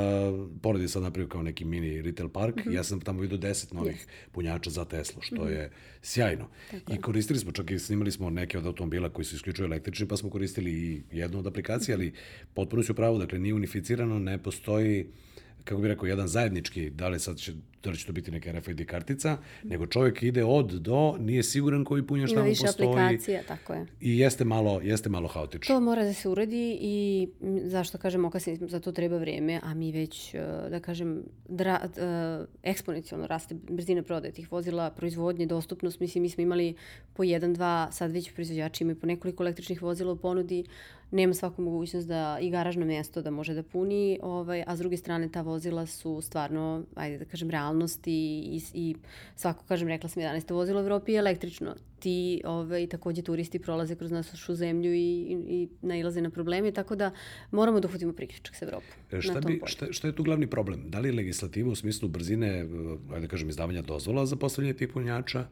pored 0.62 0.82
je 0.82 0.88
sad 0.88 1.04
napravio 1.04 1.28
kao 1.28 1.44
neki 1.44 1.66
mini 1.66 2.02
retail 2.02 2.30
park 2.30 2.56
mm 2.56 2.60
-hmm. 2.60 2.74
ja 2.74 2.84
sam 2.84 3.00
tamo 3.02 3.22
vidio 3.22 3.38
10 3.38 3.74
novih 3.74 3.96
yes. 3.96 4.32
punjača 4.32 4.70
za 4.70 4.86
Tesla, 4.86 5.22
što 5.22 5.36
mm 5.36 5.48
-hmm. 5.48 5.52
je 5.52 5.72
sjajno. 6.02 6.50
Tako 6.72 6.94
I 6.94 6.98
koristili 7.02 7.40
smo, 7.40 7.52
čak 7.52 7.72
i 7.72 7.80
snimali 7.80 8.12
smo 8.12 8.30
neke 8.30 8.58
od 8.58 8.66
automobila 8.66 9.10
koji 9.10 9.26
su 9.26 9.36
isključivo 9.36 9.66
električni, 9.66 10.08
pa 10.08 10.18
smo 10.18 10.30
koristili 10.30 10.72
i 10.72 11.02
jednu 11.12 11.40
od 11.40 11.48
aplikacija, 11.48 11.96
ali 11.96 12.14
potpuno 12.54 12.84
su 12.84 12.94
pravo, 12.94 13.18
dakle 13.18 13.40
nije 13.40 13.54
unificirano, 13.54 14.20
ne 14.20 14.38
postoji 14.44 15.02
uh, 15.02 15.27
kako 15.68 15.82
bih 15.82 15.90
rekao, 15.90 16.08
jedan 16.08 16.28
zajednički, 16.28 16.90
da 16.90 17.08
li 17.08 17.20
sad 17.20 17.38
će, 17.38 17.54
da 17.84 17.90
li 17.90 17.98
će 17.98 18.06
to 18.06 18.12
biti 18.12 18.32
neka 18.32 18.52
RFID 18.52 18.86
kartica, 18.86 19.38
nego 19.64 19.88
čovjek 19.88 20.24
ide 20.24 20.44
od 20.44 20.72
do, 20.72 21.16
nije 21.20 21.44
siguran 21.44 21.84
koji 21.84 22.04
punjač 22.04 22.30
tamo 22.30 22.46
postoji. 22.46 22.68
Ima 22.68 22.70
više 22.70 22.84
aplikacija, 22.84 23.42
tako 23.48 23.74
je. 23.74 23.86
I 24.02 24.18
jeste 24.20 24.46
malo, 24.46 24.82
jeste 24.84 25.10
malo 25.10 25.28
haotično. 25.28 25.76
To 25.76 25.80
mora 25.80 26.04
da 26.04 26.14
se 26.14 26.30
uradi 26.30 26.78
i 26.82 27.28
zašto 27.64 27.98
kažem 27.98 28.26
okasni, 28.26 28.60
za 28.62 28.80
to 28.80 28.92
treba 28.92 29.18
vreme, 29.18 29.60
a 29.64 29.74
mi 29.74 29.92
već, 29.92 30.34
e, 30.34 30.40
da 30.70 30.80
kažem, 30.80 31.24
dra, 31.50 31.80
uh, 31.84 32.48
eksponencijalno 32.64 33.28
raste 33.28 33.56
brzina 33.70 34.04
prodaje 34.04 34.34
tih 34.34 34.52
vozila, 34.52 34.90
proizvodnje, 34.90 35.46
dostupnost, 35.46 36.00
mislim, 36.00 36.22
mi 36.22 36.30
smo 36.30 36.44
imali 36.44 36.76
po 37.14 37.24
jedan, 37.24 37.54
dva, 37.54 37.90
sad 37.92 38.12
već 38.12 38.32
proizvođači 38.32 38.84
imaju 38.84 39.00
po 39.00 39.08
nekoliko 39.08 39.44
električnih 39.44 39.82
vozila 39.82 40.12
u 40.12 40.16
ponudi, 40.16 40.64
nema 41.12 41.34
svaku 41.34 41.62
mogućnost 41.62 42.08
da 42.08 42.38
i 42.42 42.50
garažno 42.50 42.86
mjesto 42.86 43.22
da 43.22 43.32
može 43.32 43.54
da 43.54 43.64
puni, 43.64 44.20
ovaj, 44.22 44.64
a 44.68 44.76
s 44.76 44.80
druge 44.80 44.98
strane 44.98 45.32
ta 45.32 45.42
vozila 45.42 45.86
su 45.86 46.22
stvarno, 46.22 46.84
ajde 46.96 47.18
da 47.18 47.26
kažem, 47.26 47.50
realno 47.50 47.78
realnost 47.78 48.08
i, 48.08 48.12
i, 48.12 48.62
i 48.74 48.96
svako, 49.36 49.64
kažem, 49.68 49.88
rekla 49.88 50.10
sam 50.10 50.24
11. 50.24 50.54
vozilo 50.54 50.80
u 50.80 50.84
Evropi 50.84 51.12
je 51.12 51.20
električno. 51.20 51.76
Ti 52.00 52.42
ovaj, 52.46 52.88
takođe 52.88 53.22
turisti 53.22 53.60
prolaze 53.60 53.96
kroz 53.96 54.12
našu 54.12 54.56
zemlju 54.56 54.94
i, 54.94 54.98
i, 55.00 55.38
i 55.50 55.68
nailaze 55.82 56.22
na 56.22 56.30
probleme, 56.30 56.72
tako 56.72 56.96
da 56.96 57.12
moramo 57.52 57.80
da 57.80 57.88
uhvatimo 57.88 58.14
priključak 58.14 58.56
sa 58.56 58.66
Evropom. 58.66 58.90
E, 59.12 59.22
šta, 59.22 59.42
bi, 59.42 59.62
šta, 59.66 59.86
šta 59.92 60.08
je 60.08 60.16
tu 60.16 60.24
glavni 60.24 60.48
problem? 60.48 60.90
Da 60.90 61.00
li 61.00 61.10
je 61.10 61.14
legislativa 61.14 61.72
u 61.72 61.76
smislu 61.76 62.10
brzine, 62.10 62.48
e, 62.48 62.66
ajde 63.14 63.22
da 63.22 63.28
kažem, 63.28 63.50
izdavanja 63.50 63.82
dozvola 63.82 64.26
za 64.26 64.36
postavljanje 64.36 64.78
tih 64.78 64.90
punjača 64.94 65.48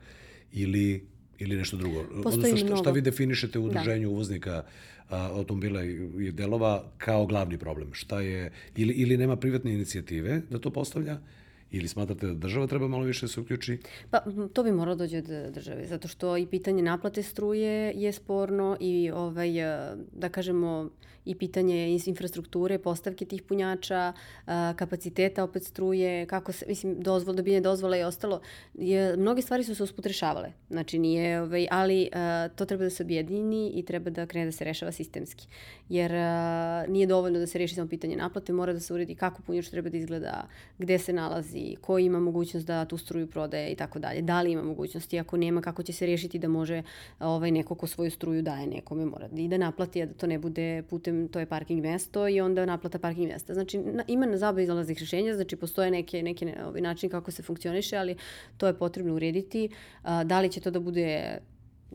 ili 0.52 1.08
ili 1.40 1.56
nešto 1.56 1.78
drugo? 1.78 2.04
Postoji 2.04 2.26
Odnosno, 2.36 2.58
šta, 2.58 2.66
mnogo. 2.66 2.82
šta 2.82 2.92
vi 2.92 3.02
definišete 3.02 3.60
u 3.60 3.62
Da. 3.62 3.68
udruženju 3.68 4.10
uvoznika 4.10 4.64
a, 5.10 5.18
automobila 5.26 5.84
i 5.84 6.32
delova 6.32 6.84
kao 6.98 7.26
glavni 7.26 7.58
problem? 7.58 7.90
Šta 7.94 8.22
je, 8.22 8.52
ili, 8.76 8.94
ili 8.94 9.18
nema 9.18 9.36
privatne 9.36 9.74
inicijative 9.74 10.42
da 10.50 10.60
to 10.60 10.70
postavlja? 10.70 11.18
Ili 11.76 11.88
smatrate 11.88 12.28
da 12.28 12.34
država 12.34 12.68
treba 12.68 12.88
malo 12.88 13.04
više 13.04 13.26
da 13.26 13.28
se 13.28 13.40
uključi? 13.40 13.78
Pa 14.10 14.20
to 14.54 14.64
bi 14.64 14.72
moralo 14.72 14.96
dođe 14.96 15.18
od 15.18 15.54
države, 15.54 15.88
zato 15.88 16.08
što 16.08 16.38
i 16.38 16.46
pitanje 16.46 16.84
naplate 16.84 17.24
struje 17.24 17.94
je 17.96 18.12
sporno 18.12 18.78
i 18.80 19.12
ovaj, 19.12 19.60
e, 19.60 19.96
da 20.12 20.30
kažemo 20.30 20.90
i 21.26 21.36
pitanje 21.36 22.00
infrastrukture, 22.06 22.80
postavke 22.80 23.26
tih 23.26 23.42
punjača, 23.42 24.14
a, 24.46 24.74
kapaciteta 24.78 25.44
opet 25.44 25.64
struje, 25.64 26.26
kako 26.26 26.52
se, 26.52 26.66
mislim, 26.70 27.00
dozvol, 27.00 27.36
dobijanje 27.36 27.62
dozvola 27.62 27.98
i 27.98 28.04
ostalo. 28.04 28.42
Je, 28.74 29.18
mnoge 29.18 29.42
stvari 29.42 29.64
su 29.64 29.76
se 29.76 29.84
uspotrešavale, 29.84 30.52
znači 30.70 31.00
nije, 31.00 31.42
ovaj, 31.42 31.68
ali 31.72 32.10
to 32.56 32.66
treba 32.66 32.84
da 32.84 32.90
se 32.90 33.04
objedini 33.04 33.72
i 33.76 33.86
treba 33.86 34.10
da 34.10 34.26
krene 34.26 34.46
da 34.46 34.52
se 34.52 34.64
rešava 34.64 34.92
sistemski. 34.92 35.48
Jer 35.90 36.12
nije 36.88 37.08
dovoljno 37.08 37.40
da 37.40 37.48
se 37.48 37.58
reši 37.58 37.76
samo 37.76 37.90
pitanje 37.90 38.16
naplate, 38.16 38.54
mora 38.54 38.74
da 38.74 38.80
se 38.80 38.94
uredi 38.94 39.16
kako 39.16 39.42
punjač 39.42 39.70
treba 39.70 39.90
da 39.90 39.98
izgleda, 39.98 40.48
gde 40.78 41.00
se 41.00 41.14
nalazi, 41.14 41.65
ko 41.82 42.00
ima 42.00 42.20
mogućnost 42.20 42.68
da 42.68 42.86
tu 42.86 42.98
struju 42.98 43.28
prodaje 43.28 43.72
i 43.72 43.76
tako 43.76 44.00
dalje. 44.00 44.22
Da 44.22 44.42
li 44.42 44.52
ima 44.52 44.64
mogućnosti, 44.64 45.20
ako 45.20 45.38
nema, 45.38 45.62
kako 45.62 45.84
će 45.84 45.94
se 45.94 46.06
rešiti 46.06 46.40
da 46.40 46.48
može 46.48 46.84
ovaj, 47.20 47.52
neko 47.52 47.76
ko 47.76 47.88
svoju 47.88 48.12
struju 48.12 48.42
daje 48.42 48.68
nekome, 48.68 49.06
mora 49.06 49.30
i 49.36 49.48
da 49.48 49.58
naplati, 49.58 50.02
a 50.02 50.06
da 50.06 50.14
to 50.14 50.28
ne 50.28 50.40
bude 50.40 50.84
putem, 50.90 51.28
to 51.28 51.40
je 51.40 51.46
parking 51.46 51.82
mesto 51.82 52.28
i 52.28 52.42
onda 52.42 52.66
naplata 52.66 53.00
parking 53.00 53.32
mesta. 53.32 53.54
Znači, 53.54 53.78
na, 53.78 54.04
ima 54.08 54.26
na 54.26 54.38
zaba 54.38 54.62
izlaznih 54.62 55.00
rešenja, 55.00 55.36
znači 55.36 55.56
postoje 55.56 55.92
neke, 55.92 56.24
neke 56.24 56.46
ne, 56.46 56.66
ovaj, 56.66 56.82
način 56.82 57.10
kako 57.10 57.32
se 57.32 57.44
funkcioniše, 57.44 57.98
ali 57.98 58.16
to 58.58 58.68
je 58.68 58.74
potrebno 58.74 59.16
urediti. 59.16 59.70
A, 60.04 60.24
da 60.24 60.40
li 60.42 60.52
će 60.52 60.62
to 60.62 60.72
da 60.72 60.80
bude 60.80 61.38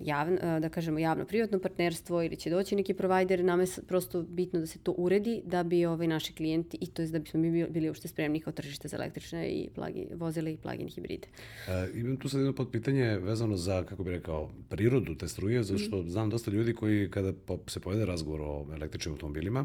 javno, 0.00 0.60
da 0.60 0.68
kažemo 0.68 0.98
javno-privatno 0.98 1.58
partnerstvo 1.58 2.22
ili 2.22 2.36
će 2.36 2.50
doći 2.50 2.76
neki 2.76 2.94
provajder, 2.94 3.44
nama 3.44 3.62
je 3.62 3.68
prosto 3.86 4.22
bitno 4.22 4.60
da 4.60 4.66
se 4.66 4.78
to 4.78 4.94
uredi 4.96 5.42
da 5.44 5.62
bi 5.62 5.86
ovaj, 5.86 6.06
naši 6.06 6.32
klijenti 6.32 6.78
i 6.80 6.86
to 6.86 7.02
je 7.02 7.08
da 7.08 7.18
bismo 7.18 7.40
mi 7.40 7.50
bili- 7.50 7.70
bili 7.70 7.88
uopšte 7.88 8.08
spremni 8.08 8.40
kao 8.40 8.52
tržište 8.52 8.88
za 8.88 8.96
električne 8.96 9.48
i 9.48 9.68
plagi, 9.74 10.06
vozile 10.14 10.52
i 10.52 10.56
plug-in 10.56 10.88
hibride. 10.88 11.28
E, 11.68 11.88
imam 11.94 12.16
tu 12.16 12.28
sad 12.28 12.40
jedno 12.40 12.52
potpitanje 12.52 13.18
vezano 13.18 13.56
za, 13.56 13.82
kako 13.84 14.04
bih 14.04 14.12
rekao, 14.12 14.50
prirodu 14.68 15.14
te 15.14 15.28
struje, 15.28 15.62
zato 15.62 15.78
što 15.78 16.02
znam 16.02 16.30
dosta 16.30 16.50
ljudi 16.50 16.74
koji 16.74 17.10
kada 17.10 17.32
se 17.66 17.80
povede 17.80 18.06
razgovor 18.06 18.40
o 18.40 18.66
električnim 18.74 19.14
automobilima, 19.14 19.64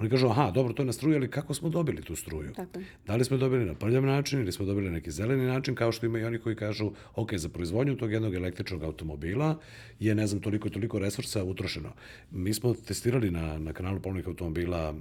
oni 0.00 0.10
kažu, 0.10 0.28
aha, 0.28 0.50
dobro, 0.50 0.72
to 0.72 0.82
je 0.82 0.86
na 0.86 0.92
struju, 0.92 1.16
ali 1.16 1.30
kako 1.30 1.54
smo 1.54 1.68
dobili 1.68 2.02
tu 2.02 2.16
struju? 2.16 2.52
Tako. 2.52 2.80
Da 3.06 3.16
li 3.16 3.24
smo 3.24 3.36
dobili 3.36 3.64
na 3.64 3.74
prljav 3.74 4.02
način 4.06 4.40
ili 4.40 4.52
smo 4.52 4.66
dobili 4.66 4.86
na 4.86 4.92
neki 4.92 5.10
zeleni 5.10 5.46
način, 5.46 5.74
kao 5.74 5.92
što 5.92 6.06
ima 6.06 6.18
i 6.18 6.24
oni 6.24 6.38
koji 6.38 6.56
kažu, 6.56 6.90
ok, 7.14 7.34
za 7.34 7.48
proizvodnju 7.48 7.96
tog 7.96 8.12
jednog 8.12 8.34
električnog 8.34 8.82
automobila 8.82 9.58
je, 9.98 10.14
ne 10.14 10.26
znam, 10.26 10.40
toliko 10.40 10.68
i 10.68 10.70
toliko 10.70 10.98
resursa 10.98 11.44
utrošeno. 11.44 11.92
Mi 12.30 12.54
smo 12.54 12.74
testirali 12.74 13.30
na, 13.30 13.58
na 13.58 13.72
kanalu 13.72 14.00
polnih 14.00 14.26
automobila 14.26 14.78
a, 14.78 14.94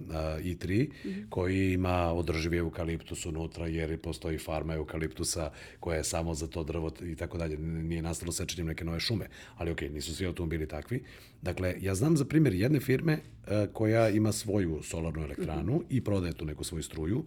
i3, 0.43 0.89
koji 1.29 1.73
ima 1.73 2.13
održivi 2.13 2.57
eukaliptus 2.57 3.25
unutra, 3.25 3.67
jer 3.67 3.97
postoji 3.97 4.37
farma 4.37 4.73
eukaliptusa 4.73 5.51
koja 5.79 5.97
je 5.97 6.03
samo 6.03 6.33
za 6.33 6.47
to 6.47 6.63
drvo 6.63 6.91
i 7.01 7.15
tako 7.15 7.37
dalje. 7.37 7.57
Nije 7.57 8.01
nastalo 8.01 8.31
sečenjem 8.31 8.67
neke 8.67 8.85
nove 8.85 8.99
šume, 8.99 9.27
ali 9.57 9.71
ok, 9.71 9.81
nisu 9.81 10.15
svi 10.15 10.25
automobili 10.25 10.67
takvi. 10.67 11.03
Dakle, 11.41 11.75
ja 11.81 11.95
znam 11.95 12.17
za 12.17 12.25
primjer 12.25 12.53
jedne 12.53 12.79
firme 12.79 13.17
a, 13.47 13.65
koja 13.73 14.09
ima 14.09 14.31
svoju 14.31 14.79
solarnu 14.83 15.23
elektranu 15.23 15.83
i 15.89 16.03
prodaje 16.03 16.33
tu 16.33 16.45
neku 16.45 16.63
svoju 16.63 16.83
struju. 16.83 17.25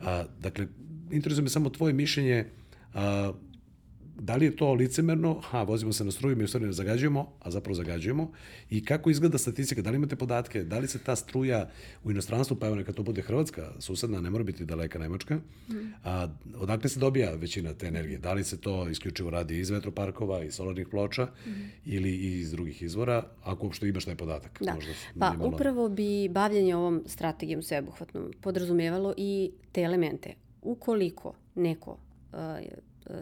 A, 0.00 0.24
dakle, 0.40 0.66
interesuje 1.10 1.42
me 1.42 1.48
samo 1.48 1.70
tvoje 1.70 1.92
mišljenje 1.92 2.44
a, 2.94 3.32
da 4.20 4.36
li 4.36 4.44
je 4.44 4.56
to 4.56 4.72
licemerno, 4.72 5.40
ha, 5.40 5.62
vozimo 5.62 5.92
se 5.92 6.04
na 6.04 6.10
struju, 6.10 6.36
mi 6.36 6.44
u 6.44 6.48
stvari 6.48 6.66
ne 6.66 6.72
zagađujemo, 6.72 7.32
a 7.40 7.50
zapravo 7.50 7.74
zagađujemo, 7.74 8.32
i 8.70 8.84
kako 8.84 9.10
izgleda 9.10 9.38
statistika, 9.38 9.82
da 9.82 9.90
li 9.90 9.96
imate 9.96 10.16
podatke, 10.16 10.64
da 10.64 10.78
li 10.78 10.88
se 10.88 10.98
ta 10.98 11.16
struja 11.16 11.70
u 12.04 12.10
inostranstvu, 12.10 12.56
pa 12.56 12.66
evo 12.66 12.76
neka 12.76 12.92
to 12.92 13.02
bude 13.02 13.22
Hrvatska, 13.22 13.72
susedna, 13.78 14.20
ne 14.20 14.30
mora 14.30 14.44
biti 14.44 14.64
daleka 14.64 14.98
Nemačka, 14.98 15.40
a, 16.04 16.28
odakle 16.56 16.90
se 16.90 17.00
dobija 17.00 17.34
većina 17.34 17.74
te 17.74 17.86
energije? 17.86 18.18
Da 18.18 18.32
li 18.32 18.44
se 18.44 18.60
to 18.60 18.88
isključivo 18.88 19.30
radi 19.30 19.58
iz 19.58 19.70
vetroparkova, 19.70 20.44
iz 20.44 20.54
solarnih 20.54 20.88
ploča 20.88 21.28
ili 21.84 22.16
iz 22.16 22.50
drugih 22.50 22.82
izvora, 22.82 23.24
ako 23.42 23.66
uopšte 23.66 23.88
imaš 23.88 24.04
taj 24.04 24.16
podatak? 24.16 24.58
Da, 24.60 24.74
možda 24.74 24.92
pa 25.18 25.30
minimalno. 25.30 25.56
upravo 25.56 25.88
bi 25.88 26.28
bavljanje 26.28 26.76
ovom 26.76 27.02
strategijom 27.06 27.62
sveobuhvatnom 27.62 28.32
podrazumevalo 28.40 29.14
i 29.16 29.50
te 29.72 29.80
elemente. 29.80 30.34
Ukoliko 30.62 31.34
neko 31.54 31.90
uh, 31.90 32.38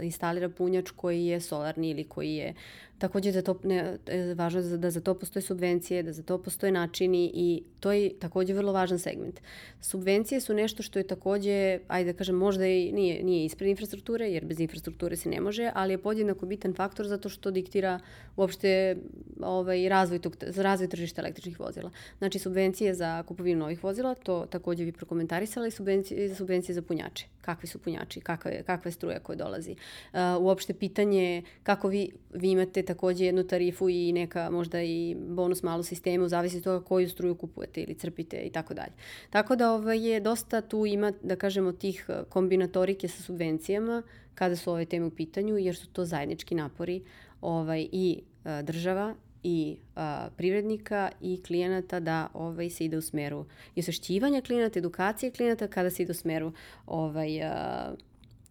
instalira 0.02 0.48
punjač 0.48 0.90
koji 0.90 1.26
je 1.26 1.40
solarni 1.40 1.90
ili 1.90 2.04
koji 2.04 2.34
je 2.34 2.54
takođe 2.98 3.32
za 3.32 3.42
to 3.42 3.56
ne, 3.62 3.98
e, 4.06 4.34
važno 4.34 4.62
da, 4.62 4.76
da 4.76 4.90
za 4.90 5.00
to 5.00 5.14
postoje 5.14 5.42
subvencije, 5.42 6.02
da 6.02 6.12
za 6.12 6.22
to 6.22 6.38
postoje 6.38 6.72
načini 6.72 7.30
i 7.34 7.62
to 7.80 7.92
je 7.92 8.10
takođe 8.18 8.54
vrlo 8.54 8.72
važan 8.72 8.98
segment. 8.98 9.40
Subvencije 9.80 10.40
su 10.40 10.54
nešto 10.54 10.82
što 10.82 10.98
je 10.98 11.06
takođe, 11.06 11.78
ajde 11.88 12.12
da 12.12 12.18
kažem, 12.18 12.36
možda 12.36 12.66
i 12.66 12.92
nije, 12.92 13.22
nije 13.24 13.44
ispred 13.44 13.70
infrastrukture, 13.70 14.30
jer 14.30 14.44
bez 14.44 14.60
infrastrukture 14.60 15.16
se 15.16 15.28
ne 15.28 15.40
može, 15.40 15.70
ali 15.74 15.92
je 15.92 15.98
podjednako 15.98 16.46
bitan 16.46 16.74
faktor 16.74 17.06
zato 17.06 17.28
što 17.28 17.50
diktira 17.50 18.00
uopšte 18.36 18.96
ovaj, 19.40 19.88
razvoj, 19.88 20.18
tog, 20.18 20.36
razvoj 20.56 20.88
tržišta 20.88 21.22
električnih 21.22 21.60
vozila. 21.60 21.90
Znači, 22.18 22.38
subvencije 22.38 22.94
za 22.94 23.22
kupovinu 23.22 23.58
novih 23.58 23.84
vozila, 23.84 24.14
to 24.14 24.46
takođe 24.50 24.84
vi 24.84 24.92
prokomentarisali, 24.92 25.70
subvencije, 25.70 26.34
subvencije 26.34 26.74
za 26.74 26.82
punjače. 26.82 27.26
Kakvi 27.40 27.68
su 27.68 27.78
punjači, 27.78 28.20
kakva 28.20 28.50
je, 28.50 28.62
kakva 28.62 28.88
je 28.88 28.92
struja 28.92 29.20
koja 29.20 29.36
dolazi. 29.36 29.76
Uh, 30.12 30.18
uopšte 30.40 30.74
pitanje 30.74 31.42
kako 31.62 31.88
vi, 31.88 32.10
vi 32.34 32.50
imate 32.50 32.82
takođe 32.88 33.24
jednu 33.24 33.44
tarifu 33.44 33.88
i 33.88 34.12
neka 34.12 34.50
možda 34.50 34.82
i 34.82 35.16
bonus 35.18 35.62
malo 35.62 35.82
sistemu, 35.82 36.28
zavisi 36.28 36.56
od 36.56 36.64
toga 36.64 36.84
koju 36.84 37.08
struju 37.08 37.34
kupujete 37.34 37.82
ili 37.82 37.94
crpite 37.94 38.36
i 38.36 38.50
tako 38.50 38.74
dalje. 38.74 38.92
Tako 39.30 39.56
da 39.56 39.72
ovaj, 39.72 40.08
je 40.08 40.20
dosta 40.20 40.60
tu 40.60 40.86
ima, 40.86 41.12
da 41.22 41.36
kažemo, 41.36 41.72
tih 41.72 42.06
eh, 42.08 42.22
kombinatorike 42.28 43.08
sa 43.08 43.22
subvencijama 43.22 44.02
kada 44.34 44.56
su 44.56 44.70
ove 44.70 44.84
teme 44.84 45.06
u 45.06 45.10
pitanju, 45.10 45.58
jer 45.58 45.76
su 45.76 45.88
to 45.88 46.04
zajednički 46.04 46.54
napori 46.54 47.02
ovaj, 47.40 47.88
i 47.92 48.22
a, 48.44 48.62
država 48.62 49.14
i 49.42 49.76
a, 49.96 50.28
privrednika 50.36 51.10
i 51.20 51.42
klijenata 51.42 52.00
da 52.00 52.28
ovaj, 52.34 52.70
se 52.70 52.84
ide 52.84 52.96
u 52.96 53.02
smeru 53.02 53.44
i 53.74 53.80
osvešćivanja 53.80 54.40
klijenata, 54.40 54.78
edukacije 54.78 55.30
klijenata 55.30 55.68
kada 55.68 55.90
se 55.90 56.02
ide 56.02 56.10
u 56.10 56.14
smeru 56.14 56.52
ovaj, 56.86 57.42
a, 57.42 57.94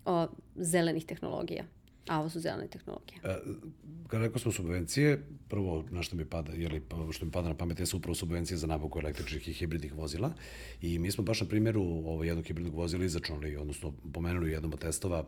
o, 0.05 0.27
zelenih 0.55 1.05
tehnologija. 1.05 1.63
A 2.07 2.19
ovo 2.19 2.29
su 2.29 2.39
zelene 2.39 2.67
tehnologije. 2.67 3.19
E, 3.23 3.35
Kada 4.07 4.23
rekao 4.23 4.39
smo 4.39 4.51
subvencije, 4.51 5.23
prvo 5.49 5.85
na 5.91 6.03
što 6.03 6.15
mi 6.15 6.25
pada, 6.25 6.51
jeli, 6.53 6.81
što 7.11 7.25
mi 7.25 7.31
pada 7.31 7.47
na 7.47 7.53
pamet, 7.53 7.79
jesu 7.79 7.97
upravo 7.97 8.15
subvencije 8.15 8.57
za 8.57 8.67
nabavku 8.67 8.99
električnih 8.99 9.49
i 9.49 9.53
hibridnih 9.53 9.93
vozila. 9.93 10.33
I 10.81 10.99
mi 10.99 11.11
smo 11.11 11.23
baš 11.23 11.41
na 11.41 11.47
primjeru 11.47 11.81
ovo, 11.81 12.23
jednog 12.23 12.45
hibridnog 12.45 12.75
vozila 12.75 13.05
izračunali, 13.05 13.55
odnosno 13.55 13.93
pomenuli 14.13 14.51
jednom 14.51 14.73
od 14.73 14.79
testova 14.79 15.25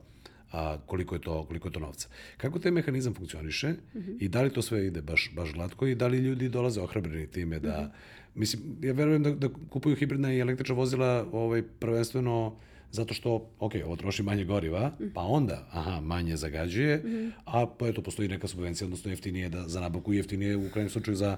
a, 0.51 0.77
koliko, 0.85 1.15
je 1.15 1.21
to, 1.21 1.45
koliko 1.45 1.67
je 1.67 1.71
to 1.71 1.79
novca. 1.79 2.07
Kako 2.37 2.59
taj 2.59 2.71
mehanizam 2.71 3.13
funkcioniše 3.13 3.69
mm 3.69 3.77
-hmm. 3.95 4.17
i 4.19 4.27
da 4.27 4.41
li 4.41 4.53
to 4.53 4.61
sve 4.61 4.87
ide 4.87 5.01
baš, 5.01 5.31
baš 5.35 5.53
glatko 5.53 5.87
i 5.87 5.95
da 5.95 6.07
li 6.07 6.17
ljudi 6.17 6.49
dolaze 6.49 6.81
ohrabreni 6.81 7.27
time 7.27 7.59
da... 7.59 7.81
Mm 7.81 7.85
-hmm. 7.85 8.19
Mislim, 8.35 8.63
ja 8.81 8.93
verujem 8.93 9.23
da, 9.23 9.31
da 9.31 9.49
kupuju 9.69 9.95
hibridna 9.95 10.33
i 10.33 10.39
električna 10.39 10.75
vozila 10.75 11.27
ovaj, 11.31 11.63
prvenstveno 11.79 12.55
zato 12.91 13.13
što, 13.13 13.49
ok, 13.59 13.73
ovo 13.85 13.95
troši 13.95 14.23
manje 14.23 14.43
goriva, 14.43 14.91
pa 15.13 15.21
onda, 15.21 15.67
aha, 15.71 15.99
manje 16.01 16.37
zagađuje, 16.37 17.03
a 17.45 17.65
pa 17.79 17.87
eto, 17.87 18.01
postoji 18.01 18.27
neka 18.27 18.47
subvencija, 18.47 18.85
odnosno 18.85 19.11
jeftinije 19.11 19.49
da, 19.49 19.67
za 19.67 19.79
nabavku 19.81 20.13
jeftinije 20.13 20.57
u 20.57 20.69
krajnjem 20.69 20.89
slučaju 20.89 21.15
za 21.15 21.37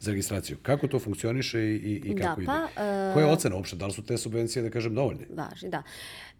za 0.00 0.10
registraciju. 0.10 0.56
Kako 0.62 0.88
to 0.88 0.98
funkcioniše 0.98 1.60
i, 1.60 1.74
i, 1.74 2.02
i 2.04 2.14
Da, 2.14 2.22
kako 2.22 2.42
pa, 2.46 2.52
ide? 2.52 3.12
Koja 3.14 3.26
je 3.26 3.32
ocena 3.32 3.56
uopšte? 3.56 3.76
Da 3.76 3.86
li 3.86 3.92
su 3.92 4.02
te 4.02 4.16
subvencije, 4.16 4.62
da 4.62 4.70
kažem, 4.70 4.94
dovoljne? 4.94 5.26
Važni, 5.30 5.70
da. 5.70 5.82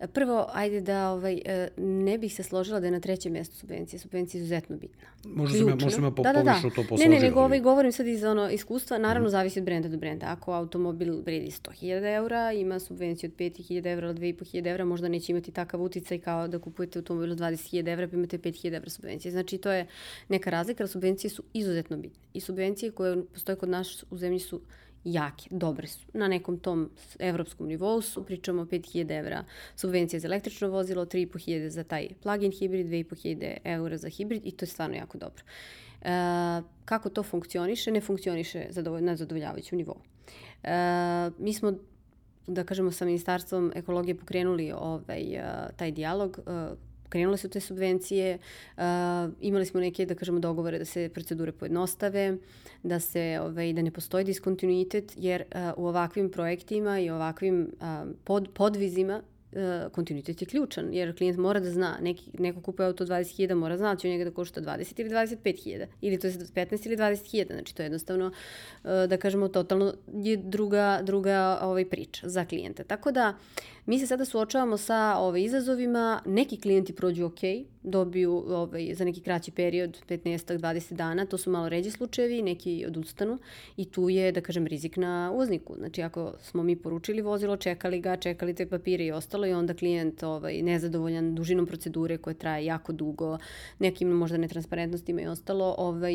Prvo, 0.07 0.47
ajde 0.53 0.81
da 0.81 1.11
ovaj, 1.11 1.43
e, 1.45 1.69
ne 1.77 2.19
bih 2.19 2.35
se 2.35 2.43
složila 2.43 2.81
da 2.81 2.87
je 2.87 2.91
na 2.91 3.01
trećem 3.01 3.33
mjestu 3.33 3.57
subvencije. 3.57 4.01
Subvencija 4.01 4.39
je 4.39 4.43
izuzetno 4.43 4.77
bitna. 4.77 5.09
Možda 5.25 5.59
sam 5.59 5.69
ja, 5.69 5.75
možda 5.75 5.91
sam 5.91 6.05
ja 6.05 6.11
po, 6.11 6.23
da, 6.23 6.33
da, 6.33 6.43
da. 6.43 6.61
to 6.63 6.83
Ne, 6.83 6.89
posložio. 6.89 7.09
ne, 7.09 7.21
nego 7.21 7.41
ovaj, 7.41 7.61
govorim 7.61 7.93
sad 7.93 8.07
iz 8.07 8.25
ono, 8.25 8.51
iskustva, 8.51 8.99
naravno 8.99 9.29
zavisi 9.29 9.59
od 9.59 9.65
brenda 9.65 9.89
do 9.89 9.97
brenda. 9.97 10.27
Ako 10.27 10.53
automobil 10.53 11.21
vredi 11.27 11.47
100.000 11.47 12.17
eura, 12.17 12.53
ima 12.53 12.79
subvenciju 12.81 13.31
od 13.31 13.37
5.000 13.37 13.87
eura 13.87 14.09
ili 14.09 14.19
2.500 14.19 14.67
eura, 14.67 14.85
možda 14.85 15.09
neće 15.09 15.33
imati 15.33 15.51
takav 15.51 15.83
uticaj 15.83 16.19
kao 16.19 16.49
da 16.49 16.59
kupujete 16.59 16.99
automobil 16.99 17.33
od 17.33 17.39
20.000 17.39 17.89
eura 17.89 18.09
pa 18.09 18.17
imate 18.17 18.39
5.000 18.39 18.75
eura 18.75 18.91
subvencije. 18.91 19.33
Znači 19.33 19.59
to 19.59 19.73
je 19.73 19.87
neka 20.29 20.51
razlika, 20.51 20.83
ali 20.83 20.89
subvencije 20.89 21.31
su 21.31 21.43
izuzetno 21.53 21.97
bitne. 21.97 22.21
I 22.33 22.41
subvencije 22.41 22.91
koje 22.91 23.25
postoje 23.25 23.57
kod 23.57 23.69
nas 23.69 24.05
u 24.11 24.17
zemlji 24.17 24.39
su 24.39 24.61
jake, 25.05 25.49
dobre 25.51 25.87
su. 25.87 26.07
Na 26.13 26.29
nekom 26.29 26.59
tom 26.59 26.91
evropskom 27.19 27.67
nivou 27.67 28.03
su, 28.03 28.25
pričamo 28.25 28.63
o 28.63 28.65
5000 28.65 29.19
evra 29.19 29.45
subvencija 29.77 30.21
za 30.21 30.29
električno 30.29 30.69
vozilo, 30.69 31.07
3500 31.07 31.69
za 31.69 31.85
taj 31.85 32.09
plug-in 32.23 32.53
hibrid, 32.53 32.87
2500 32.87 33.57
eura 33.65 33.97
za 33.97 34.09
hibrid 34.09 34.47
i 34.47 34.51
to 34.51 34.65
je 34.65 34.69
stvarno 34.69 34.97
jako 34.97 35.19
dobro. 35.19 35.43
E, 36.03 36.11
kako 36.85 37.09
to 37.09 37.23
funkcioniše? 37.23 37.91
Ne 37.91 38.01
funkcioniše 38.01 38.67
zadovolj, 38.71 39.03
na 39.03 39.17
zadovoljavajućem 39.17 39.79
nivou. 39.79 39.97
E, 40.63 40.71
mi 41.39 41.53
smo 41.53 41.73
da 42.47 42.65
kažemo 42.65 42.91
sa 42.91 43.05
ministarstvom 43.05 43.73
ekologije 43.75 44.15
pokrenuli 44.15 44.73
ovaj, 44.73 45.25
taj 45.77 45.93
dijalog 45.93 46.41
krenule 47.09 47.37
su 47.37 47.49
te 47.49 47.61
subvencije, 47.61 48.39
uh, 48.77 48.83
imali 49.41 49.67
smo 49.67 49.81
neke, 49.81 50.07
da 50.07 50.15
kažemo, 50.15 50.39
dogovore 50.39 50.79
da 50.79 50.85
se 50.85 51.09
procedure 51.09 51.53
pojednostave, 51.53 52.37
da 52.83 53.01
se, 53.01 53.39
ovaj, 53.43 53.73
da 53.73 53.83
ne 53.83 53.91
postoji 53.91 54.25
diskontinuitet, 54.25 55.13
jer 55.17 55.43
uh, 55.43 55.85
u 55.85 55.87
ovakvim 55.87 56.31
projektima 56.31 57.01
i 57.01 57.11
ovakvim 57.11 57.69
uh, 57.81 58.15
pod, 58.25 58.49
podvizima 58.55 59.23
uh, 59.53 59.93
kontinuitet 59.93 60.43
je 60.43 60.47
ključan, 60.47 60.95
jer 60.95 61.17
klijent 61.17 61.39
mora 61.39 61.61
da 61.61 61.71
zna, 61.71 61.99
neki, 62.01 62.31
neko 62.39 62.61
kupuje 62.61 62.87
auto 62.87 63.07
20.000, 63.07 63.55
mora 63.55 63.77
zna 63.77 63.95
da 63.95 64.01
će 64.01 64.09
njega 64.09 64.25
da 64.25 64.31
košta 64.31 64.61
20 64.61 65.01
ili 65.01 65.11
25.000, 65.11 65.87
ili 66.01 66.19
to 66.19 66.27
je 66.27 66.33
15 66.33 66.87
ili 66.87 66.97
20.000, 66.97 67.53
znači 67.53 67.75
to 67.75 67.83
je 67.83 67.85
jednostavno, 67.85 68.27
uh, 68.27 68.91
da 69.09 69.17
kažemo, 69.17 69.49
totalno 69.49 69.95
je 70.15 70.37
druga, 70.37 71.01
druga 71.03 71.59
ovaj, 71.63 71.85
priča 71.85 72.29
za 72.29 72.45
klijente. 72.45 72.85
Tako 72.85 73.13
da, 73.13 73.35
mi 73.89 73.99
se 73.99 74.07
sada 74.07 74.25
suočavamo 74.25 74.77
sa 74.77 75.17
ovaj, 75.19 75.43
izazovima, 75.43 76.23
neki 76.27 76.61
klijenti 76.61 76.93
prođu 76.93 77.27
ok, 77.27 77.41
dobiju 77.83 78.45
ovaj, 78.49 78.95
za 78.95 79.05
neki 79.05 79.21
kraći 79.21 79.51
period, 79.51 79.99
15-20 80.09 80.93
dana, 80.93 81.27
to 81.27 81.39
su 81.39 81.51
malo 81.51 81.69
ređi 81.69 81.91
slučajevi, 81.91 82.43
neki 82.43 82.85
odustanu 82.89 83.39
i 83.77 83.85
tu 83.85 84.09
je, 84.09 84.33
da 84.33 84.41
kažem, 84.41 84.67
rizik 84.67 84.97
na 84.97 85.31
uvozniku. 85.35 85.75
Znači, 85.79 86.03
ako 86.03 86.33
smo 86.41 86.63
mi 86.63 86.77
poručili 86.77 87.23
vozilo, 87.23 87.57
čekali 87.57 88.01
ga, 88.01 88.17
čekali 88.17 88.55
te 88.55 88.67
papire 88.67 89.07
i 89.07 89.13
ostalo 89.13 89.47
i 89.47 89.53
onda 89.53 89.75
klijent 89.75 90.23
ovaj, 90.23 90.63
nezadovoljan 90.63 91.35
dužinom 91.35 91.67
procedure 91.67 92.19
koje 92.19 92.35
traje 92.35 92.65
jako 92.65 92.93
dugo, 92.93 93.39
nekim 93.79 94.09
možda 94.09 94.37
netransparentnostima 94.37 95.21
i 95.21 95.27
ostalo, 95.27 95.75
ovaj, 95.79 96.15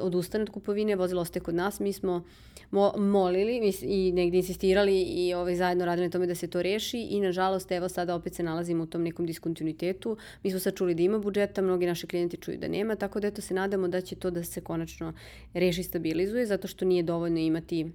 odustane 0.00 0.42
od 0.42 0.50
kupovine, 0.50 0.96
vozilo 0.96 1.22
ostaje 1.22 1.42
kod 1.42 1.54
nas, 1.54 1.80
mi 1.80 1.92
smo 1.92 2.24
mo 2.70 2.92
molili 2.96 3.72
i 3.82 4.12
negde 4.12 4.36
insistirali 4.36 5.02
i 5.02 5.34
ovaj, 5.34 5.56
zajedno 5.56 5.84
radili 5.84 6.06
na 6.06 6.10
tome 6.10 6.26
da 6.26 6.34
se 6.34 6.46
to 6.46 6.62
reši 6.62 6.98
i 6.98 7.20
nažalost 7.20 7.72
evo 7.72 7.88
sada 7.88 8.14
opet 8.14 8.34
se 8.34 8.42
nalazimo 8.42 8.82
u 8.82 8.86
tom 8.86 9.02
nekom 9.02 9.26
diskontinuitetu. 9.26 10.16
Mi 10.42 10.50
smo 10.50 10.60
sad 10.60 10.74
čuli 10.74 10.94
da 10.94 11.02
ima 11.02 11.18
budžeta, 11.18 11.62
mnogi 11.62 11.86
naši 11.86 12.06
klijenti 12.06 12.36
čuju 12.36 12.58
da 12.58 12.68
nema, 12.68 12.96
tako 12.96 13.20
da 13.20 13.26
eto 13.26 13.42
se 13.42 13.54
nadamo 13.54 13.88
da 13.88 14.00
će 14.00 14.16
to 14.16 14.30
da 14.30 14.44
se 14.44 14.60
konačno 14.60 15.12
reši 15.54 15.80
i 15.80 15.84
stabilizuje, 15.84 16.46
zato 16.46 16.68
što 16.68 16.84
nije 16.84 17.02
dovoljno 17.02 17.38
imati 17.38 17.92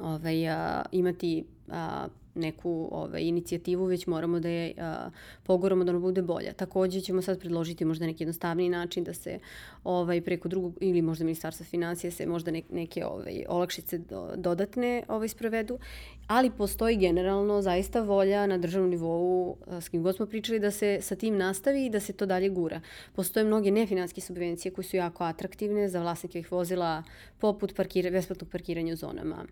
ovaj, 0.00 0.48
a, 0.48 0.82
imati 0.92 1.44
a, 1.68 2.08
neku 2.36 2.88
ovaj, 2.92 3.22
inicijativu, 3.22 3.84
već 3.84 4.06
moramo 4.06 4.40
da 4.40 4.48
je 4.48 4.74
a, 4.78 5.10
pogoramo 5.42 5.84
da 5.84 5.90
ona 5.90 6.00
bude 6.00 6.22
bolja. 6.22 6.52
Takođe 6.52 7.00
ćemo 7.00 7.22
sad 7.22 7.40
predložiti 7.40 7.84
možda 7.84 8.06
neki 8.06 8.22
jednostavniji 8.22 8.68
način 8.68 9.04
da 9.04 9.14
se 9.14 9.38
ovaj, 9.84 10.20
preko 10.20 10.48
drugog 10.48 10.78
ili 10.80 11.02
možda 11.02 11.24
ministarstva 11.24 11.66
financije 11.66 12.10
se 12.10 12.26
možda 12.26 12.50
ne, 12.50 12.62
neke 12.70 13.06
ovaj, 13.06 13.44
olakšice 13.48 13.98
do, 13.98 14.32
dodatne 14.36 15.02
ovaj, 15.08 15.28
sprovedu, 15.28 15.78
ali 16.26 16.50
postoji 16.50 16.96
generalno 16.96 17.62
zaista 17.62 18.00
volja 18.00 18.46
na 18.46 18.58
državnom 18.58 18.90
nivou 18.90 19.56
a, 19.66 19.80
s 19.80 19.88
kim 19.88 20.02
god 20.02 20.16
smo 20.16 20.26
pričali 20.26 20.58
da 20.58 20.70
se 20.70 20.98
sa 21.00 21.16
tim 21.16 21.36
nastavi 21.36 21.86
i 21.86 21.90
da 21.90 22.00
se 22.00 22.12
to 22.12 22.26
dalje 22.26 22.48
gura. 22.48 22.80
Postoje 23.12 23.44
mnoge 23.44 23.70
nefinanske 23.70 24.20
subvencije 24.20 24.72
koje 24.72 24.84
su 24.84 24.96
jako 24.96 25.24
atraktivne 25.24 25.88
za 25.88 26.00
vlasnike 26.00 26.38
ovih 26.38 26.52
vozila 26.52 27.02
poput 27.38 27.76
parkira, 27.76 28.10
besplatnog 28.10 28.50
parkiranja 28.50 28.92
u 28.92 28.96
zonama 28.96 29.46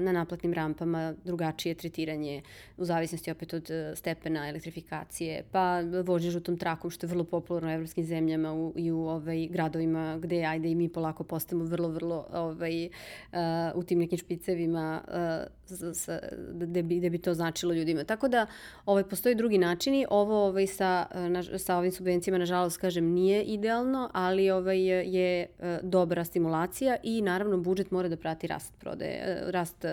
na 0.00 0.12
naplatnim 0.12 0.52
rampama, 0.52 1.14
drugačije 1.24 1.74
tretiranje 1.74 2.42
u 2.76 2.84
zavisnosti 2.84 3.30
opet 3.30 3.54
od 3.54 3.70
e, 3.70 3.96
stepena 3.96 4.48
elektrifikacije, 4.48 5.44
pa 5.50 5.80
vožnje 6.04 6.30
žutom 6.30 6.56
trakom, 6.56 6.90
što 6.90 7.06
je 7.06 7.08
vrlo 7.08 7.24
popularno 7.24 7.68
u 7.68 7.72
evropskim 7.72 8.04
zemljama 8.04 8.54
u, 8.54 8.72
i 8.76 8.92
u 8.92 9.00
ovaj, 9.00 9.46
gradovima 9.46 10.18
gde 10.22 10.44
ajde 10.44 10.70
i 10.70 10.74
mi 10.74 10.88
polako 10.88 11.24
postajemo 11.24 11.64
vrlo, 11.64 11.88
vrlo 11.88 12.26
ovaj, 12.32 12.86
uh, 12.86 13.38
u 13.74 13.82
tim 13.82 13.98
nekim 13.98 14.18
špicevima 14.18 15.02
uh, 15.08 15.59
sa, 15.94 16.18
gde, 16.52 16.82
bi, 16.82 16.96
gde 16.98 17.10
bi 17.10 17.18
to 17.18 17.34
značilo 17.34 17.74
ljudima. 17.74 18.04
Tako 18.04 18.28
da 18.28 18.46
ovaj, 18.86 19.04
postoji 19.04 19.34
drugi 19.34 19.58
načini. 19.58 20.06
Ovo 20.10 20.46
ovaj, 20.46 20.66
sa, 20.66 21.06
na, 21.14 21.58
sa 21.58 21.76
ovim 21.76 21.92
subvencijama, 21.92 22.38
nažalost, 22.38 22.76
kažem, 22.76 23.04
nije 23.04 23.42
idealno, 23.42 24.10
ali 24.12 24.50
ovaj, 24.50 24.80
je 25.16 25.46
uh, 25.58 25.64
dobra 25.82 26.24
stimulacija 26.24 26.96
i 27.02 27.22
naravno 27.22 27.56
budžet 27.58 27.90
mora 27.90 28.08
da 28.08 28.16
prati 28.16 28.46
rast 28.46 28.72
prodaje, 28.78 29.42
uh, 29.44 29.50
rast 29.50 29.84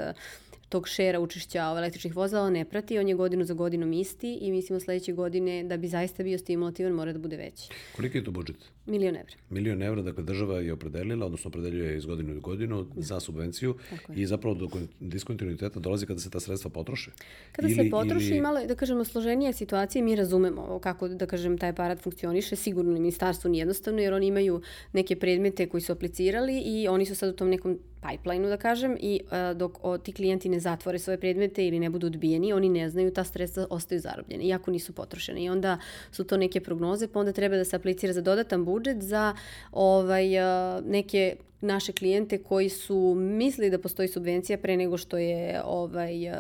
tog 0.70 0.88
šera 0.88 1.20
učešća 1.20 1.74
električnih 1.78 2.16
vozila 2.16 2.50
ne 2.50 2.66
prati, 2.66 3.00
on 3.00 3.08
je 3.08 3.16
godinu 3.16 3.46
za 3.46 3.54
godinom 3.54 3.94
isti 3.94 4.38
i 4.42 4.52
mislimo 4.52 4.80
sledeće 4.80 5.14
godine 5.14 5.64
da 5.64 5.78
bi 5.78 5.88
zaista 5.88 6.24
bio 6.24 6.38
stimulativan 6.38 6.92
mora 6.92 7.14
da 7.14 7.20
bude 7.20 7.38
veći. 7.38 7.70
Koliki 7.96 8.18
je 8.18 8.24
to 8.24 8.32
budžet? 8.32 8.58
Milion 8.86 9.16
evra. 9.16 9.34
Milion 9.50 9.84
evra, 9.84 10.02
dakle 10.02 10.24
država 10.24 10.60
je 10.60 10.74
opredelila, 10.74 11.26
odnosno 11.26 11.50
opredeljuje 11.50 11.98
iz 11.98 12.06
godinu 12.06 12.38
u 12.38 12.42
godinu 12.42 12.84
da. 12.84 13.02
za 13.02 13.20
subvenciju 13.20 13.76
i 14.16 14.26
zapravo 14.26 14.56
do 14.56 14.68
diskontinuiteta 15.00 15.80
dolazi 15.80 16.06
kada 16.06 16.20
se 16.20 16.30
ta 16.30 16.40
sredstva 16.40 16.72
potroše. 16.72 17.12
Kada 17.52 17.68
ili, 17.68 17.76
se 17.76 17.90
potroši, 17.90 18.28
ili... 18.28 18.42
malo, 18.42 18.66
da 18.66 18.76
kažemo, 18.76 19.04
složenije 19.04 19.54
situacije, 19.54 20.02
mi 20.02 20.16
razumemo 20.16 20.80
kako, 20.80 21.08
da 21.08 21.26
kažem, 21.26 21.58
taj 21.58 21.70
aparat 21.70 22.02
funkcioniše, 22.02 22.56
sigurno 22.56 22.94
ni 22.94 23.00
ministarstvo 23.00 23.50
nije 23.50 23.62
jednostavno, 23.62 24.02
jer 24.02 24.14
oni 24.14 24.28
imaju 24.28 24.62
neke 24.94 25.16
predmete 25.16 25.70
koji 25.70 25.82
su 25.82 25.92
aplicirali 25.92 26.62
i 26.66 26.88
oni 26.88 27.06
su 27.06 27.16
sad 27.16 27.30
u 27.30 27.36
tom 27.36 27.50
nekom 27.50 27.80
pipeline-u, 28.02 28.50
da 28.50 28.58
kažem, 28.58 28.98
i 29.00 29.20
uh, 29.24 29.58
dok 29.58 29.78
o, 29.84 29.98
ti 29.98 30.14
klijenti 30.14 30.50
ne 30.50 30.60
zatvore 30.60 31.00
svoje 31.00 31.20
predmete 31.20 31.68
ili 31.68 31.80
ne 31.80 31.90
budu 31.90 32.08
odbijeni, 32.08 32.54
oni 32.54 32.70
ne 32.70 32.90
znaju, 32.90 33.12
ta 33.12 33.24
sredstva 33.24 33.68
ostaju 33.70 34.02
zarobljene, 34.02 34.44
iako 34.44 34.72
nisu 34.72 34.94
potrošene. 34.94 35.44
I 35.44 35.50
onda 35.50 35.78
su 36.12 36.24
to 36.24 36.38
neke 36.38 36.62
prognoze, 36.62 37.08
pa 37.08 37.20
onda 37.20 37.32
treba 37.32 37.58
da 37.58 37.66
se 37.66 37.76
aplicira 37.76 38.14
za 38.14 38.22
dodatan 38.22 38.66
budžet 38.66 39.02
za 39.02 39.34
ovaj, 39.72 40.38
uh, 40.38 40.86
neke 40.86 41.36
naše 41.62 41.92
klijente 41.92 42.38
koji 42.38 42.70
su 42.70 43.16
mislili 43.18 43.70
da 43.70 43.80
postoji 43.80 44.08
subvencija 44.08 44.58
pre 44.58 44.78
nego 44.78 44.98
što 44.98 45.18
je 45.18 45.62
ovaj, 45.66 46.30
uh, 46.30 46.36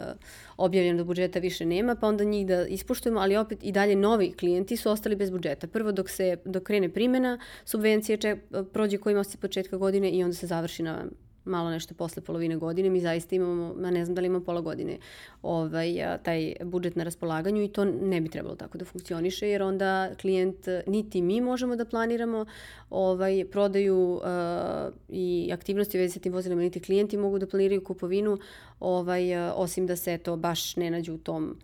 objavljeno 0.58 0.98
da 0.98 1.04
budžeta 1.04 1.40
više 1.40 1.66
nema, 1.66 1.96
pa 1.96 2.08
onda 2.08 2.24
njih 2.24 2.48
da 2.48 2.66
ispuštujemo, 2.68 3.20
ali 3.20 3.38
opet 3.38 3.60
i 3.62 3.72
dalje 3.72 3.96
novi 3.96 4.32
klijenti 4.32 4.78
su 4.78 4.90
ostali 4.90 5.16
bez 5.16 5.30
budžeta. 5.30 5.68
Prvo 5.68 5.92
dok 5.92 6.10
se 6.10 6.38
dok 6.46 6.64
krene 6.64 6.90
primena 6.90 7.40
subvencije 7.66 8.18
če, 8.18 8.38
prođe 8.74 8.98
koji 8.98 9.24
se 9.24 9.38
početka 9.38 9.78
godine 9.78 10.12
i 10.12 10.24
onda 10.24 10.36
se 10.36 10.48
završi 10.48 10.84
na 10.84 11.06
malo 11.48 11.70
nešto 11.70 11.94
posle 11.94 12.22
polovine 12.22 12.58
godine, 12.58 12.90
mi 12.90 13.02
zaista 13.02 13.36
imamo, 13.36 13.74
ma 13.74 13.92
ne 13.92 14.06
znam 14.06 14.16
da 14.16 14.22
li 14.22 14.28
imamo 14.28 14.46
pola 14.46 14.62
godine, 14.62 14.98
ovaj, 15.42 16.18
taj 16.24 16.54
budžet 16.64 16.96
na 16.96 17.04
raspolaganju 17.04 17.64
i 17.64 17.68
to 17.68 17.86
ne 17.86 18.22
bi 18.22 18.30
trebalo 18.30 18.56
tako 18.56 18.78
da 18.78 18.86
funkcioniše, 18.86 19.50
jer 19.50 19.64
onda 19.64 20.10
klijent, 20.22 20.68
niti 20.88 21.22
mi 21.22 21.42
možemo 21.42 21.76
da 21.76 21.86
planiramo 21.86 22.46
ovaj, 22.90 23.46
prodaju 23.52 24.14
uh, 24.14 24.94
i 25.10 25.50
aktivnosti 25.54 25.98
u 25.98 26.02
vezi 26.02 26.14
sa 26.14 26.20
tim 26.20 26.34
vozilima, 26.34 26.62
niti 26.62 26.80
klijenti 26.80 27.18
mogu 27.18 27.40
da 27.40 27.48
planiraju 27.48 27.84
kupovinu, 27.84 28.38
ovaj, 28.80 29.38
osim 29.38 29.88
da 29.88 29.96
se 29.96 30.18
to 30.18 30.36
baš 30.36 30.76
ne 30.76 30.92
nađu 30.92 31.14
u 31.14 31.18
tom 31.18 31.58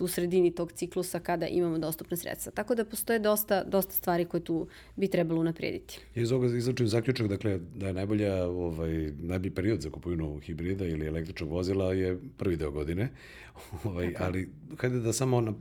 u 0.00 0.08
sredini 0.08 0.54
tog 0.54 0.72
ciklusa 0.72 1.20
kada 1.20 1.46
imamo 1.46 1.78
dostupne 1.78 2.16
sredstva. 2.16 2.52
Tako 2.52 2.74
da 2.74 2.84
postoje 2.84 3.18
dosta, 3.18 3.64
dosta 3.64 3.92
stvari 3.92 4.24
koje 4.24 4.44
tu 4.44 4.66
bi 4.96 5.08
trebalo 5.08 5.40
unaprijediti. 5.40 6.00
Iz 6.14 6.32
ovoga 6.32 6.56
izlačim 6.56 6.88
zaključak, 6.88 7.28
dakle, 7.28 7.58
da 7.74 7.86
je 7.86 7.92
najbolja, 7.92 8.44
ovaj, 8.44 9.12
najbolji 9.18 9.50
period 9.50 9.80
za 9.80 9.90
kupovinu 9.90 10.40
hibrida 10.40 10.86
ili 10.86 11.06
električnog 11.06 11.50
vozila 11.50 11.92
je 11.92 12.18
prvi 12.36 12.56
deo 12.56 12.70
godine. 12.70 13.08
ovaj, 13.84 14.14
ali, 14.18 14.48
hajde 14.78 14.98
da 15.00 15.12
samo 15.12 15.40
na, 15.40 15.54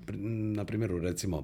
na 0.56 0.66
primjeru, 0.66 1.00
recimo, 1.00 1.44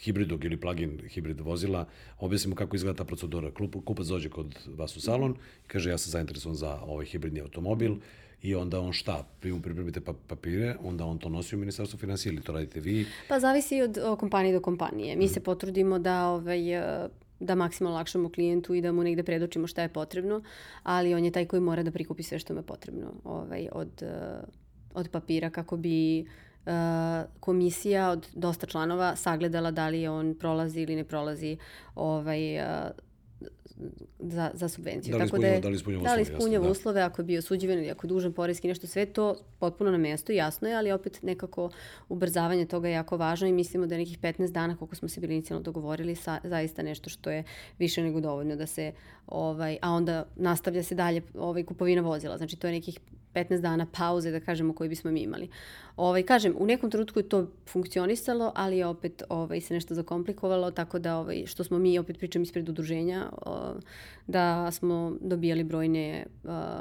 hibridog 0.00 0.44
ili 0.44 0.56
plug-in 0.56 1.00
hibrid 1.08 1.40
vozila, 1.40 1.86
objasnimo 2.18 2.56
kako 2.56 2.76
izgleda 2.76 2.96
ta 2.96 3.04
procedura. 3.04 3.50
Kupac 3.84 4.06
dođe 4.06 4.28
kod 4.28 4.58
vas 4.76 4.96
u 4.96 5.00
salon 5.00 5.36
i 5.64 5.68
kaže 5.68 5.90
ja 5.90 5.98
sam 5.98 6.10
zainteresovan 6.10 6.56
za 6.56 6.80
ovaj 6.80 7.06
hibridni 7.06 7.40
automobil, 7.40 7.94
i 8.42 8.54
onda 8.54 8.80
on 8.80 8.92
šta? 8.92 9.24
Vi 9.42 9.52
mu 9.52 9.62
pripremite 9.62 10.00
pa 10.00 10.12
papire, 10.26 10.76
onda 10.82 11.04
on 11.04 11.18
to 11.18 11.28
nosi 11.28 11.56
u 11.56 11.58
ministarstvo 11.58 11.98
financije 11.98 12.32
ili 12.32 12.42
to 12.42 12.52
radite 12.52 12.80
vi? 12.80 13.06
Pa 13.28 13.40
zavisi 13.40 13.82
od 13.82 13.98
o, 13.98 14.16
kompanije 14.16 14.52
do 14.52 14.60
kompanije. 14.60 15.16
Mi 15.16 15.24
mm. 15.24 15.28
se 15.28 15.40
potrudimo 15.40 15.98
da 15.98 16.26
ovaj, 16.26 16.74
e, 16.74 17.08
da 17.40 17.54
maksimalno 17.54 17.98
lakšamo 17.98 18.28
klijentu 18.28 18.74
i 18.74 18.80
da 18.80 18.92
mu 18.92 19.02
negde 19.02 19.22
predočimo 19.22 19.66
šta 19.66 19.82
je 19.82 19.88
potrebno, 19.88 20.42
ali 20.82 21.14
on 21.14 21.24
je 21.24 21.30
taj 21.30 21.46
koji 21.46 21.60
mora 21.60 21.82
da 21.82 21.90
prikupi 21.90 22.22
sve 22.22 22.38
što 22.38 22.54
mu 22.54 22.60
je 22.60 22.66
potrebno 22.66 23.12
ovaj, 23.24 23.68
od, 23.72 24.02
e, 24.02 24.40
od 24.94 25.08
papira 25.08 25.50
kako 25.50 25.76
bi 25.76 26.20
uh, 26.20 26.26
komisija 27.40 28.10
od 28.10 28.28
dosta 28.34 28.66
članova 28.66 29.16
sagledala 29.16 29.70
da 29.70 29.88
li 29.88 30.08
on 30.08 30.34
prolazi 30.34 30.80
ili 30.80 30.96
ne 30.96 31.04
prolazi 31.04 31.56
ovaj, 31.94 32.58
uh, 32.58 32.66
za, 34.20 34.50
za 34.54 34.68
subvenciju. 34.68 35.12
Da 35.12 35.16
li 35.16 35.20
Tako 35.20 35.36
ispunjava- 35.36 35.54
je- 35.54 35.60
da 35.60 35.68
li 35.68 35.74
ispunjava 35.74 36.04
da 36.04 36.14
li 36.14 36.22
uslove, 36.22 36.34
ispunjava 36.34 36.54
jasno, 36.56 36.66
da. 36.66 36.70
uslove, 36.72 37.00
ako 37.00 37.20
je 37.22 37.26
bio 37.26 37.42
suđiven 37.42 37.78
ili 37.78 37.90
ako 37.90 38.06
je 38.06 38.08
dužan 38.08 38.32
poreski 38.32 38.68
nešto, 38.68 38.86
sve 38.86 39.06
to 39.06 39.24
potpuno 39.58 39.90
na 39.90 39.98
mestu, 39.98 40.32
jasno 40.32 40.68
je, 40.68 40.74
ali 40.74 40.92
opet 40.92 41.18
nekako 41.22 41.70
ubrzavanje 42.08 42.66
toga 42.66 42.88
je 42.88 42.94
jako 42.94 43.16
važno 43.16 43.46
i 43.46 43.52
mislimo 43.52 43.86
da 43.86 43.94
je 43.94 43.98
nekih 43.98 44.18
15 44.18 44.50
dana, 44.50 44.76
koliko 44.76 44.96
smo 44.96 45.08
se 45.08 45.20
bili 45.20 45.34
inicijalno 45.34 45.62
dogovorili, 45.62 46.14
sa, 46.14 46.38
zaista 46.44 46.82
nešto 46.82 47.10
što 47.10 47.30
je 47.30 47.44
više 47.78 48.02
nego 48.02 48.20
dovoljno 48.20 48.56
da 48.56 48.66
se, 48.66 48.92
ovaj, 49.26 49.78
a 49.82 49.90
onda 49.90 50.26
nastavlja 50.36 50.82
se 50.82 50.94
dalje 50.94 51.22
ovaj, 51.34 51.64
kupovina 51.64 52.02
vozila, 52.02 52.36
znači 52.36 52.56
to 52.56 52.66
je 52.66 52.72
nekih 52.72 52.98
15 53.34 53.60
dana 53.60 53.86
pauze, 53.92 54.30
da 54.30 54.40
kažemo, 54.40 54.74
koji 54.74 54.88
bismo 54.88 55.10
mi 55.10 55.20
imali. 55.20 55.48
Ovaj, 55.96 56.22
kažem, 56.22 56.54
u 56.58 56.66
nekom 56.66 56.90
trenutku 56.90 57.18
je 57.18 57.28
to 57.28 57.46
funkcionisalo, 57.68 58.52
ali 58.54 58.78
je 58.78 58.86
opet 58.86 59.22
ovaj, 59.28 59.60
se 59.60 59.74
nešto 59.74 59.94
zakomplikovalo, 59.94 60.70
tako 60.70 60.98
da 60.98 61.18
ovaj, 61.18 61.46
što 61.46 61.64
smo 61.64 61.78
mi, 61.78 61.98
opet 61.98 62.18
pričam 62.18 62.42
ispred 62.42 62.68
udruženja, 62.68 63.30
da 64.26 64.70
smo 64.70 65.16
dobijali 65.20 65.64
brojne, 65.64 66.26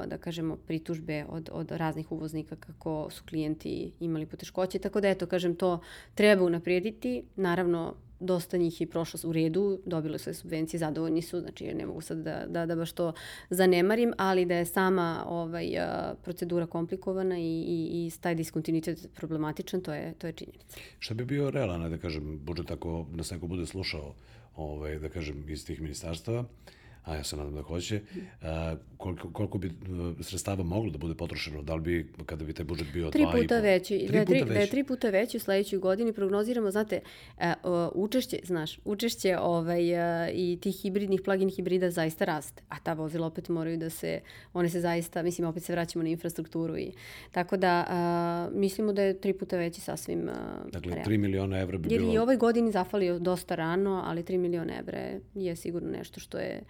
da 0.05 0.17
kažemo, 0.19 0.57
pritužbe 0.67 1.25
od, 1.29 1.49
od 1.53 1.71
raznih 1.71 2.11
uvoznika 2.11 2.55
kako 2.55 3.07
su 3.09 3.23
klijenti 3.29 3.91
imali 3.99 4.25
poteškoće, 4.25 4.79
tako 4.79 5.01
da 5.01 5.09
eto, 5.09 5.25
kažem, 5.25 5.55
to 5.55 5.79
treba 6.15 6.43
unaprijediti, 6.43 7.23
naravno, 7.35 7.95
dosta 8.21 8.57
njih 8.57 8.81
je 8.81 8.87
prošlo 8.87 9.29
u 9.29 9.33
redu, 9.33 9.79
dobile 9.85 10.19
su 10.19 10.33
subvencije, 10.33 10.79
zadovoljni 10.79 11.21
su, 11.21 11.39
znači 11.39 11.73
ne 11.73 11.85
mogu 11.85 12.01
sad 12.01 12.17
da, 12.17 12.45
da, 12.47 12.65
da 12.65 12.75
baš 12.75 12.91
to 12.91 13.13
zanemarim, 13.49 14.13
ali 14.17 14.45
da 14.45 14.55
je 14.55 14.65
sama 14.65 15.23
ovaj, 15.27 15.67
procedura 16.23 16.65
komplikovana 16.65 17.39
i, 17.39 17.43
i, 17.43 18.07
i 18.07 18.11
taj 18.21 18.35
diskontinuitet 18.35 19.09
problematičan, 19.15 19.81
to 19.81 19.93
je, 19.93 20.13
to 20.13 20.27
je 20.27 20.33
činjenica. 20.33 20.77
Šta 20.99 21.13
bi 21.13 21.25
bio 21.25 21.49
realan, 21.49 21.89
da 21.91 21.97
kažem, 21.97 22.39
budžet 22.43 22.71
ako 22.71 23.05
nas 23.11 23.31
neko 23.31 23.47
bude 23.47 23.65
slušao, 23.65 24.13
ovaj, 24.55 24.99
da 24.99 25.09
kažem, 25.09 25.49
iz 25.49 25.65
tih 25.65 25.81
ministarstava, 25.81 26.45
a 27.05 27.15
ja 27.15 27.23
se 27.23 27.37
nadam 27.37 27.55
da 27.55 27.61
hoće, 27.61 28.01
a, 28.41 28.75
koliko, 28.97 29.29
koliko 29.33 29.57
bi 29.57 29.67
e, 29.67 29.71
sredstava 30.23 30.63
moglo 30.63 30.91
da 30.91 30.97
bude 30.97 31.15
potrošeno? 31.15 31.61
Da 31.61 31.75
li 31.75 31.81
bi, 31.81 32.11
kada 32.25 32.45
bi 32.45 32.53
taj 32.53 32.65
budžet 32.65 32.87
bio 32.93 33.09
Tri 33.09 33.21
dva 33.21 33.37
i 33.37 33.41
puta 33.41 33.55
po- 33.55 33.61
veći, 33.61 34.05
Tri 34.07 34.19
da 34.19 34.25
tri, 34.25 34.39
puta 34.39 34.45
da 34.45 34.53
je 34.53 34.59
veći? 34.59 34.71
tri 34.71 34.83
puta 34.83 35.09
veći 35.09 35.37
u 35.37 35.39
sledećoj 35.39 35.79
godini 35.79 36.13
prognoziramo, 36.13 36.71
znate, 36.71 36.99
e, 37.39 37.53
o, 37.63 37.91
učešće, 37.95 38.39
znaš, 38.43 38.79
učešće 38.85 39.37
ovaj, 39.37 40.25
e, 40.27 40.31
i 40.33 40.57
tih 40.61 40.75
hibridnih 40.81 41.21
plug-in 41.21 41.49
hibrida 41.49 41.91
zaista 41.91 42.25
raste, 42.25 42.63
a 42.69 42.75
ta 42.83 42.93
vozila 42.93 43.27
opet 43.27 43.49
moraju 43.49 43.77
da 43.77 43.89
se, 43.89 44.19
one 44.53 44.69
se 44.69 44.79
zaista, 44.81 45.23
mislim, 45.23 45.47
opet 45.47 45.63
se 45.63 45.73
vraćamo 45.73 46.03
na 46.03 46.09
infrastrukturu 46.09 46.77
i 46.77 46.91
tako 47.31 47.57
da 47.57 47.85
a, 47.89 48.49
mislimo 48.53 48.93
da 48.93 49.01
je 49.01 49.19
tri 49.19 49.33
puta 49.33 49.57
veći 49.57 49.81
sasvim 49.81 50.29
a, 50.29 50.63
Dakle, 50.71 50.93
realno. 50.93 51.11
3 51.11 51.17
miliona 51.17 51.59
evra 51.59 51.77
bi 51.77 51.93
Jer 51.93 52.01
bilo... 52.01 52.13
i 52.13 52.17
ovoj 52.17 52.37
godini 52.37 52.71
zafalio 52.71 53.19
dosta 53.19 53.55
rano, 53.55 54.01
ali 54.05 54.23
3 54.23 54.37
miliona 54.37 54.73
evra 54.79 54.99
je 55.33 55.55
sigurno 55.55 55.89
nešto 55.91 56.19
što 56.19 56.37
je 56.37 56.61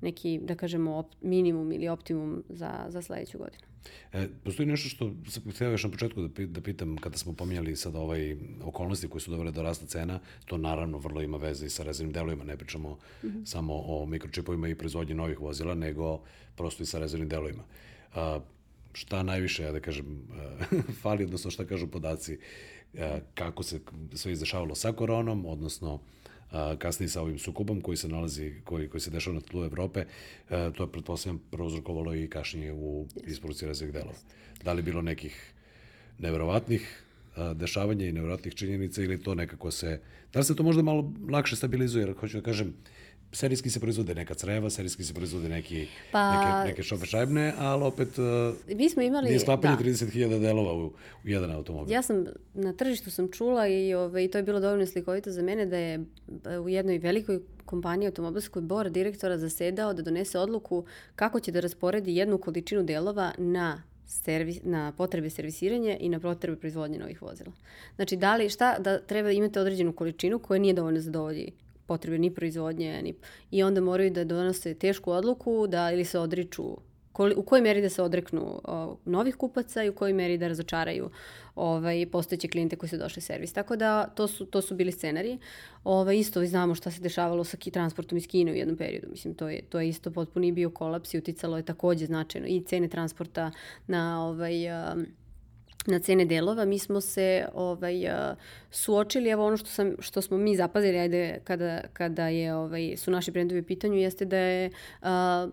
neki, 0.00 0.40
da 0.42 0.54
kažemo, 0.54 0.96
op, 0.96 1.06
minimum 1.22 1.72
ili 1.72 1.88
optimum 1.88 2.42
za, 2.48 2.86
za 2.88 3.02
sledeću 3.02 3.38
godinu. 3.38 3.70
E, 4.12 4.28
postoji 4.44 4.66
nešto 4.66 4.88
što 4.88 5.12
sam 5.28 5.52
htio 5.52 5.70
još 5.70 5.84
na 5.84 5.90
početku 5.90 6.22
da, 6.22 6.46
da 6.46 6.60
pitam, 6.60 6.96
kada 6.96 7.18
smo 7.18 7.32
pominjali 7.32 7.76
sad 7.76 7.96
ovaj 7.96 8.36
okolnosti 8.62 9.08
koje 9.08 9.20
su 9.20 9.30
dovele 9.30 9.52
do 9.52 9.62
rasta 9.62 9.86
cena, 9.86 10.20
to 10.44 10.58
naravno 10.58 10.98
vrlo 10.98 11.22
ima 11.22 11.36
veze 11.36 11.66
i 11.66 11.70
sa 11.70 11.82
rezervnim 11.82 12.12
delovima, 12.12 12.44
ne 12.44 12.56
pričamo 12.56 12.98
samo 13.44 13.74
o 13.74 14.06
mikročipovima 14.06 14.68
i 14.68 14.74
proizvodnji 14.74 15.14
novih 15.14 15.40
vozila, 15.40 15.74
nego 15.74 16.20
prosto 16.56 16.82
i 16.82 16.86
sa 16.86 16.98
rezervnim 16.98 17.28
delovima. 17.28 17.62
A, 18.14 18.40
šta 18.92 19.22
najviše, 19.22 19.62
ja 19.62 19.72
da 19.72 19.80
kažem, 19.80 20.28
fali, 21.02 21.24
odnosno 21.24 21.50
šta 21.50 21.64
kažu 21.64 21.86
podaci, 21.86 22.38
a, 22.98 23.18
kako 23.34 23.62
se 23.62 23.80
sve 24.14 24.32
izdešavalo 24.32 24.74
sa 24.74 24.92
koronom, 24.92 25.46
odnosno 25.46 26.00
kasnije 26.78 27.08
sa 27.08 27.22
ovim 27.22 27.38
sukobom 27.38 27.80
koji 27.80 27.96
se 27.96 28.08
nalazi, 28.08 28.54
koji, 28.64 28.88
koji 28.88 29.00
se 29.00 29.10
dešava 29.10 29.34
na 29.34 29.40
tlu 29.40 29.64
Evrope, 29.64 30.04
to 30.48 30.82
je, 30.84 30.92
pretpostavljam, 30.92 31.42
prouzrokovalo 31.50 32.14
i 32.14 32.28
kašnje 32.28 32.72
u 32.72 33.06
isporuci 33.26 33.66
rezervnih 33.66 33.94
delova. 33.94 34.18
Da 34.64 34.72
li 34.72 34.82
bilo 34.82 35.02
nekih 35.02 35.52
neverovatnih 36.18 37.02
dešavanja 37.54 38.06
i 38.06 38.12
neverovatnih 38.12 38.54
činjenica 38.54 39.02
ili 39.02 39.22
to 39.22 39.34
nekako 39.34 39.70
se... 39.70 40.00
Da 40.32 40.38
li 40.38 40.44
se 40.44 40.56
to 40.56 40.62
možda 40.62 40.82
malo 40.82 41.12
lakše 41.30 41.56
stabilizuje, 41.56 42.02
jer 42.02 42.14
hoću 42.20 42.36
da 42.36 42.42
kažem, 42.42 42.74
serijski 43.32 43.70
se 43.70 43.80
proizvode 43.80 44.14
neka 44.14 44.34
creva, 44.34 44.70
serijski 44.70 45.04
se 45.04 45.14
proizvode 45.14 45.48
neki, 45.48 45.86
Pa- 46.12 46.30
neke, 46.32 46.68
neke 46.68 46.82
šofe 46.82 47.06
šajbne, 47.06 47.52
ali 47.58 47.84
opet 47.84 48.18
a, 48.18 48.52
Mi 48.74 48.90
smo 48.90 49.02
imali... 49.02 49.26
nije 49.28 49.40
sklapanje 49.40 49.76
da. 49.76 49.84
30.000 49.84 50.40
delova 50.40 50.74
u, 50.74 50.86
u 51.24 51.28
jedan 51.28 51.50
automobil. 51.50 51.94
Ja 51.94 52.02
sam 52.02 52.24
na 52.54 52.72
tržištu 52.72 53.10
sam 53.10 53.28
čula 53.32 53.68
i 53.68 53.94
ovaj, 53.94 54.28
to 54.30 54.38
je 54.38 54.42
bilo 54.42 54.60
dovoljno 54.60 54.86
slikovito 54.86 55.30
za 55.30 55.42
mene 55.42 55.66
da 55.66 55.76
je 55.76 56.04
e, 56.44 56.58
u 56.58 56.68
jednoj 56.68 56.98
velikoj 56.98 57.40
kompaniji 57.64 58.06
automobilskoj 58.06 58.62
bor 58.62 58.90
direktora 58.90 59.38
zasedao 59.38 59.94
da 59.94 60.02
donese 60.02 60.38
odluku 60.38 60.84
kako 61.16 61.40
će 61.40 61.52
da 61.52 61.60
rasporedi 61.60 62.16
jednu 62.16 62.38
količinu 62.38 62.82
delova 62.82 63.32
na 63.38 63.82
servis, 64.06 64.58
na 64.62 64.92
potrebe 64.92 65.30
servisiranja 65.30 65.96
i 66.00 66.08
na 66.08 66.20
potrebe 66.20 66.56
proizvodnje 66.56 66.98
novih 66.98 67.22
vozila. 67.22 67.52
Znači, 67.96 68.16
da 68.16 68.36
li, 68.36 68.48
šta, 68.48 68.78
da 68.78 68.98
treba 68.98 69.30
imati 69.30 69.58
određenu 69.58 69.92
količinu 69.92 70.38
koja 70.38 70.58
nije 70.58 70.74
dovoljno 70.74 71.00
zadovolji 71.00 71.52
potrebe 71.90 72.18
ni 72.18 72.30
proizvodnje, 72.34 73.02
ni, 73.02 73.14
i 73.50 73.62
onda 73.66 73.80
moraju 73.80 74.10
da 74.10 74.24
donose 74.24 74.74
tešku 74.74 75.12
odluku 75.12 75.66
da 75.66 75.90
ili 75.92 76.04
se 76.04 76.18
odriču 76.18 76.76
koli, 77.12 77.34
u 77.36 77.42
kojoj 77.42 77.62
meri 77.62 77.82
da 77.82 77.88
se 77.90 78.02
odreknu 78.02 78.60
o, 78.64 78.96
novih 79.04 79.36
kupaca 79.36 79.82
i 79.84 79.88
u 79.88 79.94
kojoj 79.94 80.12
meri 80.12 80.38
da 80.38 80.48
razočaraju 80.48 81.10
ovaj, 81.54 82.06
postojeće 82.12 82.48
klijente 82.48 82.76
koji 82.76 82.90
su 82.90 82.96
došli 82.96 83.20
u 83.20 83.22
servis. 83.22 83.52
Tako 83.52 83.76
da 83.76 84.06
to 84.14 84.28
su, 84.28 84.46
to 84.46 84.62
su 84.62 84.74
bili 84.74 84.92
scenariji. 84.92 85.38
Ovaj, 85.84 86.18
isto 86.18 86.44
znamo 86.46 86.74
šta 86.74 86.90
se 86.90 87.00
dešavalo 87.00 87.44
sa 87.44 87.56
transportom 87.72 88.18
iz 88.18 88.26
Kine 88.26 88.52
u 88.52 88.54
jednom 88.54 88.76
periodu. 88.76 89.08
Mislim, 89.10 89.34
to 89.34 89.48
je, 89.48 89.62
to 89.68 89.80
je 89.80 89.88
isto 89.88 90.10
potpuni 90.10 90.52
bio 90.52 90.70
kolaps 90.70 91.14
i 91.14 91.18
uticalo 91.18 91.56
je 91.56 91.62
takođe 91.62 92.06
značajno 92.06 92.46
i 92.46 92.62
cene 92.64 92.88
transporta 92.88 93.50
na 93.86 94.26
ovaj, 94.26 94.70
um, 94.70 95.06
na 95.86 95.98
cene 95.98 96.24
delova, 96.24 96.64
mi 96.64 96.78
smo 96.78 97.00
se 97.00 97.46
ovaj, 97.54 97.94
suočili, 98.70 99.30
evo 99.30 99.46
ono 99.46 99.56
što, 99.56 99.68
sam, 99.68 99.94
što 99.98 100.22
smo 100.22 100.36
mi 100.36 100.56
zapazili, 100.56 100.98
ajde, 100.98 101.40
kada, 101.44 101.80
kada 101.92 102.28
je, 102.28 102.54
ovaj, 102.54 102.96
su 102.96 103.10
naši 103.10 103.30
brendovi 103.30 103.60
u 103.60 103.64
pitanju, 103.64 103.94
jeste 103.94 104.24
da 104.24 104.36
je 104.36 104.70
a, 105.02 105.48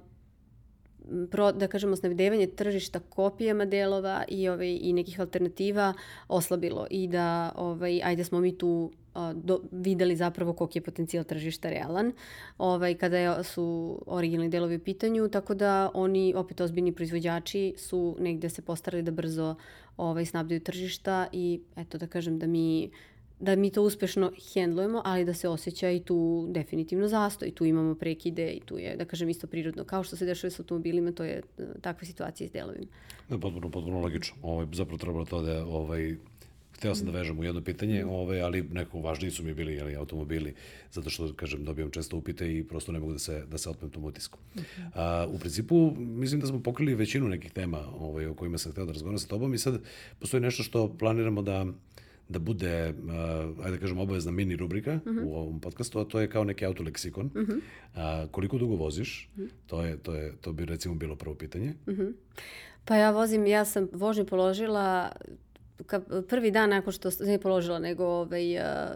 pro, 1.32 1.52
da 1.52 1.68
kažemo 1.68 1.96
snabdevanje 1.96 2.48
tržišta 2.48 3.00
kopijama 3.00 3.66
delova 3.66 4.24
i 4.28 4.50
ovaj 4.50 4.80
i 4.82 4.94
nekih 4.94 5.20
alternativa 5.20 5.94
oslabilo 6.28 6.88
i 6.90 7.08
da 7.08 7.52
ovaj 7.56 8.02
ajde 8.04 8.24
smo 8.24 8.40
mi 8.40 8.58
tu 8.58 8.92
a, 9.14 9.34
do, 9.34 9.62
videli 9.72 10.16
zapravo 10.16 10.54
koliki 10.54 10.78
je 10.78 10.84
potencijal 10.84 11.24
tržišta 11.24 11.70
realan 11.70 12.12
ovaj, 12.58 12.96
kada 12.96 13.18
je, 13.18 13.44
su 13.44 13.98
originalni 14.06 14.50
delovi 14.50 14.76
u 14.76 14.84
pitanju, 14.84 15.30
tako 15.30 15.54
da 15.54 15.92
oni, 15.94 16.34
opet 16.36 16.62
ozbiljni 16.62 16.92
proizvođači, 16.92 17.74
su 17.78 18.16
negde 18.20 18.50
se 18.50 18.62
postarali 18.62 19.04
da 19.04 19.12
brzo 19.12 19.56
ovaj, 19.98 20.26
snabdaju 20.26 20.60
tržišta 20.60 21.28
i 21.32 21.60
eto 21.76 21.98
da 21.98 22.08
kažem 22.08 22.40
da 22.40 22.48
mi 22.48 22.90
da 23.40 23.56
mi 23.56 23.70
to 23.70 23.84
uspešno 23.84 24.32
hendlujemo, 24.54 25.02
ali 25.06 25.26
da 25.26 25.34
se 25.34 25.50
osjeća 25.50 25.90
i 25.90 26.00
tu 26.00 26.48
definitivno 26.50 27.08
zastoj. 27.08 27.52
Tu 27.52 27.66
imamo 27.66 27.96
prekide 27.96 28.52
i 28.52 28.60
tu 28.60 28.78
je, 28.78 28.96
da 28.96 29.06
kažem, 29.06 29.30
isto 29.30 29.48
prirodno. 29.48 29.84
Kao 29.84 30.04
što 30.04 30.16
se 30.16 30.26
dešava 30.26 30.52
s 30.52 30.60
automobilima, 30.60 31.12
to 31.12 31.24
je 31.24 31.42
e, 31.58 31.64
takva 31.82 32.06
situacija 32.06 32.48
s 32.48 32.52
delovima. 32.52 32.86
Da, 33.30 33.38
potpuno, 33.38 33.70
potpuno 33.70 34.00
logično. 34.00 34.38
Ovaj, 34.42 34.68
zapravo 34.74 34.98
trebalo 34.98 35.26
to 35.26 35.42
da, 35.42 35.66
ovaj, 35.66 36.16
hteo 36.78 36.96
sam 36.96 37.06
da 37.06 37.12
vežem 37.12 37.40
u 37.40 37.44
jedno 37.44 37.62
pitanje, 37.62 38.06
ovaj, 38.06 38.42
ali 38.42 38.62
nekako 38.62 39.00
važniji 39.00 39.32
su 39.32 39.44
mi 39.44 39.54
bili 39.54 39.74
jeli, 39.74 39.96
automobili, 39.96 40.54
zato 40.92 41.10
što, 41.10 41.34
kažem, 41.34 41.64
dobijam 41.64 41.92
često 41.92 42.18
upite 42.18 42.58
i 42.58 42.64
prosto 42.64 42.92
ne 42.92 43.00
mogu 43.00 43.14
da 43.14 43.20
se, 43.20 43.46
da 43.52 43.58
se 43.58 43.70
otmem 43.70 43.92
tom 43.92 44.04
utisku. 44.04 44.40
A, 44.94 45.28
u 45.30 45.40
principu, 45.40 45.94
mislim 45.98 46.42
da 46.42 46.48
smo 46.48 46.64
pokrili 46.64 46.96
većinu 46.96 47.28
nekih 47.28 47.52
tema 47.52 47.80
ovaj, 48.00 48.26
o 48.26 48.34
kojima 48.34 48.58
sam 48.58 48.72
hteo 48.72 48.86
da 48.86 48.92
razgovaram 48.92 49.20
sa 49.20 49.28
tobom 49.28 49.54
i 49.54 49.58
sad 49.58 49.82
postoji 50.20 50.42
nešto 50.42 50.64
što 50.64 50.98
planiramo 50.98 51.42
da 51.42 51.66
da 52.30 52.40
bude, 52.40 52.90
uh, 52.90 53.66
ajde 53.66 53.72
da 53.72 53.78
kažem, 53.78 53.98
obavezna 53.98 54.32
mini 54.32 54.56
rubrika 54.56 55.00
uh 55.06 55.12
-huh. 55.12 55.24
u 55.26 55.36
ovom 55.36 55.60
podcastu, 55.60 56.00
a 56.00 56.06
to 56.06 56.20
je 56.20 56.30
kao 56.30 56.44
neki 56.44 56.66
autoleksikon. 56.66 57.26
Uh 57.26 57.32
-huh. 57.32 57.58
uh, 57.58 58.32
koliko 58.32 58.58
dugo 58.58 58.76
voziš? 58.76 59.30
Uh 59.36 59.44
-huh. 59.44 59.50
to, 59.68 59.82
je, 59.86 59.98
to, 59.98 60.16
je, 60.16 60.34
to 60.42 60.54
bi 60.54 60.66
recimo 60.66 60.96
bilo 60.96 61.16
prvo 61.16 61.36
pitanje. 61.36 61.74
Uh 61.86 61.94
-huh. 61.94 62.14
Pa 62.86 62.96
ja 62.96 63.12
vozim, 63.12 63.48
ja 63.48 63.66
sam 63.66 63.88
vožnju 63.92 64.26
položila 64.26 65.12
ka, 65.86 66.02
prvi 66.30 66.52
dan 66.52 66.70
nakon 66.70 66.94
što 66.94 67.12
sam, 67.12 67.28
ne 67.28 67.40
položila, 67.40 67.80
nego 67.80 68.06
ovaj, 68.06 68.44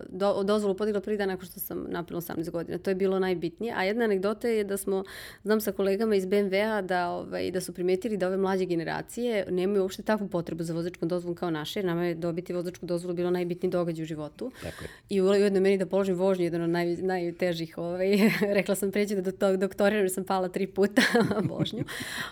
do, 0.10 0.44
dozvolu 0.44 0.76
podigla 0.76 1.02
prvi 1.02 1.18
dan 1.18 1.28
nakon 1.28 1.46
što 1.46 1.60
sam 1.60 1.86
napila 1.90 2.22
18 2.22 2.50
godina. 2.50 2.78
To 2.78 2.92
je 2.92 2.96
bilo 2.96 3.20
najbitnije. 3.20 3.74
A 3.78 3.84
jedna 3.84 4.06
anegdota 4.06 4.48
je 4.48 4.64
da 4.64 4.78
smo, 4.78 5.04
znam 5.44 5.62
sa 5.62 5.72
kolegama 5.72 6.16
iz 6.16 6.26
BMW-a 6.26 6.82
da, 6.82 7.10
ovaj, 7.10 7.52
da 7.52 7.62
su 7.62 7.74
primetili 7.74 8.18
da 8.18 8.28
ove 8.28 8.38
mlađe 8.38 8.66
generacije 8.66 9.46
nemaju 9.50 9.82
uopšte 9.82 10.04
takvu 10.04 10.28
potrebu 10.28 10.64
za 10.64 10.74
vozačkom 10.74 11.10
dozvolom 11.10 11.36
kao 11.36 11.50
naše, 11.50 11.80
jer 11.80 11.86
nama 11.86 12.06
je 12.06 12.16
dobiti 12.16 12.54
vozačku 12.54 12.86
dozvolu 12.86 13.16
bilo 13.16 13.30
najbitniji 13.30 13.72
događaj 13.72 14.04
u 14.04 14.06
životu. 14.06 14.52
Tako 14.64 14.84
je. 14.84 14.90
I 15.10 15.22
ujedno 15.22 15.60
meni 15.60 15.78
da 15.78 15.86
položim 15.86 16.16
vožnju, 16.16 16.44
jedan 16.44 16.62
od 16.62 16.70
naj, 16.70 16.96
najtežih. 16.96 17.78
Ovaj, 17.78 18.18
rekla 18.58 18.76
sam 18.76 18.92
preći 18.92 19.16
da 19.16 19.22
do 19.22 19.32
tog 19.32 19.58
doktoriram 19.58 20.04
jer 20.04 20.12
sam 20.12 20.24
pala 20.24 20.50
tri 20.50 20.68
puta 20.68 21.02
vožnju. 21.52 21.84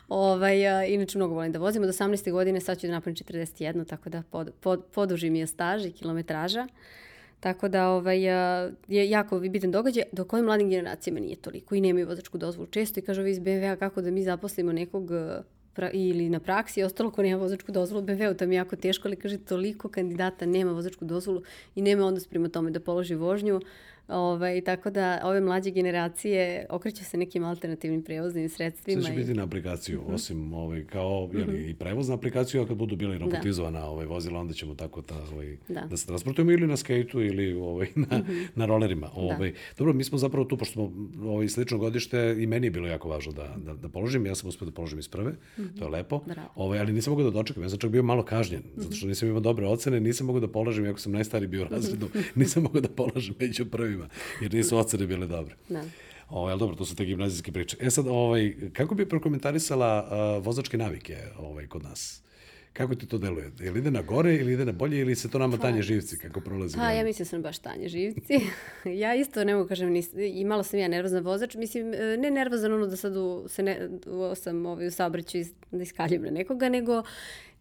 ovaj, 0.10 0.68
a, 0.68 0.86
inače 0.86 1.18
mnogo 1.18 1.34
volim 1.34 1.52
da 1.52 1.60
vozim. 1.60 1.84
Od 1.84 1.90
18. 1.90 2.32
godine 2.32 2.60
sad 2.62 2.80
ću 2.80 2.88
da 2.88 2.94
napravim 2.94 3.16
41, 3.16 3.88
tako 3.88 4.10
da 4.10 4.24
pod, 4.40 4.54
pod, 4.60 4.84
poduži 4.94 5.30
mi 5.30 5.40
je 5.40 5.48
staž 5.48 5.86
i 5.86 5.92
kilometraža. 5.92 6.68
Tako 7.40 7.68
da 7.68 7.90
ovaj, 7.90 8.24
je 8.88 9.10
jako 9.10 9.40
bitan 9.40 9.72
događaj, 9.72 10.04
do 10.12 10.26
kojim 10.26 10.46
mladim 10.46 10.70
generacijama 10.70 11.20
nije 11.20 11.36
toliko 11.36 11.76
i 11.76 11.82
nemaju 11.82 12.08
vozačku 12.08 12.38
dozvolu. 12.38 12.68
Često 12.68 13.00
i 13.00 13.04
kažu 13.04 13.22
ovi 13.22 13.32
iz 13.32 13.40
BMW-a 13.40 13.76
kako 13.76 14.02
da 14.02 14.12
mi 14.12 14.24
zaposlimo 14.24 14.72
nekog 14.72 15.12
pra, 15.74 15.90
ili 15.94 16.30
na 16.30 16.40
praksi, 16.40 16.84
ostalo 16.84 17.12
ko 17.12 17.24
nema 17.24 17.42
vozačku 17.42 17.72
dozvolu, 17.72 18.06
BMW-u 18.06 18.34
tam 18.34 18.52
je 18.52 18.56
jako 18.56 18.76
teško, 18.76 19.08
ali 19.08 19.16
kaže 19.16 19.38
toliko 19.38 19.90
kandidata 19.90 20.46
nema 20.46 20.72
vozačku 20.72 21.06
dozvolu 21.06 21.44
i 21.76 21.82
nema 21.82 22.06
onda 22.06 22.20
sprema 22.20 22.50
tome 22.50 22.72
da 22.72 22.80
položi 22.80 23.16
vožnju. 23.16 23.62
Ovaj, 24.10 24.62
tako 24.62 24.90
da 24.90 25.22
ove 25.24 25.42
mlađe 25.42 25.72
generacije 25.72 26.66
okreće 26.70 27.04
se 27.04 27.18
nekim 27.18 27.44
alternativnim 27.44 28.04
prevoznim 28.04 28.50
sredstvima. 28.50 29.02
Sve 29.02 29.12
će 29.12 29.16
i... 29.16 29.24
biti 29.24 29.34
na 29.34 29.44
aplikaciju, 29.44 30.02
mm 30.02 30.06
-hmm. 30.06 30.14
osim 30.14 30.54
ovaj, 30.54 30.86
kao 30.86 31.30
jeli, 31.34 31.54
mm 31.54 31.56
-hmm. 31.56 31.70
i 31.70 31.74
prevoz 31.74 32.10
na 32.10 32.16
aplikaciju, 32.16 32.62
a 32.62 32.68
kad 32.68 32.78
budu 32.78 32.96
bili 32.96 33.20
da. 33.20 33.26
robotizovana 33.26 33.80
da. 33.80 33.86
ovaj, 33.86 34.06
vozila, 34.06 34.40
onda 34.40 34.54
ćemo 34.54 34.76
tako 34.76 35.02
ta, 35.02 35.16
ovaj, 35.34 35.58
da. 35.68 35.82
da 35.90 35.98
se 35.98 36.08
transportujemo 36.08 36.52
ili 36.52 36.68
na 36.68 36.78
skejtu 36.78 37.22
ili 37.22 37.54
ovaj, 37.54 37.88
na, 37.96 38.18
mm 38.18 38.22
-hmm. 38.22 38.48
na 38.56 38.66
rolerima. 38.66 39.08
Da. 39.08 39.22
Ovaj, 39.22 39.52
da. 39.52 39.58
Dobro, 39.78 39.94
mi 39.94 40.04
smo 40.04 40.18
zapravo 40.18 40.46
tu, 40.46 40.58
pošto 40.58 40.74
smo 40.74 40.92
ovaj, 41.30 41.48
slično 41.48 41.78
godište, 41.78 42.36
i 42.40 42.48
meni 42.48 42.68
je 42.68 42.72
bilo 42.72 42.88
jako 42.88 43.10
važno 43.10 43.32
da, 43.32 43.56
da, 43.66 43.74
da 43.74 43.90
položim, 43.90 44.26
ja 44.26 44.36
sam 44.36 44.50
uspio 44.50 44.66
da 44.66 44.72
položim 44.72 45.00
iz 45.00 45.08
prve, 45.08 45.32
mm 45.32 45.38
-hmm. 45.58 45.80
to 45.80 45.86
je 45.86 45.90
lepo, 45.90 46.20
Bravo. 46.26 46.50
ovaj, 46.56 46.80
ali 46.80 46.94
nisam 46.94 47.12
mogao 47.12 47.26
da 47.26 47.32
dočekam, 47.32 47.64
ja 47.64 47.70
sam 47.70 47.80
čak 47.80 47.92
bio 47.92 48.04
malo 48.04 48.24
kažnjen, 48.24 48.62
mm 48.62 48.80
-hmm. 48.80 48.84
zato 48.84 48.96
što 48.96 49.08
nisam 49.08 49.30
imao 49.30 49.42
dobre 49.42 49.68
ocene, 49.68 50.00
nisam 50.00 50.28
mogao 50.28 50.40
da 50.40 50.48
položim, 50.48 50.86
iako 50.86 51.00
sam 51.00 51.12
najstariji 51.12 51.48
bio 51.48 51.62
u 51.62 51.68
razredu, 51.68 52.08
nisam 52.36 52.64
mogao 52.64 52.82
da 52.82 52.90
položim 52.90 53.36
među 53.40 53.66
prvima, 54.00 54.10
jer 54.42 54.54
nisu 54.54 54.78
ocene 54.78 55.08
bile 55.08 55.28
dobre. 55.28 55.56
Da. 55.70 55.84
Ovaj, 56.30 56.52
ali 56.52 56.60
dobro, 56.60 56.76
to 56.76 56.86
su 56.86 56.96
te 56.96 57.06
gimnazijske 57.06 57.52
priče. 57.52 57.78
E 57.80 57.90
sad, 57.90 58.08
ovaj, 58.08 58.56
kako 58.74 58.96
bi 58.96 59.10
prokomentarisala 59.10 60.10
uh, 60.38 60.46
vozačke 60.46 60.78
navike 60.78 61.18
ovaj, 61.38 61.68
kod 61.68 61.84
nas? 61.84 62.22
Kako 62.74 62.96
ti 62.96 63.08
to 63.08 63.18
deluje? 63.18 63.52
Je 63.60 63.72
li 63.72 63.80
ide 63.80 63.92
na 63.92 64.02
gore 64.02 64.36
ili 64.36 64.54
ide 64.54 64.66
na 64.66 64.72
bolje 64.72 65.00
ili 65.00 65.16
se 65.16 65.30
to 65.30 65.40
nama 65.40 65.58
pa, 65.58 65.62
tanje 65.62 65.82
živci 65.82 66.18
kako 66.18 66.42
prolazi? 66.42 66.78
Pa, 66.78 66.92
ja 66.92 67.04
mislim 67.04 67.24
da 67.24 67.30
sam 67.30 67.42
baš 67.42 67.58
tanje 67.58 67.88
živci. 67.88 68.40
ja 69.04 69.16
isto 69.16 69.44
ne 69.44 69.56
mogu 69.56 69.68
kažem, 69.68 69.90
nis, 69.90 70.10
imala 70.14 70.64
sam 70.64 70.80
ja 70.80 70.88
nervozan 70.88 71.24
vozač. 71.24 71.56
Mislim, 71.56 71.94
e, 71.94 72.18
ne 72.18 72.32
nervozan 72.32 72.74
ono 72.74 72.88
da 72.88 72.96
sad 72.96 73.16
u, 73.16 73.46
se 73.48 73.64
ne, 73.64 73.90
u, 74.06 74.36
sam 74.36 74.66
ovaj, 74.66 74.88
u 74.88 74.92
saobraću 74.92 75.38
iz, 75.38 75.54
da 75.72 75.84
iskaljim 75.84 76.22
na 76.22 76.32
nekoga, 76.32 76.70
nego 76.70 77.04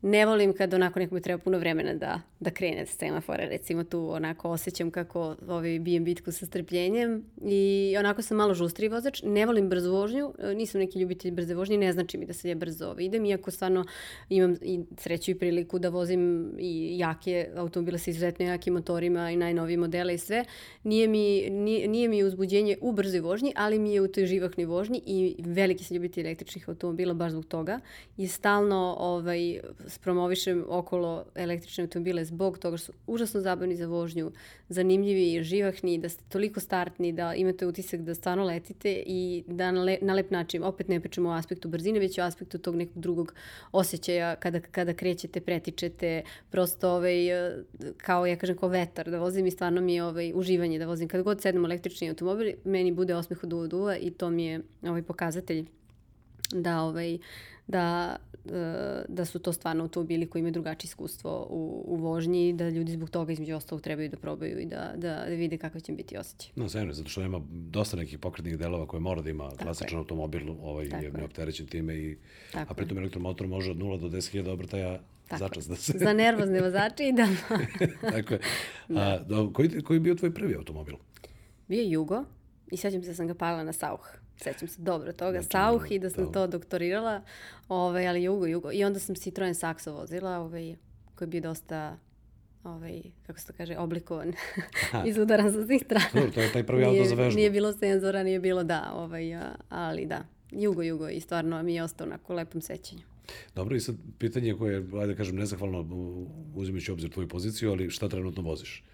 ne 0.02 0.26
volim 0.26 0.52
kad 0.52 0.74
onako 0.74 0.98
nekome 0.98 1.20
treba 1.20 1.42
puno 1.42 1.58
vremena 1.58 1.94
da, 1.94 2.20
da 2.40 2.50
krene 2.50 2.86
s 2.86 2.96
semafora. 2.96 3.44
Recimo 3.44 3.84
tu 3.84 4.10
onako 4.10 4.50
osjećam 4.50 4.90
kako 4.90 5.36
ovaj, 5.48 5.78
bijem 5.78 6.04
bitku 6.04 6.32
sa 6.32 6.46
strpljenjem 6.46 7.24
i 7.42 7.94
onako 7.98 8.22
sam 8.22 8.36
malo 8.36 8.54
žustri 8.54 8.88
vozač. 8.88 9.22
Ne 9.22 9.46
volim 9.46 9.68
brzu 9.68 9.92
vožnju, 9.92 10.34
nisam 10.54 10.80
neki 10.80 10.98
ljubitelj 10.98 11.30
brze 11.30 11.54
vožnje, 11.54 11.78
ne 11.78 11.92
znači 11.92 12.18
mi 12.18 12.26
da 12.26 12.32
se 12.32 12.48
ja 12.48 12.54
brzo 12.54 12.86
ovaj, 12.86 13.04
idem, 13.04 13.24
iako 13.24 13.50
stvarno 13.50 13.84
imam 14.28 14.56
i 14.62 14.80
sreću 14.96 15.30
i 15.30 15.34
priliku 15.34 15.78
da 15.78 15.88
vozim 15.88 16.52
i 16.58 16.98
jake 16.98 17.50
automobile 17.56 17.98
sa 17.98 18.10
izuzetno 18.10 18.44
jakim 18.44 18.74
motorima 18.74 19.30
i 19.30 19.36
najnovije 19.36 19.76
modele 19.76 20.14
i 20.14 20.18
sve. 20.18 20.44
Nije 20.82 21.08
mi, 21.08 21.50
nije, 21.50 21.88
nije 21.88 22.08
mi 22.08 22.24
uzbuđenje 22.24 22.76
u 22.80 22.92
brzoj 22.92 23.20
vožnji, 23.20 23.52
ali 23.56 23.78
mi 23.78 23.94
je 23.94 24.00
u 24.00 24.08
toj 24.08 24.26
živahnoj 24.26 24.66
vožnji 24.66 25.02
i 25.06 25.34
veliki 25.38 25.84
sam 25.84 25.94
ljubitelj 25.94 26.24
električnih 26.24 26.68
automobila 26.68 27.14
baš 27.14 27.32
zbog 27.32 27.44
toga 27.44 27.80
i 28.16 28.28
stalno 28.28 28.96
ovaj, 28.98 29.60
promovišem 30.02 30.64
okolo 30.68 31.24
električne 31.34 31.84
automobile 31.84 32.24
zbog 32.24 32.58
toga 32.58 32.76
što 32.76 32.92
su 32.92 32.98
užasno 33.06 33.40
zabavni 33.40 33.76
za 33.76 33.86
vožnju, 33.86 34.32
zanimljivi 34.68 35.34
i 35.34 35.42
živahni, 35.42 35.98
da 35.98 36.08
ste 36.08 36.24
toliko 36.28 36.60
startni, 36.60 37.12
da 37.12 37.34
imate 37.34 37.66
utisak 37.66 38.00
da 38.00 38.14
stvarno 38.14 38.44
letite 38.44 39.02
i 39.06 39.44
da 39.46 39.70
na, 39.70 39.82
le, 39.82 39.98
na 40.02 40.14
lep 40.14 40.30
način, 40.30 40.62
opet 40.64 40.88
ne 40.88 41.00
pričamo 41.00 41.28
o 41.28 41.32
aspektu 41.32 41.68
brzine, 41.68 41.98
već 41.98 42.18
o 42.18 42.22
aspektu 42.22 42.58
tog 42.58 42.76
nekog 42.76 43.02
drugog 43.02 43.34
osjećaja 43.72 44.36
kada, 44.36 44.60
kada 44.60 44.94
krećete, 44.94 45.40
pretičete, 45.40 46.22
prosto 46.50 46.90
ovaj, 46.90 47.16
kao 47.96 48.26
ja 48.26 48.36
kažem, 48.36 48.56
kao 48.56 48.68
vetar 48.68 49.10
da 49.10 49.18
vozim 49.18 49.46
i 49.46 49.50
stvarno 49.50 49.80
mi 49.80 49.94
je 49.94 50.04
ovaj, 50.04 50.32
uživanje 50.34 50.78
da 50.78 50.86
vozim. 50.86 51.08
Kada 51.08 51.22
god 51.22 51.42
sedem 51.42 51.64
električni 51.64 52.08
automobil, 52.08 52.52
meni 52.64 52.92
bude 52.92 53.14
osmeh 53.14 53.44
od 53.44 53.72
uva 53.72 53.96
i 53.96 54.10
to 54.10 54.30
mi 54.30 54.44
je 54.44 54.60
ovaj, 54.82 55.02
pokazatelj 55.02 55.66
da 56.52 56.82
ovaj 56.82 57.18
da, 57.66 58.16
da 59.08 59.24
su 59.24 59.38
to 59.38 59.52
stvarno 59.52 59.82
automobili 59.82 60.26
koji 60.26 60.40
imaju 60.40 60.52
drugačije 60.52 60.88
iskustvo 60.88 61.46
u, 61.50 61.84
u 61.86 61.96
vožnji, 61.96 62.52
da 62.52 62.68
ljudi 62.68 62.92
zbog 62.92 63.10
toga 63.10 63.32
između 63.32 63.56
ostalog 63.56 63.82
trebaju 63.82 64.08
da 64.08 64.16
probaju 64.16 64.60
i 64.60 64.66
da, 64.66 64.92
da, 64.96 65.14
da 65.14 65.24
vide 65.24 65.56
kakav 65.58 65.80
će 65.80 65.92
biti 65.92 66.16
osjećaj. 66.16 66.52
No, 66.56 66.68
zemlje, 66.68 66.94
zato 66.94 67.08
što 67.08 67.22
ima 67.22 67.40
dosta 67.50 67.96
nekih 67.96 68.18
pokretnih 68.18 68.58
delova 68.58 68.86
koje 68.86 69.00
mora 69.00 69.22
da 69.22 69.30
ima 69.30 69.50
Tako 69.50 69.62
klasičan 69.62 69.92
je. 69.92 69.98
automobil, 69.98 70.50
ovaj 70.62 70.88
Tako 70.88 71.04
je 71.04 71.12
neopterećen 71.12 71.66
time, 71.66 71.96
i, 71.96 72.16
Tako 72.52 72.72
a 72.72 72.74
pritom 72.74 72.98
elektromotor 72.98 73.46
može 73.46 73.70
od 73.70 73.76
0 73.76 74.00
do 74.00 74.08
10.000 74.08 74.50
obrtaja 74.50 75.00
Tako. 75.28 75.38
začas 75.38 75.68
da 75.68 75.76
se... 75.76 75.98
Za 75.98 76.12
nervozne 76.12 76.60
vozače 76.60 77.08
i 77.08 77.12
da... 77.12 77.28
Tako 78.12 78.34
je. 78.34 78.40
Da. 78.88 79.00
A, 79.00 79.18
da, 79.18 79.52
koji, 79.52 79.82
koji 79.82 79.96
je 79.96 80.00
bio 80.00 80.14
tvoj 80.14 80.34
prvi 80.34 80.54
automobil? 80.54 80.94
Bio 81.68 81.80
je 81.80 81.90
Jugo 81.90 82.24
i 82.70 82.76
sećam 82.76 83.02
se 83.02 83.08
da 83.08 83.14
sam 83.14 83.26
ga 83.26 83.34
palila 83.34 83.64
na 83.64 83.72
Sauh 83.72 84.18
sećam 84.42 84.68
se 84.68 84.82
dobro 84.82 85.12
toga, 85.12 85.40
znači, 85.40 85.52
Sauh 85.52 85.90
i 85.90 85.98
da 85.98 86.10
sam 86.10 86.24
da. 86.24 86.32
to 86.32 86.46
doktorirala, 86.46 87.22
ovaj, 87.68 88.08
ali 88.08 88.22
jugo, 88.22 88.46
jugo. 88.46 88.72
I 88.72 88.84
onda 88.84 88.98
sam 88.98 89.14
Citroen 89.14 89.54
Saxo 89.54 89.90
vozila, 89.90 90.38
ovaj, 90.38 90.76
koji 91.14 91.26
je 91.26 91.30
bio 91.30 91.40
dosta 91.40 91.98
ovaj, 92.64 93.02
kako 93.26 93.40
se 93.40 93.46
to 93.46 93.52
kaže, 93.56 93.76
oblikovan, 93.76 94.32
izudaran 95.10 95.52
sa 95.52 95.66
svih 95.66 95.82
strana. 95.84 96.06
Dobro, 96.14 96.30
to 96.30 96.40
je 96.40 96.52
taj 96.52 96.64
prvi 96.64 96.84
auto 96.84 97.04
za 97.04 97.14
vežbu. 97.14 97.36
Nije 97.36 97.50
bilo 97.50 97.72
senzora, 97.72 98.22
nije 98.22 98.40
bilo 98.40 98.64
da, 98.64 98.90
ovaj, 98.94 99.36
ali 99.68 100.06
da, 100.06 100.24
jugo, 100.50 100.82
jugo 100.82 101.08
i 101.08 101.20
stvarno 101.20 101.62
mi 101.62 101.74
je 101.74 101.82
ostao 101.82 102.06
onako 102.06 102.34
lepom 102.34 102.60
sećanju. 102.60 103.02
Dobro, 103.54 103.76
i 103.76 103.80
sad 103.80 103.96
pitanje 104.18 104.54
koje, 104.54 104.76
ajde 104.76 105.06
da 105.06 105.14
kažem, 105.14 105.36
nezahvalno 105.36 105.86
uzimajući 106.54 106.92
obzir 106.92 107.10
tvoju 107.10 107.28
poziciju, 107.28 107.70
ali 107.70 107.90
šta 107.90 108.08
trenutno 108.08 108.42
voziš? 108.42 108.84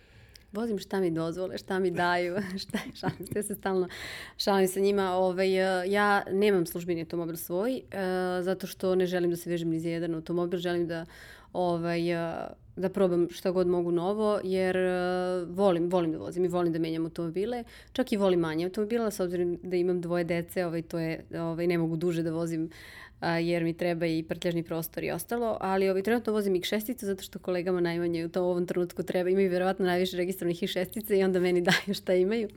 Vozim 0.54 0.78
šta 0.78 1.00
mi 1.00 1.10
dozvole, 1.10 1.58
šta 1.58 1.78
mi 1.78 1.90
daju, 1.90 2.36
šta, 2.62 2.78
šalim 2.94 3.26
se, 3.32 3.42
se 3.42 3.54
stalno 3.54 3.88
šalim 4.36 4.68
sa 4.68 4.80
njima. 4.80 5.10
Ovaj, 5.12 5.82
e, 5.82 5.90
ja 5.90 6.22
nemam 6.32 6.66
službeni 6.66 7.00
automobil 7.00 7.36
svoj, 7.36 7.74
uh, 7.74 8.44
zato 8.44 8.66
što 8.66 8.94
ne 8.94 9.06
želim 9.06 9.30
da 9.30 9.36
se 9.36 9.50
vežem 9.50 9.68
ni 9.68 9.80
za 9.80 9.88
jedan 9.88 10.14
automobil, 10.14 10.58
želim 10.58 10.86
da 10.86 11.06
ovaj, 11.52 12.10
e, 12.10 12.48
da 12.76 12.88
probam 12.88 13.28
šta 13.30 13.50
god 13.50 13.66
mogu 13.66 13.90
novo, 13.90 14.40
jer 14.44 14.76
volim, 15.48 15.90
volim 15.90 16.12
da 16.12 16.18
vozim 16.18 16.44
i 16.44 16.48
volim 16.48 16.72
da 16.72 16.78
menjam 16.78 17.04
automobile. 17.04 17.64
Čak 17.92 18.12
i 18.12 18.16
volim 18.16 18.40
manje 18.40 18.64
automobila, 18.64 19.10
s 19.10 19.20
obzirom 19.20 19.58
da 19.62 19.76
imam 19.76 20.00
dvoje 20.00 20.24
dece, 20.24 20.66
ovaj, 20.66 20.82
to 20.82 20.98
je, 20.98 21.24
ovaj, 21.40 21.66
ne 21.66 21.78
mogu 21.78 21.96
duže 21.96 22.22
da 22.22 22.32
vozim 22.32 22.70
a, 23.20 23.38
jer 23.38 23.64
mi 23.64 23.76
treba 23.76 24.06
i 24.06 24.22
prtljažni 24.22 24.62
prostor 24.62 25.04
i 25.04 25.10
ostalo, 25.10 25.56
ali 25.60 25.88
ovaj, 25.88 26.02
trenutno 26.02 26.32
vozim 26.32 26.54
ih 26.54 26.64
šestica 26.64 27.06
zato 27.06 27.22
što 27.22 27.38
kolegama 27.38 27.80
najmanje 27.80 28.24
u 28.24 28.28
to 28.28 28.42
u 28.42 28.50
ovom 28.50 28.66
trenutku 28.66 29.02
treba, 29.02 29.30
imaju 29.30 29.50
verovatno 29.50 29.86
najviše 29.86 30.16
registrovanih 30.16 30.62
i 30.62 30.66
šestica 30.66 31.14
i 31.14 31.24
onda 31.24 31.40
meni 31.40 31.60
daju 31.70 31.94
šta 31.94 32.14
imaju, 32.14 32.48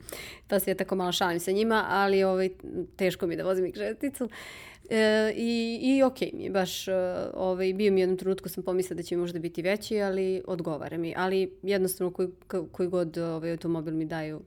pa 0.48 0.60
se 0.60 0.70
ja 0.70 0.74
tako 0.74 0.96
malo 0.96 1.12
šalim 1.12 1.40
sa 1.40 1.50
njima, 1.50 1.84
ali 1.88 2.24
ovaj, 2.24 2.50
teško 2.96 3.26
mi 3.26 3.36
da 3.36 3.44
vozim 3.44 3.66
ih 3.66 3.74
šesticu. 3.74 4.28
E, 4.90 5.32
i, 5.36 5.78
I 5.82 6.02
okay 6.02 6.34
mi 6.34 6.44
je, 6.44 6.50
baš 6.50 6.88
ovaj, 7.34 7.72
bio 7.74 7.92
mi 7.92 8.00
jednom 8.00 8.18
trenutku 8.18 8.48
sam 8.48 8.62
pomislila 8.62 8.96
da 8.96 9.02
će 9.02 9.16
mi 9.16 9.20
možda 9.20 9.38
biti 9.38 9.62
veći, 9.62 10.00
ali 10.00 10.42
odgovara 10.46 10.98
mi. 10.98 11.14
Ali 11.16 11.52
jednostavno 11.62 12.12
koji, 12.12 12.28
koji 12.72 12.88
god 12.88 13.18
ovaj, 13.18 13.50
automobil 13.50 13.94
mi 13.94 14.04
daju, 14.04 14.40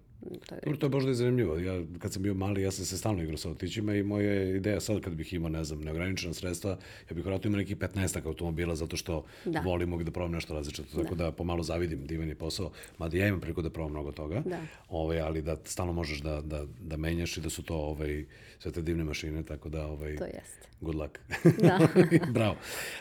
Je... 0.66 0.78
to 0.80 0.86
je 0.86 0.90
možda 0.90 1.12
i 1.12 1.16
zanimljivo. 1.16 1.58
Ja, 1.58 1.84
kad 2.00 2.14
sam 2.14 2.24
bio 2.24 2.34
mali, 2.34 2.62
ja 2.62 2.72
sam 2.72 2.86
se 2.86 2.98
stalno 2.98 3.24
igrao 3.24 3.38
sa 3.38 3.50
autićima 3.50 3.96
i 3.96 4.04
moja 4.04 4.56
ideja 4.56 4.80
sad 4.80 5.02
kad 5.02 5.14
bih 5.14 5.34
imao, 5.34 5.50
ne 5.50 5.64
znam, 5.64 5.82
neograničena 5.82 6.34
sredstva, 6.34 6.78
ja 7.10 7.16
bih 7.16 7.26
vratno 7.26 7.48
imao 7.48 7.58
neki 7.58 7.76
15 7.76 8.26
automobila 8.26 8.76
zato 8.76 8.98
što 8.98 9.26
da. 9.46 9.62
volim 9.62 10.04
da 10.04 10.12
probam 10.12 10.32
nešto 10.32 10.54
različito. 10.54 10.98
Da. 10.98 11.04
Tako 11.04 11.16
da 11.16 11.32
pomalo 11.32 11.64
zavidim 11.64 12.08
divan 12.08 12.30
je 12.30 12.36
posao, 12.36 12.72
mada 12.98 13.18
ja 13.18 13.28
imam 13.28 13.40
priliku 13.40 13.62
da 13.62 13.70
probam 13.70 13.92
mnogo 13.92 14.12
toga, 14.12 14.42
da. 14.46 14.60
ovaj, 14.90 15.20
ali 15.20 15.42
da 15.42 15.58
stalno 15.66 15.94
možeš 15.94 16.22
da, 16.22 16.42
da, 16.42 16.66
da 16.82 16.98
menjaš 16.98 17.38
i 17.38 17.42
da 17.42 17.50
su 17.50 17.64
to 17.64 17.76
ovaj, 17.76 18.26
sve 18.60 18.72
te 18.72 18.82
divne 18.82 19.04
mašine, 19.04 19.44
tako 19.44 19.70
da 19.70 19.88
ovaj, 19.88 20.16
to 20.16 20.26
jeste. 20.26 20.68
good 20.82 20.96
luck. 20.96 21.20
Da. 21.62 21.88
Bravo. 22.38 22.56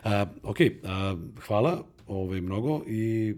Uh, 0.05 0.11
ok, 0.43 0.59
uh, 0.61 1.19
hvala 1.47 1.85
ovaj, 2.07 2.41
mnogo 2.41 2.83
i 2.87 3.35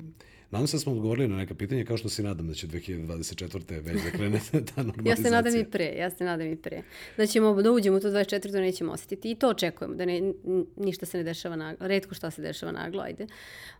Nadam 0.52 0.66
se 0.66 0.76
da 0.76 0.80
smo 0.80 0.92
odgovorili 0.92 1.28
na 1.28 1.36
neka 1.36 1.54
pitanja, 1.54 1.84
kao 1.84 1.96
što 1.96 2.08
se 2.08 2.22
nadam 2.22 2.48
da 2.48 2.54
će 2.54 2.66
2024. 2.66 3.80
već 3.82 4.02
da 4.04 4.10
krene 4.10 4.40
ta 4.74 4.82
normalizacija. 4.82 5.12
ja 5.12 5.16
se 5.16 5.30
nadam 5.30 5.56
i 5.56 5.64
pre, 5.64 5.94
ja 5.98 6.10
se 6.10 6.24
nadam 6.24 6.46
i 6.46 6.56
pre. 6.56 6.82
Da 7.16 7.26
ćemo, 7.26 7.62
da 7.62 7.72
uđemo 7.72 7.96
u 7.96 8.00
to 8.00 8.08
24. 8.08 8.60
nećemo 8.60 8.92
osetiti. 8.92 9.30
I 9.30 9.34
to 9.34 9.48
očekujemo, 9.48 9.94
da 9.94 10.04
ne, 10.04 10.32
ništa 10.76 11.06
se 11.06 11.18
ne 11.18 11.24
dešava 11.24 11.56
naglo, 11.56 11.86
redko 11.86 12.14
šta 12.14 12.30
se 12.30 12.42
dešava 12.42 12.72
naglo, 12.72 13.02
ajde. 13.02 13.26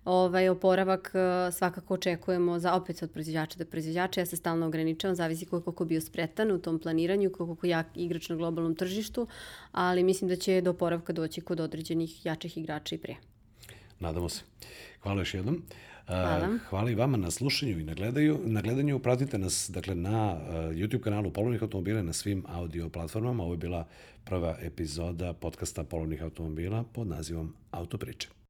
Ovaj, 0.05 0.49
oporavak 0.49 1.13
e, 1.15 1.53
svakako 1.53 1.95
očekujemo 1.95 2.59
za 2.59 2.75
opet 2.75 3.03
od 3.03 3.11
proizvođača 3.11 3.59
do 3.59 3.65
proizvođača. 3.65 4.21
Ja 4.21 4.27
se 4.27 4.37
stalno 4.37 4.67
ograničavam, 4.67 5.15
zavisi 5.15 5.47
koliko 5.47 5.73
ko 5.73 5.85
bio 5.85 6.01
spretan 6.01 6.53
u 6.53 6.59
tom 6.59 6.79
planiranju, 6.79 7.31
koliko 7.31 7.67
jak 7.67 7.87
igrač 7.95 8.29
na 8.29 8.37
globalnom 8.37 8.75
tržištu, 8.75 9.27
ali 9.73 10.05
mislim 10.05 10.29
da 10.29 10.37
će 10.37 10.61
do 10.61 10.71
oporavka 10.71 11.13
doći 11.13 11.41
kod 11.41 11.61
određenih 11.61 12.27
jačih 12.27 12.59
igrača 12.59 12.95
i 12.95 12.99
pre. 12.99 13.17
Nadamo 14.01 14.29
se. 14.29 14.43
Hvala 15.03 15.21
još 15.21 15.35
jednom. 15.35 15.63
Hvala. 16.07 16.59
Hvala 16.69 16.91
i 16.91 16.95
vama 16.95 17.17
na 17.17 17.31
slušanju 17.31 17.81
i 17.81 17.85
na, 17.85 17.95
gledaju, 17.95 18.41
na 18.45 18.61
gledanju. 18.61 18.99
Pratite 18.99 19.39
nas 19.39 19.71
dakle, 19.75 19.95
na 19.95 20.37
YouTube 20.53 21.01
kanalu 21.01 21.31
Polovnih 21.31 21.63
automobila 21.63 22.03
na 22.03 22.13
svim 22.13 22.45
audio 22.49 22.89
platformama. 22.89 23.45
Ovo 23.45 23.53
je 23.53 23.59
bila 23.59 23.87
prva 24.25 24.57
epizoda 24.61 25.33
podcasta 25.33 25.85
Polovnih 25.85 26.23
automobila 26.23 26.85
pod 26.93 27.07
nazivom 27.07 27.55
Autopriče. 27.71 28.42